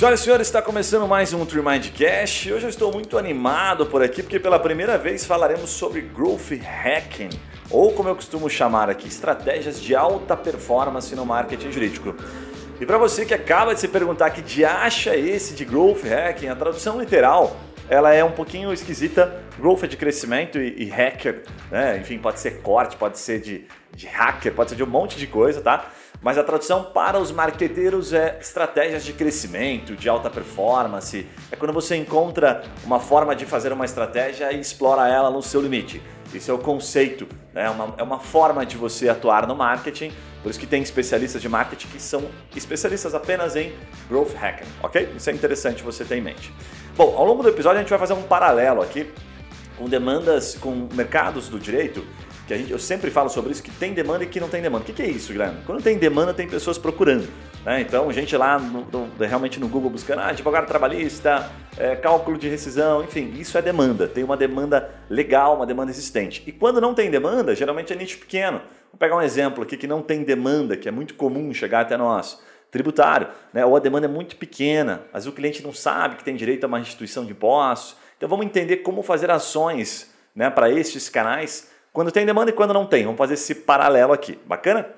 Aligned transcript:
Senhoras 0.00 0.20
e 0.20 0.24
senhores, 0.24 0.46
está 0.46 0.62
começando 0.62 1.06
mais 1.06 1.34
um 1.34 1.44
Trimind 1.44 1.90
Cash. 1.90 2.46
Hoje 2.46 2.64
eu 2.64 2.70
estou 2.70 2.90
muito 2.90 3.18
animado 3.18 3.84
por 3.84 4.02
aqui 4.02 4.22
porque 4.22 4.40
pela 4.40 4.58
primeira 4.58 4.96
vez 4.96 5.26
falaremos 5.26 5.68
sobre 5.68 6.00
Growth 6.00 6.52
Hacking, 6.52 7.28
ou 7.68 7.92
como 7.92 8.08
eu 8.08 8.16
costumo 8.16 8.48
chamar 8.48 8.88
aqui, 8.88 9.06
estratégias 9.08 9.78
de 9.78 9.94
alta 9.94 10.34
performance 10.34 11.14
no 11.14 11.26
marketing 11.26 11.70
jurídico. 11.70 12.14
E 12.80 12.86
para 12.86 12.96
você 12.96 13.26
que 13.26 13.34
acaba 13.34 13.74
de 13.74 13.80
se 13.80 13.88
perguntar 13.88 14.30
que 14.30 14.40
de 14.40 14.64
acha 14.64 15.14
esse 15.14 15.52
de 15.52 15.66
Growth 15.66 16.06
Hacking, 16.06 16.48
a 16.48 16.56
tradução 16.56 16.98
literal 16.98 17.54
ela 17.86 18.14
é 18.14 18.24
um 18.24 18.32
pouquinho 18.32 18.72
esquisita. 18.72 19.42
Growth 19.58 19.82
é 19.82 19.86
de 19.86 19.98
crescimento 19.98 20.58
e, 20.58 20.84
e 20.84 20.88
hacker, 20.88 21.42
né? 21.70 21.98
Enfim, 21.98 22.16
pode 22.16 22.40
ser 22.40 22.62
corte, 22.62 22.96
pode 22.96 23.18
ser 23.18 23.38
de, 23.38 23.66
de 23.94 24.06
hacker, 24.06 24.54
pode 24.54 24.70
ser 24.70 24.76
de 24.76 24.82
um 24.82 24.86
monte 24.86 25.18
de 25.18 25.26
coisa, 25.26 25.60
tá? 25.60 25.90
Mas 26.22 26.36
a 26.36 26.44
tradução 26.44 26.84
para 26.84 27.18
os 27.18 27.32
marqueteiros 27.32 28.12
é 28.12 28.38
estratégias 28.40 29.04
de 29.04 29.14
crescimento, 29.14 29.96
de 29.96 30.06
alta 30.06 30.28
performance. 30.28 31.26
É 31.50 31.56
quando 31.56 31.72
você 31.72 31.96
encontra 31.96 32.62
uma 32.84 33.00
forma 33.00 33.34
de 33.34 33.46
fazer 33.46 33.72
uma 33.72 33.86
estratégia 33.86 34.52
e 34.52 34.60
explora 34.60 35.08
ela 35.08 35.30
no 35.30 35.42
seu 35.42 35.62
limite. 35.62 36.02
Isso 36.34 36.50
é 36.50 36.54
o 36.54 36.58
conceito, 36.58 37.26
né? 37.54 37.64
é, 37.64 37.70
uma, 37.70 37.94
é 37.96 38.02
uma 38.02 38.20
forma 38.20 38.66
de 38.66 38.76
você 38.76 39.08
atuar 39.08 39.46
no 39.46 39.56
marketing. 39.56 40.12
Por 40.42 40.50
isso 40.50 40.60
que 40.60 40.66
tem 40.66 40.82
especialistas 40.82 41.40
de 41.40 41.48
marketing 41.48 41.88
que 41.88 42.00
são 42.00 42.24
especialistas 42.54 43.14
apenas 43.14 43.56
em 43.56 43.72
growth 44.08 44.34
hacking, 44.34 44.68
ok? 44.82 45.12
Isso 45.16 45.28
é 45.28 45.32
interessante 45.32 45.82
você 45.82 46.04
ter 46.04 46.16
em 46.16 46.20
mente. 46.20 46.52
Bom, 46.96 47.14
ao 47.16 47.24
longo 47.24 47.42
do 47.42 47.48
episódio 47.48 47.78
a 47.78 47.80
gente 47.80 47.90
vai 47.90 47.98
fazer 47.98 48.12
um 48.12 48.22
paralelo 48.22 48.82
aqui 48.82 49.10
com 49.76 49.88
demandas, 49.88 50.54
com 50.54 50.88
mercados 50.92 51.48
do 51.48 51.58
direito 51.58 52.04
que 52.50 52.54
a 52.54 52.58
gente, 52.58 52.72
eu 52.72 52.80
sempre 52.80 53.12
falo 53.12 53.28
sobre 53.28 53.52
isso, 53.52 53.62
que 53.62 53.70
tem 53.70 53.94
demanda 53.94 54.24
e 54.24 54.26
que 54.26 54.40
não 54.40 54.48
tem 54.48 54.60
demanda. 54.60 54.82
O 54.82 54.86
que, 54.86 54.92
que 54.92 55.02
é 55.02 55.06
isso, 55.06 55.30
Guilherme? 55.30 55.58
Quando 55.64 55.80
tem 55.82 55.96
demanda, 55.96 56.34
tem 56.34 56.48
pessoas 56.48 56.76
procurando. 56.76 57.28
Né? 57.64 57.80
Então, 57.80 58.10
gente 58.12 58.36
lá 58.36 58.58
no, 58.58 58.84
no, 58.90 59.08
realmente 59.24 59.60
no 59.60 59.68
Google 59.68 59.88
buscando, 59.88 60.18
ah, 60.18 60.30
advogado 60.30 60.66
trabalhista, 60.66 61.48
é, 61.78 61.94
cálculo 61.94 62.36
de 62.36 62.48
rescisão, 62.48 63.04
enfim, 63.04 63.34
isso 63.38 63.56
é 63.56 63.62
demanda. 63.62 64.08
Tem 64.08 64.24
uma 64.24 64.36
demanda 64.36 64.90
legal, 65.08 65.54
uma 65.54 65.64
demanda 65.64 65.92
existente. 65.92 66.42
E 66.44 66.50
quando 66.50 66.80
não 66.80 66.92
tem 66.92 67.08
demanda, 67.08 67.54
geralmente 67.54 67.92
é 67.92 67.96
nicho 67.96 68.18
pequeno. 68.18 68.60
Vou 68.90 68.98
pegar 68.98 69.16
um 69.16 69.22
exemplo 69.22 69.62
aqui 69.62 69.76
que 69.76 69.86
não 69.86 70.02
tem 70.02 70.24
demanda, 70.24 70.76
que 70.76 70.88
é 70.88 70.90
muito 70.90 71.14
comum 71.14 71.54
chegar 71.54 71.82
até 71.82 71.96
nós 71.96 72.42
tributário, 72.68 73.28
né? 73.52 73.64
ou 73.64 73.76
a 73.76 73.78
demanda 73.80 74.06
é 74.06 74.08
muito 74.08 74.36
pequena, 74.36 75.02
mas 75.12 75.26
o 75.26 75.32
cliente 75.32 75.62
não 75.62 75.72
sabe 75.72 76.16
que 76.16 76.24
tem 76.24 76.34
direito 76.34 76.64
a 76.64 76.66
uma 76.66 76.78
restituição 76.78 77.24
de 77.24 77.30
impostos. 77.30 77.96
Então 78.16 78.28
vamos 78.28 78.46
entender 78.46 78.78
como 78.78 79.02
fazer 79.04 79.30
ações 79.30 80.12
né, 80.34 80.50
para 80.50 80.70
estes 80.70 81.08
canais 81.08 81.69
quando 81.92 82.10
tem 82.10 82.24
demanda 82.24 82.50
e 82.50 82.54
quando 82.54 82.74
não 82.74 82.86
tem. 82.86 83.04
Vamos 83.04 83.18
fazer 83.18 83.34
esse 83.34 83.54
paralelo 83.54 84.12
aqui. 84.12 84.38
Bacana? 84.46 84.88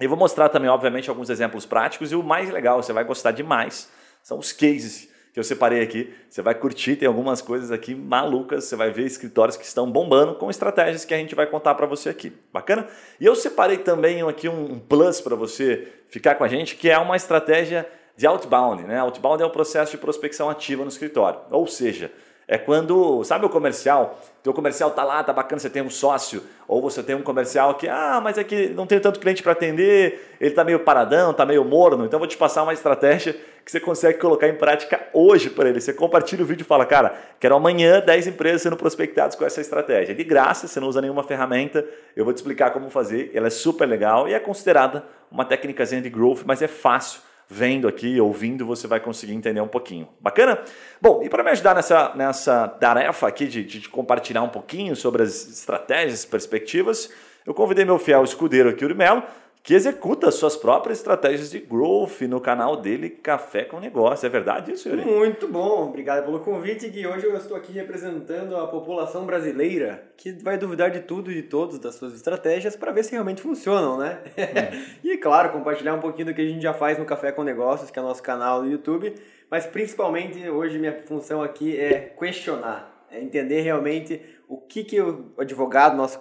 Eu 0.00 0.08
vou 0.08 0.18
mostrar 0.18 0.48
também, 0.48 0.68
obviamente, 0.68 1.08
alguns 1.08 1.30
exemplos 1.30 1.64
práticos 1.64 2.10
e 2.10 2.16
o 2.16 2.22
mais 2.22 2.50
legal, 2.50 2.82
você 2.82 2.92
vai 2.92 3.04
gostar 3.04 3.30
demais, 3.30 3.88
são 4.22 4.38
os 4.38 4.52
cases 4.52 5.08
que 5.32 5.40
eu 5.40 5.44
separei 5.44 5.82
aqui. 5.82 6.14
Você 6.30 6.40
vai 6.40 6.54
curtir, 6.54 6.94
tem 6.94 7.08
algumas 7.08 7.42
coisas 7.42 7.72
aqui 7.72 7.92
malucas, 7.92 8.64
você 8.64 8.76
vai 8.76 8.90
ver 8.90 9.04
escritórios 9.04 9.56
que 9.56 9.64
estão 9.64 9.90
bombando 9.90 10.36
com 10.36 10.48
estratégias 10.48 11.04
que 11.04 11.12
a 11.12 11.16
gente 11.16 11.34
vai 11.34 11.46
contar 11.46 11.74
para 11.74 11.86
você 11.86 12.08
aqui. 12.08 12.32
Bacana? 12.52 12.86
E 13.20 13.26
eu 13.26 13.34
separei 13.34 13.78
também 13.78 14.22
aqui 14.22 14.48
um 14.48 14.78
plus 14.78 15.20
para 15.20 15.34
você 15.34 15.92
ficar 16.06 16.36
com 16.36 16.44
a 16.44 16.48
gente, 16.48 16.76
que 16.76 16.88
é 16.88 16.96
uma 16.98 17.16
estratégia 17.16 17.84
de 18.16 18.28
outbound. 18.28 18.84
Né? 18.84 19.00
Outbound 19.00 19.42
é 19.42 19.46
o 19.46 19.50
processo 19.50 19.90
de 19.90 19.98
prospecção 19.98 20.48
ativa 20.48 20.84
no 20.84 20.88
escritório. 20.88 21.40
Ou 21.50 21.66
seja, 21.66 22.12
é 22.46 22.58
quando, 22.58 23.24
sabe 23.24 23.46
o 23.46 23.48
comercial? 23.48 24.20
Teu 24.42 24.52
comercial 24.52 24.90
tá 24.90 25.02
lá, 25.02 25.24
tá 25.24 25.32
bacana, 25.32 25.58
você 25.58 25.70
tem 25.70 25.82
um 25.82 25.88
sócio, 25.88 26.42
ou 26.68 26.82
você 26.82 27.02
tem 27.02 27.16
um 27.16 27.22
comercial 27.22 27.74
que, 27.74 27.88
ah, 27.88 28.20
mas 28.22 28.36
é 28.36 28.44
que 28.44 28.68
não 28.68 28.86
tem 28.86 29.00
tanto 29.00 29.18
cliente 29.18 29.42
para 29.42 29.52
atender, 29.52 30.36
ele 30.38 30.50
tá 30.50 30.62
meio 30.62 30.80
paradão, 30.80 31.32
tá 31.32 31.46
meio 31.46 31.64
morno, 31.64 32.04
então 32.04 32.18
vou 32.18 32.28
te 32.28 32.36
passar 32.36 32.62
uma 32.62 32.74
estratégia 32.74 33.34
que 33.64 33.70
você 33.70 33.80
consegue 33.80 34.18
colocar 34.18 34.46
em 34.46 34.56
prática 34.56 35.00
hoje 35.14 35.48
para 35.48 35.70
ele. 35.70 35.80
Você 35.80 35.94
compartilha 35.94 36.42
o 36.42 36.46
vídeo 36.46 36.62
e 36.62 36.66
fala, 36.66 36.84
cara, 36.84 37.14
quero 37.40 37.56
amanhã 37.56 38.00
10 38.00 38.26
empresas 38.26 38.60
sendo 38.60 38.76
prospectadas 38.76 39.34
com 39.34 39.44
essa 39.46 39.62
estratégia. 39.62 40.14
De 40.14 40.22
graça, 40.22 40.68
você 40.68 40.78
não 40.78 40.88
usa 40.88 41.00
nenhuma 41.00 41.22
ferramenta, 41.22 41.82
eu 42.14 42.26
vou 42.26 42.34
te 42.34 42.36
explicar 42.36 42.72
como 42.72 42.90
fazer, 42.90 43.30
ela 43.32 43.46
é 43.46 43.50
super 43.50 43.88
legal 43.88 44.28
e 44.28 44.34
é 44.34 44.38
considerada 44.38 45.06
uma 45.30 45.46
técnica 45.46 45.86
de 45.86 46.10
growth, 46.10 46.42
mas 46.44 46.60
é 46.60 46.68
fácil 46.68 47.20
vendo 47.48 47.86
aqui, 47.86 48.20
ouvindo, 48.20 48.66
você 48.66 48.86
vai 48.86 49.00
conseguir 49.00 49.34
entender 49.34 49.60
um 49.60 49.68
pouquinho. 49.68 50.08
Bacana? 50.20 50.62
Bom, 51.00 51.22
e 51.22 51.28
para 51.28 51.42
me 51.42 51.50
ajudar 51.50 51.74
nessa, 51.74 52.14
nessa 52.14 52.68
tarefa 52.68 53.28
aqui 53.28 53.46
de, 53.46 53.64
de 53.64 53.88
compartilhar 53.88 54.42
um 54.42 54.48
pouquinho 54.48 54.96
sobre 54.96 55.22
as 55.22 55.48
estratégias, 55.48 56.24
perspectivas, 56.24 57.10
eu 57.46 57.52
convidei 57.52 57.84
meu 57.84 57.98
fiel 57.98 58.24
escudeiro 58.24 58.70
aqui, 58.70 58.84
o 58.84 58.94
Melo, 58.94 59.22
que 59.64 59.72
executa 59.72 60.30
suas 60.30 60.58
próprias 60.58 60.98
estratégias 60.98 61.50
de 61.50 61.58
growth 61.58 62.20
no 62.28 62.38
canal 62.38 62.76
dele 62.76 63.08
Café 63.08 63.64
com 63.64 63.80
Negócio. 63.80 64.26
É 64.26 64.28
verdade 64.28 64.72
isso, 64.72 64.90
Yuri? 64.90 65.06
Muito 65.06 65.48
bom, 65.48 65.88
obrigado 65.88 66.22
pelo 66.22 66.38
convite. 66.40 66.92
E 66.94 67.06
hoje 67.06 67.24
eu 67.24 67.34
estou 67.34 67.56
aqui 67.56 67.72
representando 67.72 68.58
a 68.58 68.66
população 68.66 69.24
brasileira 69.24 70.12
que 70.18 70.32
vai 70.32 70.58
duvidar 70.58 70.90
de 70.90 71.00
tudo 71.00 71.32
e 71.32 71.36
de 71.36 71.44
todos 71.44 71.78
das 71.78 71.94
suas 71.94 72.12
estratégias 72.12 72.76
para 72.76 72.92
ver 72.92 73.04
se 73.04 73.12
realmente 73.12 73.40
funcionam, 73.40 73.96
né? 73.96 74.18
Hum. 74.36 74.84
e 75.02 75.16
claro, 75.16 75.50
compartilhar 75.50 75.94
um 75.94 76.00
pouquinho 76.00 76.26
do 76.26 76.34
que 76.34 76.42
a 76.42 76.46
gente 76.46 76.62
já 76.62 76.74
faz 76.74 76.98
no 76.98 77.06
Café 77.06 77.32
com 77.32 77.42
Negócios, 77.42 77.90
que 77.90 77.98
é 77.98 78.02
o 78.02 78.04
nosso 78.04 78.22
canal 78.22 78.62
no 78.62 78.70
YouTube. 78.70 79.14
Mas 79.50 79.64
principalmente 79.64 80.46
hoje 80.46 80.78
minha 80.78 80.92
função 81.06 81.42
aqui 81.42 81.74
é 81.74 82.12
questionar, 82.18 83.06
é 83.10 83.18
entender 83.18 83.62
realmente 83.62 84.20
o 84.48 84.58
que, 84.58 84.84
que 84.84 85.00
o 85.00 85.32
advogado, 85.38 85.96
nosso, 85.96 86.20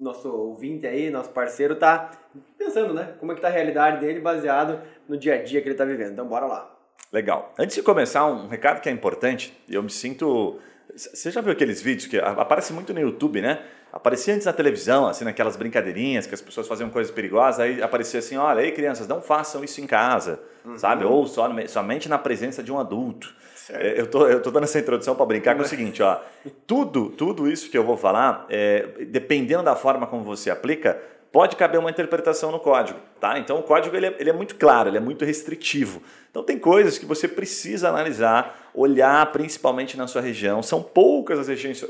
nosso 0.00 0.28
ouvinte 0.28 0.86
aí, 0.86 1.10
nosso 1.10 1.30
parceiro, 1.30 1.76
tá 1.76 2.10
pensando, 2.58 2.92
né? 2.92 3.14
Como 3.20 3.32
é 3.32 3.34
que 3.34 3.40
tá 3.40 3.48
a 3.48 3.50
realidade 3.50 4.00
dele 4.00 4.20
baseado 4.20 4.80
no 5.08 5.16
dia 5.16 5.34
a 5.34 5.42
dia 5.42 5.60
que 5.62 5.68
ele 5.68 5.76
tá 5.76 5.84
vivendo. 5.84 6.12
Então, 6.12 6.26
bora 6.26 6.46
lá. 6.46 6.70
Legal. 7.12 7.52
Antes 7.58 7.76
de 7.76 7.82
começar, 7.82 8.26
um 8.26 8.48
recado 8.48 8.80
que 8.80 8.88
é 8.88 8.92
importante, 8.92 9.56
eu 9.68 9.82
me 9.82 9.90
sinto... 9.90 10.58
Você 10.94 11.30
já 11.30 11.40
viu 11.40 11.52
aqueles 11.52 11.80
vídeos 11.80 12.06
que 12.06 12.18
aparece 12.18 12.72
muito 12.72 12.92
no 12.92 13.00
YouTube, 13.00 13.40
né? 13.40 13.64
Aparecia 13.92 14.34
antes 14.34 14.46
na 14.46 14.52
televisão, 14.52 15.06
assim, 15.06 15.24
naquelas 15.24 15.56
brincadeirinhas 15.56 16.26
que 16.26 16.34
as 16.34 16.40
pessoas 16.40 16.66
faziam 16.66 16.90
coisas 16.90 17.12
perigosas, 17.12 17.60
aí 17.60 17.80
aparecia 17.80 18.18
assim, 18.18 18.36
olha, 18.36 18.60
aí 18.60 18.72
crianças, 18.72 19.06
não 19.06 19.22
façam 19.22 19.62
isso 19.62 19.80
em 19.80 19.86
casa, 19.86 20.40
uhum. 20.64 20.76
sabe? 20.76 21.04
Ou 21.04 21.26
só, 21.26 21.48
somente 21.68 22.08
na 22.08 22.18
presença 22.18 22.62
de 22.62 22.72
um 22.72 22.78
adulto. 22.78 23.34
É, 23.70 24.00
eu 24.00 24.06
tô, 24.06 24.26
eu 24.26 24.42
tô 24.42 24.50
dando 24.50 24.64
essa 24.64 24.78
introdução 24.78 25.14
para 25.14 25.26
brincar 25.26 25.56
com 25.56 25.62
o 25.62 25.66
seguinte, 25.66 26.02
ó. 26.02 26.20
Tudo, 26.66 27.10
tudo 27.10 27.50
isso 27.50 27.70
que 27.70 27.78
eu 27.78 27.84
vou 27.84 27.96
falar, 27.96 28.46
é, 28.50 28.86
dependendo 29.08 29.62
da 29.62 29.74
forma 29.74 30.06
como 30.06 30.22
você 30.22 30.50
aplica, 30.50 31.00
pode 31.34 31.56
caber 31.56 31.80
uma 31.80 31.90
interpretação 31.90 32.52
no 32.52 32.60
código, 32.60 32.98
tá? 33.18 33.38
Então 33.40 33.58
o 33.58 33.62
código 33.62 33.96
ele 33.96 34.06
é, 34.06 34.14
ele 34.20 34.30
é, 34.30 34.32
muito 34.32 34.54
claro, 34.54 34.88
ele 34.88 34.98
é 34.98 35.00
muito 35.00 35.24
restritivo. 35.24 36.00
Então 36.30 36.44
tem 36.44 36.58
coisas 36.58 36.96
que 36.96 37.04
você 37.04 37.26
precisa 37.26 37.88
analisar, 37.88 38.70
olhar 38.72 39.32
principalmente 39.32 39.96
na 39.96 40.06
sua 40.06 40.22
região. 40.22 40.62
São 40.62 40.80
poucas 40.80 41.40
as 41.40 41.48
regiões, 41.48 41.84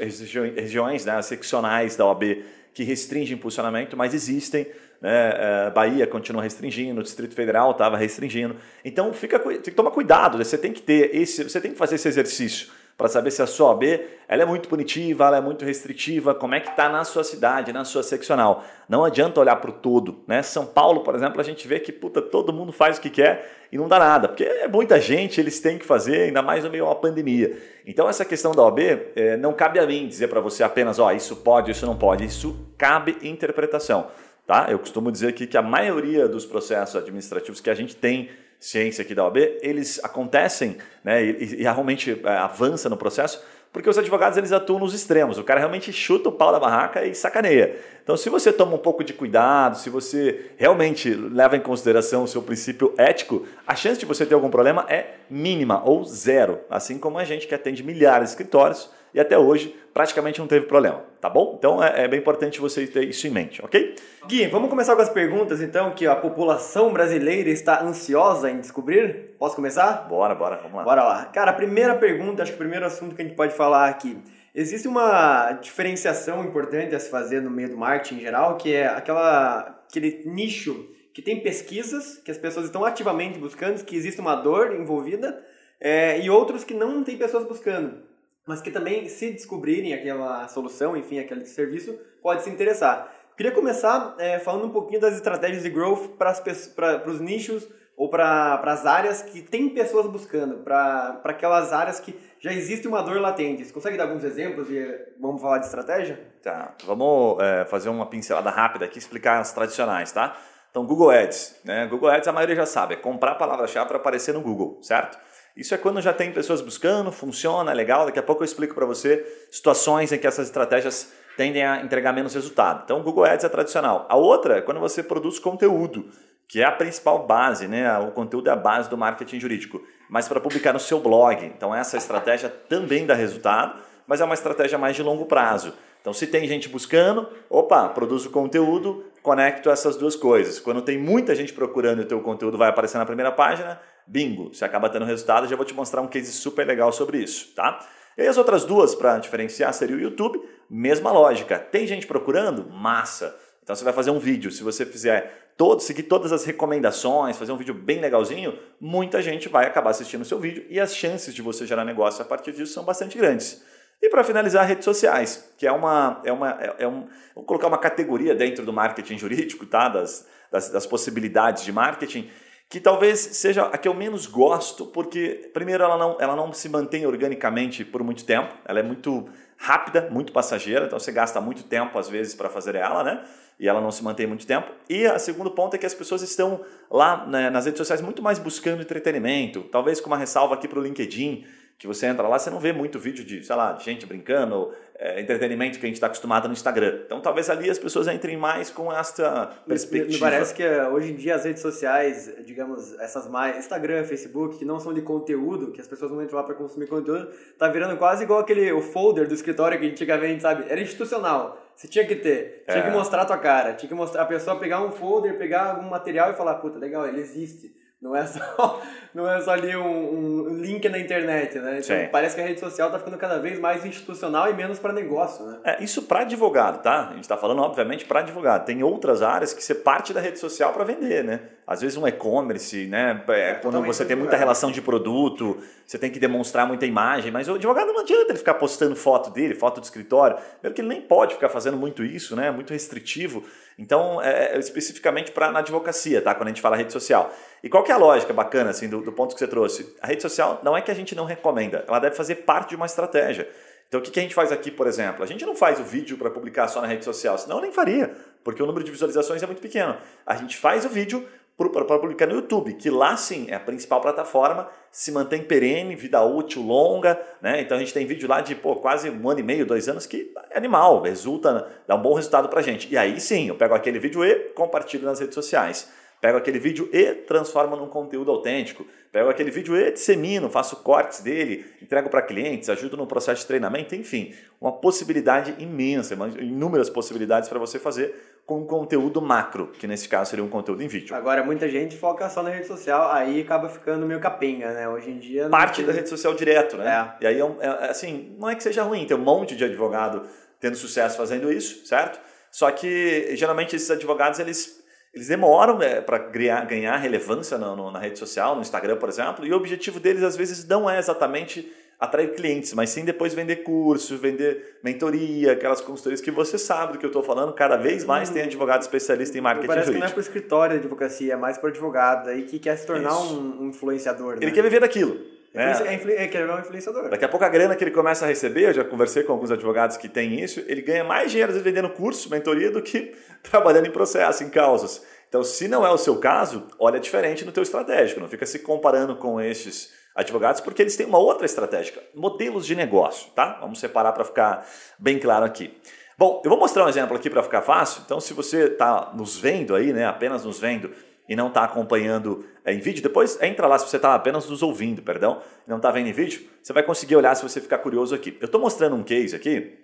regiões 0.56 1.04
né, 1.04 1.12
as 1.12 1.26
seccionais 1.26 1.94
da 1.94 2.06
OAB 2.06 2.42
que 2.74 2.82
restringem 2.82 3.36
impulsionamento, 3.36 3.96
mas 3.96 4.12
existem. 4.12 4.66
Né? 5.00 5.32
É, 5.66 5.70
Bahia 5.70 6.06
continua 6.06 6.42
restringindo, 6.42 7.00
o 7.00 7.04
Distrito 7.04 7.34
Federal 7.34 7.70
estava 7.70 7.96
restringindo. 7.96 8.56
Então 8.84 9.12
fica, 9.12 9.38
tem 9.38 9.60
que 9.60 9.70
tomar 9.70 9.92
cuidado, 9.92 10.36
né? 10.36 10.44
você 10.44 10.58
tem 10.58 10.72
que 10.72 10.82
ter 10.82 11.14
esse, 11.14 11.44
você 11.44 11.60
tem 11.60 11.72
que 11.72 11.78
fazer 11.78 11.94
esse 11.94 12.08
exercício 12.08 12.68
para 12.96 13.08
saber 13.08 13.30
se 13.30 13.42
a 13.42 13.46
sua 13.46 13.68
OAB 13.68 13.82
ela 14.28 14.42
é 14.42 14.46
muito 14.46 14.68
punitiva, 14.68 15.26
ela 15.26 15.36
é 15.38 15.40
muito 15.40 15.64
restritiva, 15.64 16.34
como 16.34 16.54
é 16.54 16.60
que 16.60 16.70
está 16.70 16.88
na 16.88 17.04
sua 17.04 17.24
cidade, 17.24 17.72
na 17.72 17.84
sua 17.84 18.02
seccional. 18.02 18.64
Não 18.88 19.04
adianta 19.04 19.40
olhar 19.40 19.56
para 19.56 19.70
o 19.70 19.72
todo. 19.72 20.20
Né? 20.26 20.42
São 20.42 20.64
Paulo, 20.64 21.00
por 21.00 21.14
exemplo, 21.14 21.40
a 21.40 21.44
gente 21.44 21.66
vê 21.66 21.80
que 21.80 21.92
puta, 21.92 22.22
todo 22.22 22.52
mundo 22.52 22.72
faz 22.72 22.98
o 22.98 23.00
que 23.00 23.10
quer 23.10 23.66
e 23.72 23.76
não 23.76 23.88
dá 23.88 23.98
nada, 23.98 24.28
porque 24.28 24.44
é 24.44 24.68
muita 24.68 25.00
gente, 25.00 25.40
eles 25.40 25.58
têm 25.58 25.76
que 25.76 25.84
fazer, 25.84 26.22
ainda 26.22 26.40
mais 26.40 26.62
no 26.62 26.70
meio 26.70 26.84
de 26.84 26.88
uma 26.88 26.94
pandemia. 26.94 27.58
Então 27.84 28.08
essa 28.08 28.24
questão 28.24 28.52
da 28.52 28.62
OAB 28.62 28.78
é, 29.16 29.36
não 29.36 29.52
cabe 29.52 29.80
a 29.80 29.86
mim 29.86 30.06
dizer 30.06 30.28
para 30.28 30.40
você 30.40 30.62
apenas, 30.62 30.98
ó, 30.98 31.10
isso 31.10 31.36
pode, 31.36 31.72
isso 31.72 31.84
não 31.84 31.96
pode, 31.96 32.24
isso 32.24 32.56
cabe 32.78 33.18
interpretação. 33.22 34.06
Tá? 34.46 34.66
Eu 34.68 34.78
costumo 34.78 35.10
dizer 35.10 35.28
aqui 35.28 35.46
que 35.46 35.56
a 35.56 35.62
maioria 35.62 36.28
dos 36.28 36.44
processos 36.44 36.96
administrativos 36.96 37.60
que 37.60 37.70
a 37.70 37.74
gente 37.74 37.96
tem 37.96 38.28
ciência 38.58 39.02
aqui 39.02 39.14
da 39.14 39.24
OAB, 39.24 39.36
eles 39.62 40.02
acontecem 40.02 40.76
né, 41.02 41.24
e, 41.24 41.60
e 41.60 41.62
realmente 41.62 42.20
é, 42.24 42.28
avança 42.30 42.88
no 42.88 42.96
processo 42.96 43.42
porque 43.74 43.90
os 43.90 43.98
advogados 43.98 44.38
eles 44.38 44.52
atuam 44.52 44.78
nos 44.78 44.94
extremos. 44.94 45.36
O 45.36 45.42
cara 45.42 45.58
realmente 45.58 45.92
chuta 45.92 46.28
o 46.28 46.32
pau 46.32 46.52
da 46.52 46.60
barraca 46.60 47.04
e 47.04 47.12
sacaneia. 47.12 47.76
Então, 48.04 48.16
se 48.16 48.30
você 48.30 48.52
toma 48.52 48.76
um 48.76 48.78
pouco 48.78 49.02
de 49.02 49.12
cuidado, 49.12 49.76
se 49.76 49.90
você 49.90 50.52
realmente 50.56 51.12
leva 51.12 51.56
em 51.56 51.60
consideração 51.60 52.22
o 52.22 52.28
seu 52.28 52.40
princípio 52.40 52.94
ético, 52.96 53.44
a 53.66 53.74
chance 53.74 53.98
de 53.98 54.06
você 54.06 54.24
ter 54.24 54.34
algum 54.34 54.48
problema 54.48 54.86
é 54.88 55.16
mínima 55.28 55.82
ou 55.84 56.04
zero. 56.04 56.60
Assim 56.70 56.98
como 56.98 57.18
a 57.18 57.24
gente 57.24 57.48
que 57.48 57.54
atende 57.54 57.82
milhares 57.82 58.28
de 58.28 58.34
escritórios 58.34 58.88
e 59.14 59.20
até 59.20 59.38
hoje 59.38 59.74
praticamente 59.94 60.40
não 60.40 60.48
teve 60.48 60.66
problema, 60.66 61.04
tá 61.20 61.30
bom? 61.30 61.54
Então 61.56 61.82
é, 61.82 62.04
é, 62.04 62.08
bem 62.08 62.18
importante 62.18 62.60
você 62.60 62.86
ter 62.86 63.04
isso 63.04 63.26
em 63.26 63.30
mente, 63.30 63.64
ok? 63.64 63.94
Gui, 64.26 64.48
vamos 64.48 64.68
começar 64.68 64.96
com 64.96 65.02
as 65.02 65.08
perguntas 65.08 65.62
então 65.62 65.92
que 65.92 66.06
a 66.06 66.16
população 66.16 66.92
brasileira 66.92 67.48
está 67.48 67.82
ansiosa 67.82 68.50
em 68.50 68.58
descobrir? 68.58 69.36
Posso 69.38 69.54
começar? 69.54 70.08
Bora, 70.08 70.34
bora, 70.34 70.56
vamos 70.56 70.78
lá. 70.78 70.82
Bora 70.82 71.04
lá. 71.04 71.24
Cara, 71.26 71.52
a 71.52 71.54
primeira 71.54 71.94
pergunta, 71.94 72.42
acho 72.42 72.52
que 72.52 72.56
o 72.56 72.58
primeiro 72.58 72.84
assunto 72.84 73.14
que 73.14 73.22
a 73.22 73.24
gente 73.24 73.36
pode 73.36 73.54
falar 73.54 73.88
aqui. 73.88 74.18
Existe 74.54 74.88
uma 74.88 75.52
diferenciação 75.52 76.44
importante 76.44 76.94
a 76.94 77.00
se 77.00 77.10
fazer 77.10 77.40
no 77.40 77.50
meio 77.50 77.70
do 77.70 77.76
marketing 77.76 78.16
em 78.16 78.20
geral, 78.20 78.56
que 78.56 78.74
é 78.74 78.86
aquela, 78.86 79.82
aquele 79.88 80.22
nicho 80.26 80.88
que 81.12 81.22
tem 81.22 81.40
pesquisas, 81.40 82.18
que 82.18 82.30
as 82.30 82.36
pessoas 82.36 82.66
estão 82.66 82.84
ativamente 82.84 83.38
buscando, 83.38 83.84
que 83.84 83.94
existe 83.94 84.20
uma 84.20 84.34
dor 84.34 84.74
envolvida, 84.74 85.40
é, 85.80 86.20
e 86.20 86.28
outros 86.28 86.64
que 86.64 86.74
não 86.74 87.04
tem 87.04 87.16
pessoas 87.16 87.46
buscando, 87.46 88.02
mas 88.46 88.60
que 88.60 88.70
também, 88.70 89.08
se 89.08 89.30
descobrirem 89.32 89.94
aquela 89.94 90.46
solução, 90.48 90.96
enfim, 90.96 91.18
aquele 91.18 91.46
serviço, 91.46 91.98
pode 92.22 92.42
se 92.42 92.50
interessar. 92.50 93.12
Queria 93.36 93.52
começar 93.52 94.14
é, 94.18 94.38
falando 94.38 94.66
um 94.66 94.70
pouquinho 94.70 95.00
das 95.00 95.14
estratégias 95.14 95.62
de 95.62 95.70
growth 95.70 96.16
para 96.16 97.10
os 97.10 97.20
nichos 97.20 97.66
ou 97.96 98.08
para 98.08 98.60
as 98.64 98.86
áreas 98.86 99.22
que 99.22 99.40
tem 99.40 99.68
pessoas 99.68 100.06
buscando, 100.06 100.58
para 100.58 101.20
aquelas 101.24 101.72
áreas 101.72 102.00
que 102.00 102.14
já 102.40 102.52
existe 102.52 102.86
uma 102.86 103.02
dor 103.02 103.20
latente. 103.20 103.64
Você 103.64 103.72
consegue 103.72 103.96
dar 103.96 104.04
alguns 104.04 104.24
exemplos 104.24 104.68
e 104.70 104.84
vamos 105.20 105.40
falar 105.40 105.58
de 105.58 105.66
estratégia? 105.66 106.20
Tá, 106.42 106.74
vamos 106.84 107.42
é, 107.42 107.64
fazer 107.64 107.88
uma 107.88 108.06
pincelada 108.06 108.50
rápida 108.50 108.84
aqui, 108.84 108.98
explicar 108.98 109.40
as 109.40 109.52
tradicionais, 109.52 110.12
tá? 110.12 110.36
Então, 110.70 110.84
Google 110.84 111.10
Ads. 111.10 111.60
Né? 111.64 111.86
Google 111.86 112.10
Ads 112.10 112.26
a 112.26 112.32
maioria 112.32 112.56
já 112.56 112.66
sabe, 112.66 112.94
é 112.94 112.96
comprar 112.96 113.36
palavra-chave 113.36 113.86
para 113.86 113.96
aparecer 113.96 114.34
no 114.34 114.40
Google, 114.40 114.78
certo? 114.82 115.16
Isso 115.56 115.72
é 115.72 115.78
quando 115.78 116.00
já 116.00 116.12
tem 116.12 116.32
pessoas 116.32 116.60
buscando, 116.60 117.12
funciona, 117.12 117.70
é 117.70 117.74
legal. 117.74 118.06
Daqui 118.06 118.18
a 118.18 118.22
pouco 118.22 118.42
eu 118.42 118.44
explico 118.44 118.74
para 118.74 118.84
você 118.84 119.24
situações 119.52 120.10
em 120.10 120.18
que 120.18 120.26
essas 120.26 120.48
estratégias 120.48 121.12
tendem 121.36 121.64
a 121.64 121.80
entregar 121.80 122.12
menos 122.12 122.34
resultado. 122.34 122.82
Então, 122.84 122.98
o 122.98 123.02
Google 123.02 123.24
Ads 123.24 123.44
é 123.44 123.48
tradicional. 123.48 124.04
A 124.08 124.16
outra 124.16 124.58
é 124.58 124.60
quando 124.60 124.80
você 124.80 125.02
produz 125.02 125.38
conteúdo, 125.38 126.08
que 126.48 126.60
é 126.60 126.64
a 126.64 126.72
principal 126.72 127.24
base, 127.26 127.68
né? 127.68 127.98
O 127.98 128.10
conteúdo 128.10 128.48
é 128.48 128.52
a 128.52 128.56
base 128.56 128.90
do 128.90 128.98
marketing 128.98 129.38
jurídico, 129.38 129.80
mas 130.08 130.26
para 130.26 130.40
publicar 130.40 130.72
no 130.72 130.80
seu 130.80 130.98
blog. 130.98 131.44
Então, 131.44 131.72
essa 131.72 131.96
estratégia 131.96 132.48
também 132.48 133.06
dá 133.06 133.14
resultado, 133.14 133.80
mas 134.06 134.20
é 134.20 134.24
uma 134.24 134.34
estratégia 134.34 134.76
mais 134.76 134.96
de 134.96 135.02
longo 135.02 135.26
prazo. 135.26 135.72
Então, 136.00 136.12
se 136.12 136.26
tem 136.26 136.46
gente 136.46 136.68
buscando, 136.68 137.28
opa, 137.48 137.88
produzo 137.88 138.28
conteúdo, 138.30 139.04
conecto 139.22 139.70
essas 139.70 139.96
duas 139.96 140.14
coisas. 140.14 140.60
Quando 140.60 140.82
tem 140.82 140.98
muita 140.98 141.34
gente 141.34 141.52
procurando 141.52 142.02
e 142.02 142.04
o 142.04 142.08
teu 142.08 142.20
conteúdo 142.20 142.58
vai 142.58 142.68
aparecer 142.68 142.98
na 142.98 143.06
primeira 143.06 143.32
página, 143.32 143.80
bingo, 144.06 144.54
você 144.54 144.64
acaba 144.64 144.88
tendo 144.88 145.04
resultado. 145.04 145.46
Já 145.48 145.56
vou 145.56 145.64
te 145.64 145.74
mostrar 145.74 146.00
um 146.00 146.06
case 146.06 146.32
super 146.32 146.66
legal 146.66 146.92
sobre 146.92 147.18
isso, 147.18 147.54
tá? 147.54 147.86
E 148.16 148.22
as 148.26 148.36
outras 148.36 148.64
duas, 148.64 148.94
para 148.94 149.18
diferenciar, 149.18 149.72
seria 149.74 149.96
o 149.96 150.00
YouTube, 150.00 150.40
mesma 150.70 151.10
lógica. 151.10 151.58
Tem 151.58 151.86
gente 151.86 152.06
procurando? 152.06 152.70
Massa! 152.70 153.36
Então 153.62 153.74
você 153.74 153.82
vai 153.82 153.92
fazer 153.92 154.10
um 154.10 154.18
vídeo. 154.18 154.52
Se 154.52 154.62
você 154.62 154.84
fizer 154.84 155.52
todo, 155.56 155.80
seguir 155.80 156.04
todas 156.04 156.32
as 156.32 156.44
recomendações, 156.44 157.36
fazer 157.36 157.52
um 157.52 157.56
vídeo 157.56 157.74
bem 157.74 158.00
legalzinho, 158.00 158.58
muita 158.80 159.22
gente 159.22 159.48
vai 159.48 159.66
acabar 159.66 159.90
assistindo 159.90 160.22
o 160.22 160.24
seu 160.24 160.38
vídeo 160.38 160.64
e 160.68 160.78
as 160.78 160.94
chances 160.94 161.34
de 161.34 161.42
você 161.42 161.66
gerar 161.66 161.84
negócio 161.84 162.22
a 162.22 162.24
partir 162.24 162.52
disso 162.52 162.72
são 162.72 162.84
bastante 162.84 163.16
grandes. 163.16 163.64
E 164.02 164.10
para 164.10 164.22
finalizar, 164.22 164.66
redes 164.66 164.84
sociais, 164.84 165.50
que 165.56 165.66
é 165.66 165.72
uma. 165.72 166.20
É 166.24 166.32
uma 166.32 166.50
é, 166.62 166.74
é 166.80 166.88
um, 166.88 167.06
vou 167.34 167.44
colocar 167.44 167.68
uma 167.68 167.78
categoria 167.78 168.34
dentro 168.34 168.64
do 168.64 168.72
marketing 168.72 169.16
jurídico, 169.16 169.64
tá? 169.64 169.88
das, 169.88 170.26
das, 170.52 170.68
das 170.68 170.86
possibilidades 170.86 171.64
de 171.64 171.72
marketing, 171.72 172.28
que 172.74 172.80
talvez 172.80 173.20
seja 173.20 173.66
a 173.66 173.78
que 173.78 173.86
eu 173.86 173.94
menos 173.94 174.26
gosto, 174.26 174.84
porque, 174.84 175.48
primeiro, 175.54 175.84
ela 175.84 175.96
não, 175.96 176.16
ela 176.18 176.34
não 176.34 176.52
se 176.52 176.68
mantém 176.68 177.06
organicamente 177.06 177.84
por 177.84 178.02
muito 178.02 178.24
tempo, 178.24 178.52
ela 178.64 178.80
é 178.80 178.82
muito 178.82 179.28
rápida, 179.56 180.08
muito 180.10 180.32
passageira, 180.32 180.86
então 180.86 180.98
você 180.98 181.12
gasta 181.12 181.40
muito 181.40 181.62
tempo, 181.62 181.96
às 181.96 182.08
vezes, 182.08 182.34
para 182.34 182.50
fazer 182.50 182.74
ela, 182.74 183.04
né? 183.04 183.22
E 183.60 183.68
ela 183.68 183.80
não 183.80 183.92
se 183.92 184.02
mantém 184.02 184.26
muito 184.26 184.44
tempo. 184.44 184.72
E 184.90 185.06
o 185.06 185.16
segundo 185.20 185.52
ponto 185.52 185.76
é 185.76 185.78
que 185.78 185.86
as 185.86 185.94
pessoas 185.94 186.20
estão 186.22 186.62
lá 186.90 187.24
né, 187.24 187.48
nas 187.48 187.64
redes 187.64 187.78
sociais 187.78 188.02
muito 188.02 188.20
mais 188.20 188.40
buscando 188.40 188.82
entretenimento, 188.82 189.60
talvez 189.70 190.00
com 190.00 190.08
uma 190.08 190.18
ressalva 190.18 190.56
aqui 190.56 190.66
para 190.66 190.80
o 190.80 190.82
LinkedIn 190.82 191.46
que 191.78 191.86
você 191.86 192.06
entra 192.06 192.26
lá, 192.26 192.38
você 192.38 192.50
não 192.50 192.58
vê 192.58 192.72
muito 192.72 192.98
vídeo 192.98 193.24
de, 193.24 193.44
sei 193.44 193.54
lá, 193.54 193.72
de 193.72 193.84
gente 193.84 194.06
brincando, 194.06 194.72
é, 195.04 195.20
entretenimento 195.20 195.78
que 195.78 195.84
a 195.84 195.88
gente 195.88 195.96
está 195.96 196.06
acostumado 196.06 196.48
no 196.48 196.54
Instagram. 196.54 197.02
Então 197.04 197.20
talvez 197.20 197.50
ali 197.50 197.68
as 197.68 197.78
pessoas 197.78 198.08
entrem 198.08 198.38
mais 198.38 198.70
com 198.70 198.90
essa 198.90 199.50
perspectiva. 199.68 200.12
Me 200.14 200.18
parece 200.18 200.54
que 200.54 200.62
eh, 200.62 200.88
hoje 200.88 201.12
em 201.12 201.14
dia 201.14 201.34
as 201.34 201.44
redes 201.44 201.60
sociais, 201.60 202.32
digamos, 202.46 202.98
essas 202.98 203.28
mais, 203.28 203.58
Instagram, 203.58 204.02
Facebook, 204.04 204.56
que 204.56 204.64
não 204.64 204.80
são 204.80 204.94
de 204.94 205.02
conteúdo, 205.02 205.72
que 205.72 205.80
as 205.82 205.86
pessoas 205.86 206.10
não 206.10 206.22
entram 206.22 206.38
lá 206.38 206.42
para 206.42 206.54
consumir 206.54 206.86
conteúdo, 206.86 207.28
tá 207.58 207.68
virando 207.68 207.98
quase 207.98 208.24
igual 208.24 208.40
aquele 208.40 208.72
o 208.72 208.80
folder 208.80 209.28
do 209.28 209.34
escritório 209.34 209.78
que 209.78 209.86
antigamente, 209.86 210.40
sabe, 210.40 210.64
era 210.70 210.80
institucional. 210.80 211.62
Você 211.76 211.86
tinha 211.86 212.06
que 212.06 212.16
ter, 212.16 212.64
tinha 212.66 212.78
é. 212.78 212.82
que 212.82 212.90
mostrar 212.90 213.22
a 213.22 213.24
tua 213.26 213.36
cara, 213.36 213.74
tinha 213.74 213.88
que 213.90 213.94
mostrar 213.94 214.22
a 214.22 214.26
pessoa 214.26 214.58
pegar 214.58 214.80
um 214.80 214.90
folder, 214.90 215.36
pegar 215.36 215.72
algum 215.72 215.90
material 215.90 216.30
e 216.30 216.34
falar, 216.34 216.54
puta, 216.54 216.78
legal, 216.78 217.06
ele 217.06 217.20
existe. 217.20 217.83
Não 218.04 218.14
é 218.14 218.26
só, 218.26 218.82
não 219.14 219.26
é 219.26 219.40
só 219.40 219.52
ali 219.52 219.74
um, 219.74 220.50
um 220.50 220.58
link 220.58 220.86
na 220.90 220.98
internet, 220.98 221.58
né? 221.58 221.80
Então, 221.82 221.96
parece 222.12 222.36
que 222.36 222.42
a 222.42 222.44
rede 222.44 222.60
social 222.60 222.88
está 222.88 222.98
ficando 222.98 223.16
cada 223.16 223.38
vez 223.38 223.58
mais 223.58 223.82
institucional 223.86 224.50
e 224.50 224.52
menos 224.52 224.78
para 224.78 224.92
negócio, 224.92 225.46
né? 225.46 225.58
É, 225.64 225.82
isso 225.82 226.02
para 226.02 226.20
advogado, 226.20 226.82
tá? 226.82 227.08
A 227.08 227.12
gente 227.14 227.22
está 227.22 227.38
falando, 227.38 227.62
obviamente, 227.62 228.04
para 228.04 228.20
advogado. 228.20 228.66
Tem 228.66 228.82
outras 228.82 229.22
áreas 229.22 229.54
que 229.54 229.64
você 229.64 229.74
parte 229.74 230.12
da 230.12 230.20
rede 230.20 230.38
social 230.38 230.70
para 230.74 230.84
vender, 230.84 231.24
né? 231.24 231.40
Às 231.66 231.80
vezes 231.80 231.96
um 231.96 232.06
e-commerce, 232.06 232.86
né? 232.86 233.24
É, 233.28 233.50
é 233.50 233.54
quando 233.54 233.82
você 233.82 234.04
tem 234.04 234.14
muita 234.14 234.36
relação 234.36 234.70
de 234.70 234.82
produto, 234.82 235.62
você 235.86 235.98
tem 235.98 236.10
que 236.10 236.18
demonstrar 236.18 236.66
muita 236.66 236.84
imagem, 236.84 237.32
mas 237.32 237.48
o 237.48 237.54
advogado 237.54 237.92
não 237.92 238.00
adianta 238.00 238.32
ele 238.32 238.38
ficar 238.38 238.54
postando 238.54 238.94
foto 238.94 239.30
dele, 239.30 239.54
foto 239.54 239.80
do 239.80 239.84
escritório, 239.84 240.36
mesmo 240.62 240.74
que 240.74 240.82
ele 240.82 240.88
nem 240.88 241.00
pode 241.00 241.34
ficar 241.34 241.48
fazendo 241.48 241.76
muito 241.76 242.04
isso, 242.04 242.36
né? 242.36 242.50
Muito 242.50 242.72
restritivo. 242.72 243.44
Então, 243.78 244.20
é, 244.20 244.54
é 244.54 244.58
especificamente 244.58 245.32
para 245.32 245.50
na 245.50 245.60
advocacia, 245.60 246.20
tá? 246.20 246.34
Quando 246.34 246.48
a 246.48 246.50
gente 246.50 246.60
fala 246.60 246.76
rede 246.76 246.92
social. 246.92 247.34
E 247.62 247.68
qual 247.68 247.82
que 247.82 247.90
é 247.90 247.94
a 247.94 247.98
lógica 247.98 248.34
bacana, 248.34 248.68
assim, 248.68 248.88
do, 248.88 249.00
do 249.00 249.12
ponto 249.12 249.32
que 249.32 249.38
você 249.38 249.48
trouxe? 249.48 249.96
A 250.02 250.06
rede 250.06 250.20
social 250.20 250.60
não 250.62 250.76
é 250.76 250.82
que 250.82 250.90
a 250.90 250.94
gente 250.94 251.14
não 251.14 251.24
recomenda, 251.24 251.82
ela 251.88 251.98
deve 251.98 252.14
fazer 252.14 252.36
parte 252.36 252.70
de 252.70 252.76
uma 252.76 252.86
estratégia. 252.86 253.48
Então, 253.88 254.00
o 254.00 254.02
que, 254.02 254.10
que 254.10 254.18
a 254.18 254.22
gente 254.22 254.34
faz 254.34 254.50
aqui, 254.50 254.70
por 254.70 254.86
exemplo? 254.86 255.22
A 255.22 255.26
gente 255.26 255.46
não 255.46 255.54
faz 255.54 255.78
o 255.78 255.84
vídeo 255.84 256.18
para 256.18 256.28
publicar 256.28 256.68
só 256.68 256.80
na 256.80 256.86
rede 256.86 257.04
social, 257.04 257.38
senão 257.38 257.58
eu 257.58 257.62
nem 257.62 257.72
faria, 257.72 258.12
porque 258.42 258.62
o 258.62 258.66
número 258.66 258.84
de 258.84 258.90
visualizações 258.90 259.42
é 259.42 259.46
muito 259.46 259.62
pequeno. 259.62 259.96
A 260.26 260.34
gente 260.34 260.56
faz 260.56 260.84
o 260.84 260.88
vídeo 260.88 261.26
para 261.56 261.98
publicar 261.98 262.26
no 262.26 262.34
YouTube, 262.34 262.74
que 262.74 262.90
lá 262.90 263.16
sim 263.16 263.46
é 263.48 263.54
a 263.54 263.60
principal 263.60 264.00
plataforma, 264.00 264.68
se 264.90 265.12
mantém 265.12 265.42
perene, 265.42 265.94
vida 265.94 266.20
útil 266.22 266.62
longa, 266.62 267.20
né? 267.40 267.60
Então 267.60 267.76
a 267.76 267.80
gente 267.80 267.94
tem 267.94 268.04
vídeo 268.06 268.28
lá 268.28 268.40
de 268.40 268.54
pô, 268.54 268.76
quase 268.76 269.08
um 269.08 269.28
ano 269.28 269.40
e 269.40 269.42
meio, 269.42 269.64
dois 269.64 269.88
anos, 269.88 270.04
que 270.04 270.32
é 270.50 270.58
animal, 270.58 271.00
resulta, 271.02 271.68
dá 271.86 271.94
um 271.94 272.02
bom 272.02 272.14
resultado 272.14 272.48
para 272.48 272.60
gente. 272.60 272.92
E 272.92 272.96
aí 272.96 273.20
sim, 273.20 273.48
eu 273.48 273.54
pego 273.54 273.74
aquele 273.74 274.00
vídeo 274.00 274.24
e 274.24 274.50
compartilho 274.50 275.04
nas 275.04 275.20
redes 275.20 275.34
sociais. 275.34 275.88
Pego 276.20 276.38
aquele 276.38 276.58
vídeo 276.58 276.88
e 276.90 277.14
transformo 277.14 277.76
num 277.76 277.86
conteúdo 277.86 278.30
autêntico. 278.30 278.86
Pego 279.12 279.28
aquele 279.28 279.50
vídeo 279.50 279.76
e 279.76 279.92
dissemino, 279.92 280.48
faço 280.48 280.76
cortes 280.76 281.20
dele, 281.20 281.66
entrego 281.82 282.08
para 282.08 282.22
clientes, 282.22 282.70
ajudo 282.70 282.96
no 282.96 283.06
processo 283.06 283.42
de 283.42 283.46
treinamento, 283.46 283.94
enfim, 283.94 284.34
uma 284.58 284.72
possibilidade 284.72 285.54
imensa, 285.58 286.14
inúmeras 286.40 286.88
possibilidades 286.88 287.48
para 287.48 287.58
você 287.58 287.78
fazer 287.78 288.33
com 288.46 288.66
conteúdo 288.66 289.22
macro, 289.22 289.68
que 289.68 289.86
nesse 289.86 290.08
caso 290.08 290.30
seria 290.30 290.44
um 290.44 290.48
conteúdo 290.48 290.82
em 290.82 290.86
vídeo. 290.86 291.16
Agora, 291.16 291.42
muita 291.42 291.68
gente 291.68 291.96
foca 291.96 292.28
só 292.28 292.42
na 292.42 292.50
rede 292.50 292.66
social, 292.66 293.10
aí 293.10 293.40
acaba 293.40 293.68
ficando 293.68 294.04
meio 294.06 294.20
capenga, 294.20 294.72
né? 294.72 294.88
Hoje 294.88 295.10
em 295.10 295.18
dia... 295.18 295.48
Parte 295.48 295.76
tem... 295.76 295.86
da 295.86 295.92
rede 295.92 296.08
social 296.08 296.34
direto, 296.34 296.76
né? 296.76 297.14
É. 297.20 297.24
E 297.24 297.26
aí, 297.26 297.40
é, 297.40 297.66
é, 297.66 297.90
assim, 297.90 298.36
não 298.38 298.50
é 298.50 298.54
que 298.54 298.62
seja 298.62 298.82
ruim, 298.82 299.06
tem 299.06 299.16
um 299.16 299.20
monte 299.20 299.56
de 299.56 299.64
advogado 299.64 300.22
tendo 300.60 300.76
sucesso 300.76 301.16
fazendo 301.16 301.50
isso, 301.50 301.86
certo? 301.86 302.20
Só 302.50 302.70
que, 302.70 303.34
geralmente, 303.34 303.74
esses 303.74 303.90
advogados, 303.90 304.38
eles 304.38 304.84
eles 305.14 305.28
demoram 305.28 305.78
né, 305.78 306.00
para 306.00 306.18
ganhar 306.18 306.96
relevância 306.96 307.56
no, 307.56 307.90
na 307.92 308.00
rede 308.00 308.18
social, 308.18 308.56
no 308.56 308.60
Instagram, 308.60 308.96
por 308.96 309.08
exemplo, 309.08 309.46
e 309.46 309.52
o 309.52 309.56
objetivo 309.56 310.00
deles 310.00 310.24
às 310.24 310.36
vezes 310.36 310.66
não 310.66 310.90
é 310.90 310.98
exatamente 310.98 311.72
atrair 312.04 312.34
clientes, 312.34 312.72
mas 312.74 312.90
sim 312.90 313.04
depois 313.04 313.34
vender 313.34 313.56
cursos, 313.56 314.18
vender 314.20 314.78
mentoria, 314.82 315.52
aquelas 315.52 315.80
consultorias 315.80 316.20
que 316.20 316.30
você 316.30 316.56
sabe 316.56 316.94
do 316.94 316.98
que 316.98 317.04
eu 317.04 317.08
estou 317.08 317.22
falando. 317.22 317.52
Cada 317.52 317.76
vez 317.76 318.04
mais 318.04 318.30
tem 318.30 318.42
advogado 318.42 318.82
especialista 318.82 319.36
em 319.36 319.40
marketing 319.40 319.66
Parece 319.66 319.86
jurídico. 319.86 320.06
que 320.06 320.06
não 320.06 320.10
é 320.10 320.12
para 320.12 320.18
o 320.18 320.22
escritório 320.22 320.78
de 320.78 320.80
advocacia, 320.80 321.32
é 321.32 321.36
mais 321.36 321.58
para 321.58 321.66
o 321.66 321.70
advogado 321.70 322.30
aí 322.30 322.42
que 322.42 322.58
quer 322.58 322.76
se 322.76 322.86
tornar 322.86 323.18
um, 323.18 323.62
um, 323.62 323.68
influenciador. 323.68 324.34
Ele 324.34 324.46
né? 324.46 324.52
quer 324.52 324.62
viver 324.62 324.80
daquilo. 324.80 325.18
É, 325.54 325.70
é, 325.70 326.24
é 326.24 326.26
querer 326.26 326.50
um 326.50 326.58
influenciador. 326.58 327.08
Daqui 327.08 327.24
a 327.24 327.28
pouco 327.28 327.44
a 327.44 327.48
grana 327.48 327.76
que 327.76 327.84
ele 327.84 327.92
começa 327.92 328.24
a 328.24 328.28
receber, 328.28 328.68
eu 328.68 328.72
já 328.72 328.84
conversei 328.84 329.22
com 329.22 329.32
alguns 329.32 329.52
advogados 329.52 329.96
que 329.96 330.08
têm 330.08 330.40
isso, 330.40 330.60
ele 330.66 330.82
ganha 330.82 331.04
mais 331.04 331.30
dinheiro 331.30 331.52
vendendo 331.60 331.88
curso, 331.90 332.28
mentoria, 332.28 332.70
do 332.72 332.82
que 332.82 333.14
trabalhando 333.42 333.86
em 333.86 333.90
processo, 333.90 334.42
em 334.42 334.50
causas. 334.50 335.02
Então, 335.28 335.42
se 335.42 335.66
não 335.66 335.86
é 335.86 335.90
o 335.90 335.98
seu 335.98 336.18
caso, 336.18 336.66
olha 336.78 337.00
diferente 337.00 337.44
no 337.44 337.52
teu 337.52 337.62
estratégico, 337.62 338.20
não 338.20 338.28
fica 338.28 338.46
se 338.46 338.60
comparando 338.60 339.16
com 339.16 339.40
esses 339.40 339.92
advogados, 340.14 340.60
porque 340.60 340.82
eles 340.82 340.96
têm 340.96 341.06
uma 341.06 341.18
outra 341.18 341.44
estratégia, 341.44 341.92
modelos 342.14 342.66
de 342.66 342.76
negócio, 342.76 343.30
tá? 343.32 343.58
Vamos 343.60 343.80
separar 343.80 344.12
para 344.12 344.24
ficar 344.24 344.66
bem 344.98 345.18
claro 345.18 345.44
aqui. 345.44 345.76
Bom, 346.16 346.40
eu 346.44 346.50
vou 346.50 346.58
mostrar 346.58 346.84
um 346.84 346.88
exemplo 346.88 347.16
aqui 347.16 347.28
para 347.28 347.42
ficar 347.42 347.62
fácil. 347.62 348.02
Então, 348.04 348.20
se 348.20 348.32
você 348.32 348.66
está 348.66 349.12
nos 349.14 349.36
vendo 349.36 349.74
aí, 349.74 349.92
né, 349.92 350.06
apenas 350.06 350.44
nos 350.44 350.60
vendo 350.60 350.92
e 351.28 351.34
não 351.34 351.48
está 351.48 351.64
acompanhando 351.64 352.46
é, 352.64 352.72
em 352.72 352.78
vídeo, 352.78 353.02
depois 353.02 353.40
entra 353.42 353.66
lá 353.66 353.78
se 353.78 353.88
você 353.88 353.96
está 353.96 354.14
apenas 354.14 354.48
nos 354.48 354.62
ouvindo, 354.62 355.02
perdão, 355.02 355.42
e 355.66 355.70
não 355.70 355.78
está 355.78 355.90
vendo 355.90 356.08
em 356.08 356.12
vídeo, 356.12 356.48
você 356.62 356.72
vai 356.72 356.84
conseguir 356.84 357.16
olhar 357.16 357.34
se 357.34 357.42
você 357.42 357.60
ficar 357.60 357.78
curioso 357.78 358.14
aqui. 358.14 358.36
Eu 358.40 358.46
estou 358.46 358.60
mostrando 358.60 358.94
um 358.94 359.02
case 359.02 359.34
aqui, 359.34 359.78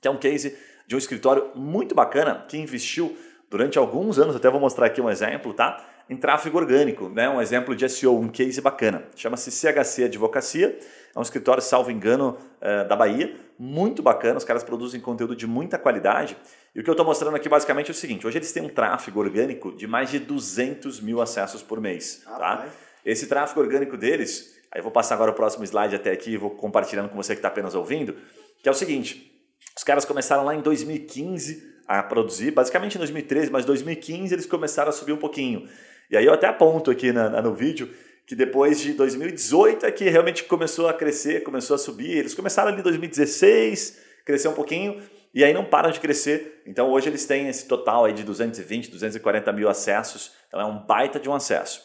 que 0.00 0.08
é 0.08 0.10
um 0.10 0.16
case 0.16 0.56
de 0.86 0.94
um 0.94 0.98
escritório 0.98 1.50
muito 1.54 1.94
bacana 1.94 2.46
que 2.48 2.56
investiu 2.56 3.14
durante 3.50 3.78
alguns 3.78 4.18
anos, 4.18 4.34
até 4.34 4.48
vou 4.48 4.60
mostrar 4.60 4.86
aqui 4.86 5.00
um 5.00 5.10
exemplo, 5.10 5.52
tá? 5.52 5.84
Em 6.08 6.16
tráfego 6.16 6.58
orgânico, 6.58 7.08
né? 7.08 7.28
Um 7.28 7.40
exemplo 7.40 7.74
de 7.74 7.88
SEO, 7.88 8.18
um 8.18 8.28
case 8.28 8.60
bacana. 8.60 9.04
Chama-se 9.16 9.50
CHC 9.50 10.04
Advocacia, 10.04 10.78
é 11.14 11.18
um 11.18 11.22
escritório, 11.22 11.62
salvo 11.62 11.90
engano, 11.90 12.36
uh, 12.60 12.86
da 12.86 12.94
Bahia, 12.94 13.34
muito 13.58 14.02
bacana, 14.02 14.36
os 14.36 14.44
caras 14.44 14.62
produzem 14.62 15.00
conteúdo 15.00 15.34
de 15.34 15.46
muita 15.46 15.78
qualidade. 15.78 16.36
E 16.74 16.80
o 16.80 16.82
que 16.82 16.90
eu 16.90 16.92
estou 16.92 17.06
mostrando 17.06 17.36
aqui 17.36 17.48
basicamente 17.48 17.88
é 17.88 17.92
o 17.92 17.94
seguinte: 17.94 18.26
hoje 18.26 18.38
eles 18.38 18.52
têm 18.52 18.62
um 18.62 18.68
tráfego 18.68 19.20
orgânico 19.20 19.74
de 19.74 19.86
mais 19.86 20.10
de 20.10 20.18
200 20.18 21.00
mil 21.00 21.20
acessos 21.20 21.62
por 21.62 21.80
mês. 21.80 22.22
Ah, 22.26 22.38
tá? 22.38 22.66
Esse 23.04 23.26
tráfego 23.26 23.60
orgânico 23.60 23.96
deles 23.96 24.54
Aí 24.74 24.80
eu 24.80 24.82
vou 24.82 24.90
passar 24.90 25.14
agora 25.14 25.30
o 25.30 25.34
próximo 25.34 25.64
slide 25.64 25.94
até 25.94 26.10
aqui 26.10 26.32
e 26.32 26.36
vou 26.36 26.50
compartilhando 26.50 27.08
com 27.08 27.14
você 27.14 27.32
que 27.32 27.38
está 27.38 27.46
apenas 27.46 27.76
ouvindo, 27.76 28.16
que 28.60 28.68
é 28.68 28.72
o 28.72 28.74
seguinte, 28.74 29.30
os 29.76 29.84
caras 29.84 30.04
começaram 30.04 30.44
lá 30.44 30.52
em 30.52 30.60
2015 30.60 31.74
a 31.86 32.02
produzir, 32.02 32.50
basicamente 32.50 32.96
em 32.96 32.98
2013, 32.98 33.52
mas 33.52 33.64
2015 33.64 34.34
eles 34.34 34.46
começaram 34.46 34.88
a 34.88 34.92
subir 34.92 35.12
um 35.12 35.16
pouquinho. 35.16 35.68
E 36.10 36.16
aí 36.16 36.24
eu 36.24 36.32
até 36.32 36.46
aponto 36.46 36.90
aqui 36.90 37.12
na, 37.12 37.42
no 37.42 37.54
vídeo 37.54 37.88
que 38.26 38.34
depois 38.34 38.80
de 38.80 38.92
2018 38.94 39.84
é 39.84 39.92
que 39.92 40.08
realmente 40.08 40.44
começou 40.44 40.88
a 40.88 40.94
crescer, 40.94 41.42
começou 41.42 41.74
a 41.74 41.78
subir. 41.78 42.10
Eles 42.10 42.34
começaram 42.34 42.70
ali 42.70 42.80
em 42.80 42.82
2016, 42.82 43.98
cresceu 44.24 44.50
um 44.50 44.54
pouquinho, 44.54 45.02
e 45.34 45.44
aí 45.44 45.52
não 45.52 45.64
param 45.64 45.90
de 45.90 46.00
crescer. 46.00 46.62
Então 46.66 46.90
hoje 46.90 47.08
eles 47.08 47.26
têm 47.26 47.48
esse 47.48 47.66
total 47.66 48.06
aí 48.06 48.12
de 48.12 48.22
220, 48.22 48.90
240 48.90 49.52
mil 49.52 49.68
acessos. 49.68 50.32
Então 50.48 50.60
é 50.60 50.64
um 50.64 50.78
baita 50.78 51.20
de 51.20 51.28
um 51.28 51.34
acesso. 51.34 51.80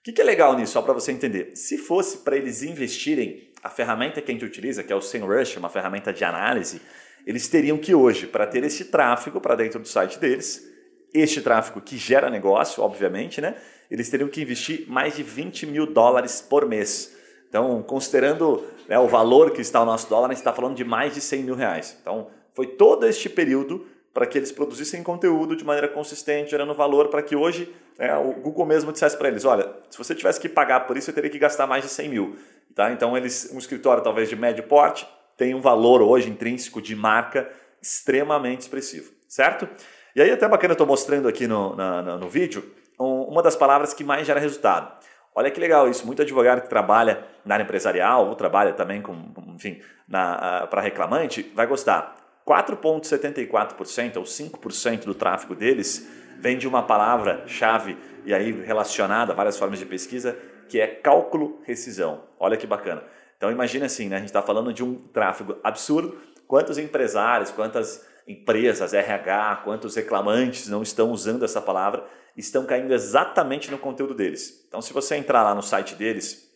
O 0.00 0.12
que, 0.12 0.20
é 0.20 0.24
legal 0.24 0.56
nisso, 0.56 0.72
só 0.72 0.82
para 0.82 0.92
você 0.92 1.12
entender? 1.12 1.52
Se 1.56 1.78
fosse 1.78 2.18
para 2.18 2.36
eles 2.36 2.62
investirem 2.62 3.50
a 3.62 3.70
ferramenta 3.70 4.20
que 4.20 4.30
a 4.30 4.34
gente 4.34 4.44
utiliza, 4.44 4.82
que 4.82 4.92
é 4.92 4.96
o 4.96 5.00
SEMrush, 5.00 5.56
uma 5.56 5.70
ferramenta 5.70 6.12
de 6.12 6.22
análise, 6.24 6.82
eles 7.26 7.48
teriam 7.48 7.78
que 7.78 7.94
hoje, 7.94 8.26
para 8.26 8.46
ter 8.46 8.62
esse 8.64 8.86
tráfego 8.86 9.40
para 9.40 9.54
dentro 9.54 9.80
do 9.80 9.88
site 9.88 10.18
deles, 10.18 10.70
este 11.14 11.40
tráfego 11.40 11.80
que 11.80 11.96
gera 11.96 12.28
negócio, 12.28 12.82
obviamente, 12.82 13.40
né? 13.40 13.54
Eles 13.90 14.10
teriam 14.10 14.28
que 14.28 14.42
investir 14.42 14.84
mais 14.88 15.14
de 15.14 15.22
20 15.22 15.66
mil 15.66 15.86
dólares 15.86 16.42
por 16.42 16.66
mês. 16.66 17.14
Então, 17.48 17.80
considerando 17.82 18.64
né, 18.88 18.98
o 18.98 19.06
valor 19.06 19.52
que 19.52 19.60
está 19.60 19.80
o 19.80 19.84
nosso 19.84 20.08
dólar, 20.10 20.26
a 20.26 20.30
gente 20.30 20.38
está 20.38 20.52
falando 20.52 20.74
de 20.74 20.84
mais 20.84 21.14
de 21.14 21.20
100 21.20 21.42
mil 21.44 21.54
reais. 21.54 21.96
Então, 22.00 22.28
foi 22.52 22.66
todo 22.66 23.06
este 23.06 23.28
período 23.28 23.86
para 24.12 24.26
que 24.26 24.38
eles 24.38 24.50
produzissem 24.50 25.02
conteúdo 25.02 25.54
de 25.54 25.64
maneira 25.64 25.88
consistente, 25.88 26.50
gerando 26.50 26.74
valor 26.74 27.08
para 27.08 27.22
que 27.22 27.36
hoje 27.36 27.72
né, 27.98 28.16
o 28.16 28.32
Google 28.32 28.66
mesmo 28.66 28.92
dissesse 28.92 29.16
para 29.16 29.28
eles, 29.28 29.44
olha, 29.44 29.72
se 29.90 29.98
você 29.98 30.14
tivesse 30.14 30.40
que 30.40 30.48
pagar 30.48 30.80
por 30.80 30.96
isso, 30.96 31.10
eu 31.10 31.14
teria 31.14 31.30
que 31.30 31.38
gastar 31.38 31.66
mais 31.66 31.84
de 31.84 31.90
100 31.90 32.08
mil. 32.08 32.36
Tá? 32.74 32.90
Então, 32.92 33.16
eles, 33.16 33.50
um 33.52 33.58
escritório 33.58 34.02
talvez 34.02 34.28
de 34.28 34.34
médio 34.34 34.64
porte 34.64 35.06
tem 35.36 35.54
um 35.54 35.60
valor 35.60 36.02
hoje 36.02 36.28
intrínseco 36.28 36.80
de 36.82 36.94
marca 36.94 37.50
extremamente 37.82 38.62
expressivo, 38.62 39.12
certo? 39.28 39.68
E 40.14 40.22
aí 40.22 40.30
até 40.30 40.46
bacana 40.48 40.72
eu 40.72 40.74
estou 40.74 40.86
mostrando 40.86 41.26
aqui 41.26 41.46
no, 41.46 41.74
na, 41.74 42.02
no 42.16 42.28
vídeo 42.28 42.64
uma 42.98 43.42
das 43.42 43.56
palavras 43.56 43.92
que 43.92 44.04
mais 44.04 44.26
gera 44.26 44.38
resultado. 44.38 44.92
Olha 45.34 45.50
que 45.50 45.58
legal 45.58 45.88
isso, 45.88 46.06
muito 46.06 46.22
advogado 46.22 46.60
que 46.60 46.68
trabalha 46.68 47.24
na 47.44 47.54
área 47.54 47.64
empresarial 47.64 48.28
ou 48.28 48.36
trabalha 48.36 48.72
também 48.72 49.02
com, 49.02 49.16
enfim, 49.48 49.80
para 50.08 50.80
reclamante, 50.80 51.50
vai 51.54 51.66
gostar. 51.66 52.14
4,74% 52.46 54.16
ou 54.16 54.22
5% 54.22 55.04
do 55.04 55.14
tráfego 55.14 55.56
deles 55.56 56.08
vem 56.38 56.56
de 56.56 56.68
uma 56.68 56.82
palavra-chave 56.82 57.96
e 58.24 58.32
aí 58.32 58.52
relacionada 58.52 59.32
a 59.32 59.34
várias 59.34 59.58
formas 59.58 59.80
de 59.80 59.86
pesquisa, 59.86 60.38
que 60.68 60.78
é 60.78 60.86
cálculo 60.86 61.60
rescisão. 61.64 62.22
Olha 62.38 62.56
que 62.56 62.66
bacana. 62.66 63.02
Então 63.36 63.50
imagine 63.50 63.86
assim, 63.86 64.08
né? 64.08 64.16
a 64.16 64.18
gente 64.20 64.28
está 64.28 64.42
falando 64.42 64.72
de 64.72 64.84
um 64.84 64.94
tráfego 64.94 65.56
absurdo. 65.64 66.16
Quantos 66.46 66.78
empresários, 66.78 67.50
quantas 67.50 68.06
empresas, 68.26 68.94
RH, 68.94 69.60
quantos 69.64 69.94
reclamantes 69.94 70.68
não 70.68 70.82
estão 70.82 71.10
usando 71.10 71.44
essa 71.44 71.60
palavra, 71.60 72.04
estão 72.36 72.66
caindo 72.66 72.92
exatamente 72.92 73.70
no 73.70 73.78
conteúdo 73.78 74.12
deles. 74.14 74.64
Então 74.66 74.82
se 74.82 74.92
você 74.92 75.14
entrar 75.16 75.42
lá 75.42 75.54
no 75.54 75.62
site 75.62 75.94
deles 75.94 76.50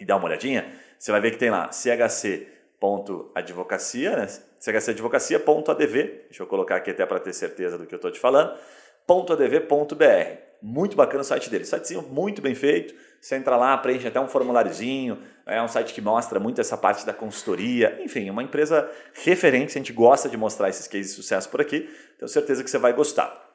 e 0.00 0.04
dar 0.04 0.16
uma 0.16 0.26
olhadinha, 0.26 0.72
você 0.98 1.10
vai 1.10 1.20
ver 1.20 1.30
que 1.32 1.38
tem 1.38 1.50
lá 1.50 1.70
chc.advocacia, 1.72 4.16
né? 4.16 4.28
chcadvocacia.adv, 4.60 5.94
deixa 5.94 6.42
eu 6.42 6.46
colocar 6.46 6.76
aqui 6.76 6.90
até 6.90 7.06
para 7.06 7.18
ter 7.20 7.32
certeza 7.32 7.78
do 7.78 7.86
que 7.86 7.94
eu 7.94 7.96
estou 7.96 8.10
te 8.10 8.20
falando, 8.20 8.54
.adv.br. 9.06 10.42
Muito 10.62 10.96
bacana 10.96 11.22
o 11.22 11.24
site 11.24 11.50
deles. 11.50 11.68
Sitezinho 11.68 12.02
muito 12.02 12.40
bem 12.40 12.54
feito. 12.54 12.94
Você 13.20 13.36
entra 13.36 13.56
lá, 13.56 13.76
preenche 13.76 14.06
até 14.06 14.20
um 14.20 14.28
formuláriozinho. 14.28 15.18
É 15.44 15.60
um 15.60 15.66
site 15.66 15.92
que 15.92 16.00
mostra 16.00 16.38
muito 16.38 16.60
essa 16.60 16.76
parte 16.76 17.04
da 17.04 17.12
consultoria. 17.12 17.98
Enfim, 18.00 18.28
é 18.28 18.30
uma 18.30 18.44
empresa 18.44 18.88
referente. 19.24 19.70
A 19.70 19.80
gente 19.80 19.92
gosta 19.92 20.28
de 20.28 20.36
mostrar 20.36 20.68
esses 20.68 20.86
cases 20.86 21.08
de 21.08 21.12
sucesso 21.14 21.48
por 21.48 21.60
aqui. 21.60 21.90
Tenho 22.18 22.28
certeza 22.28 22.62
que 22.62 22.70
você 22.70 22.78
vai 22.78 22.92
gostar. 22.92 23.50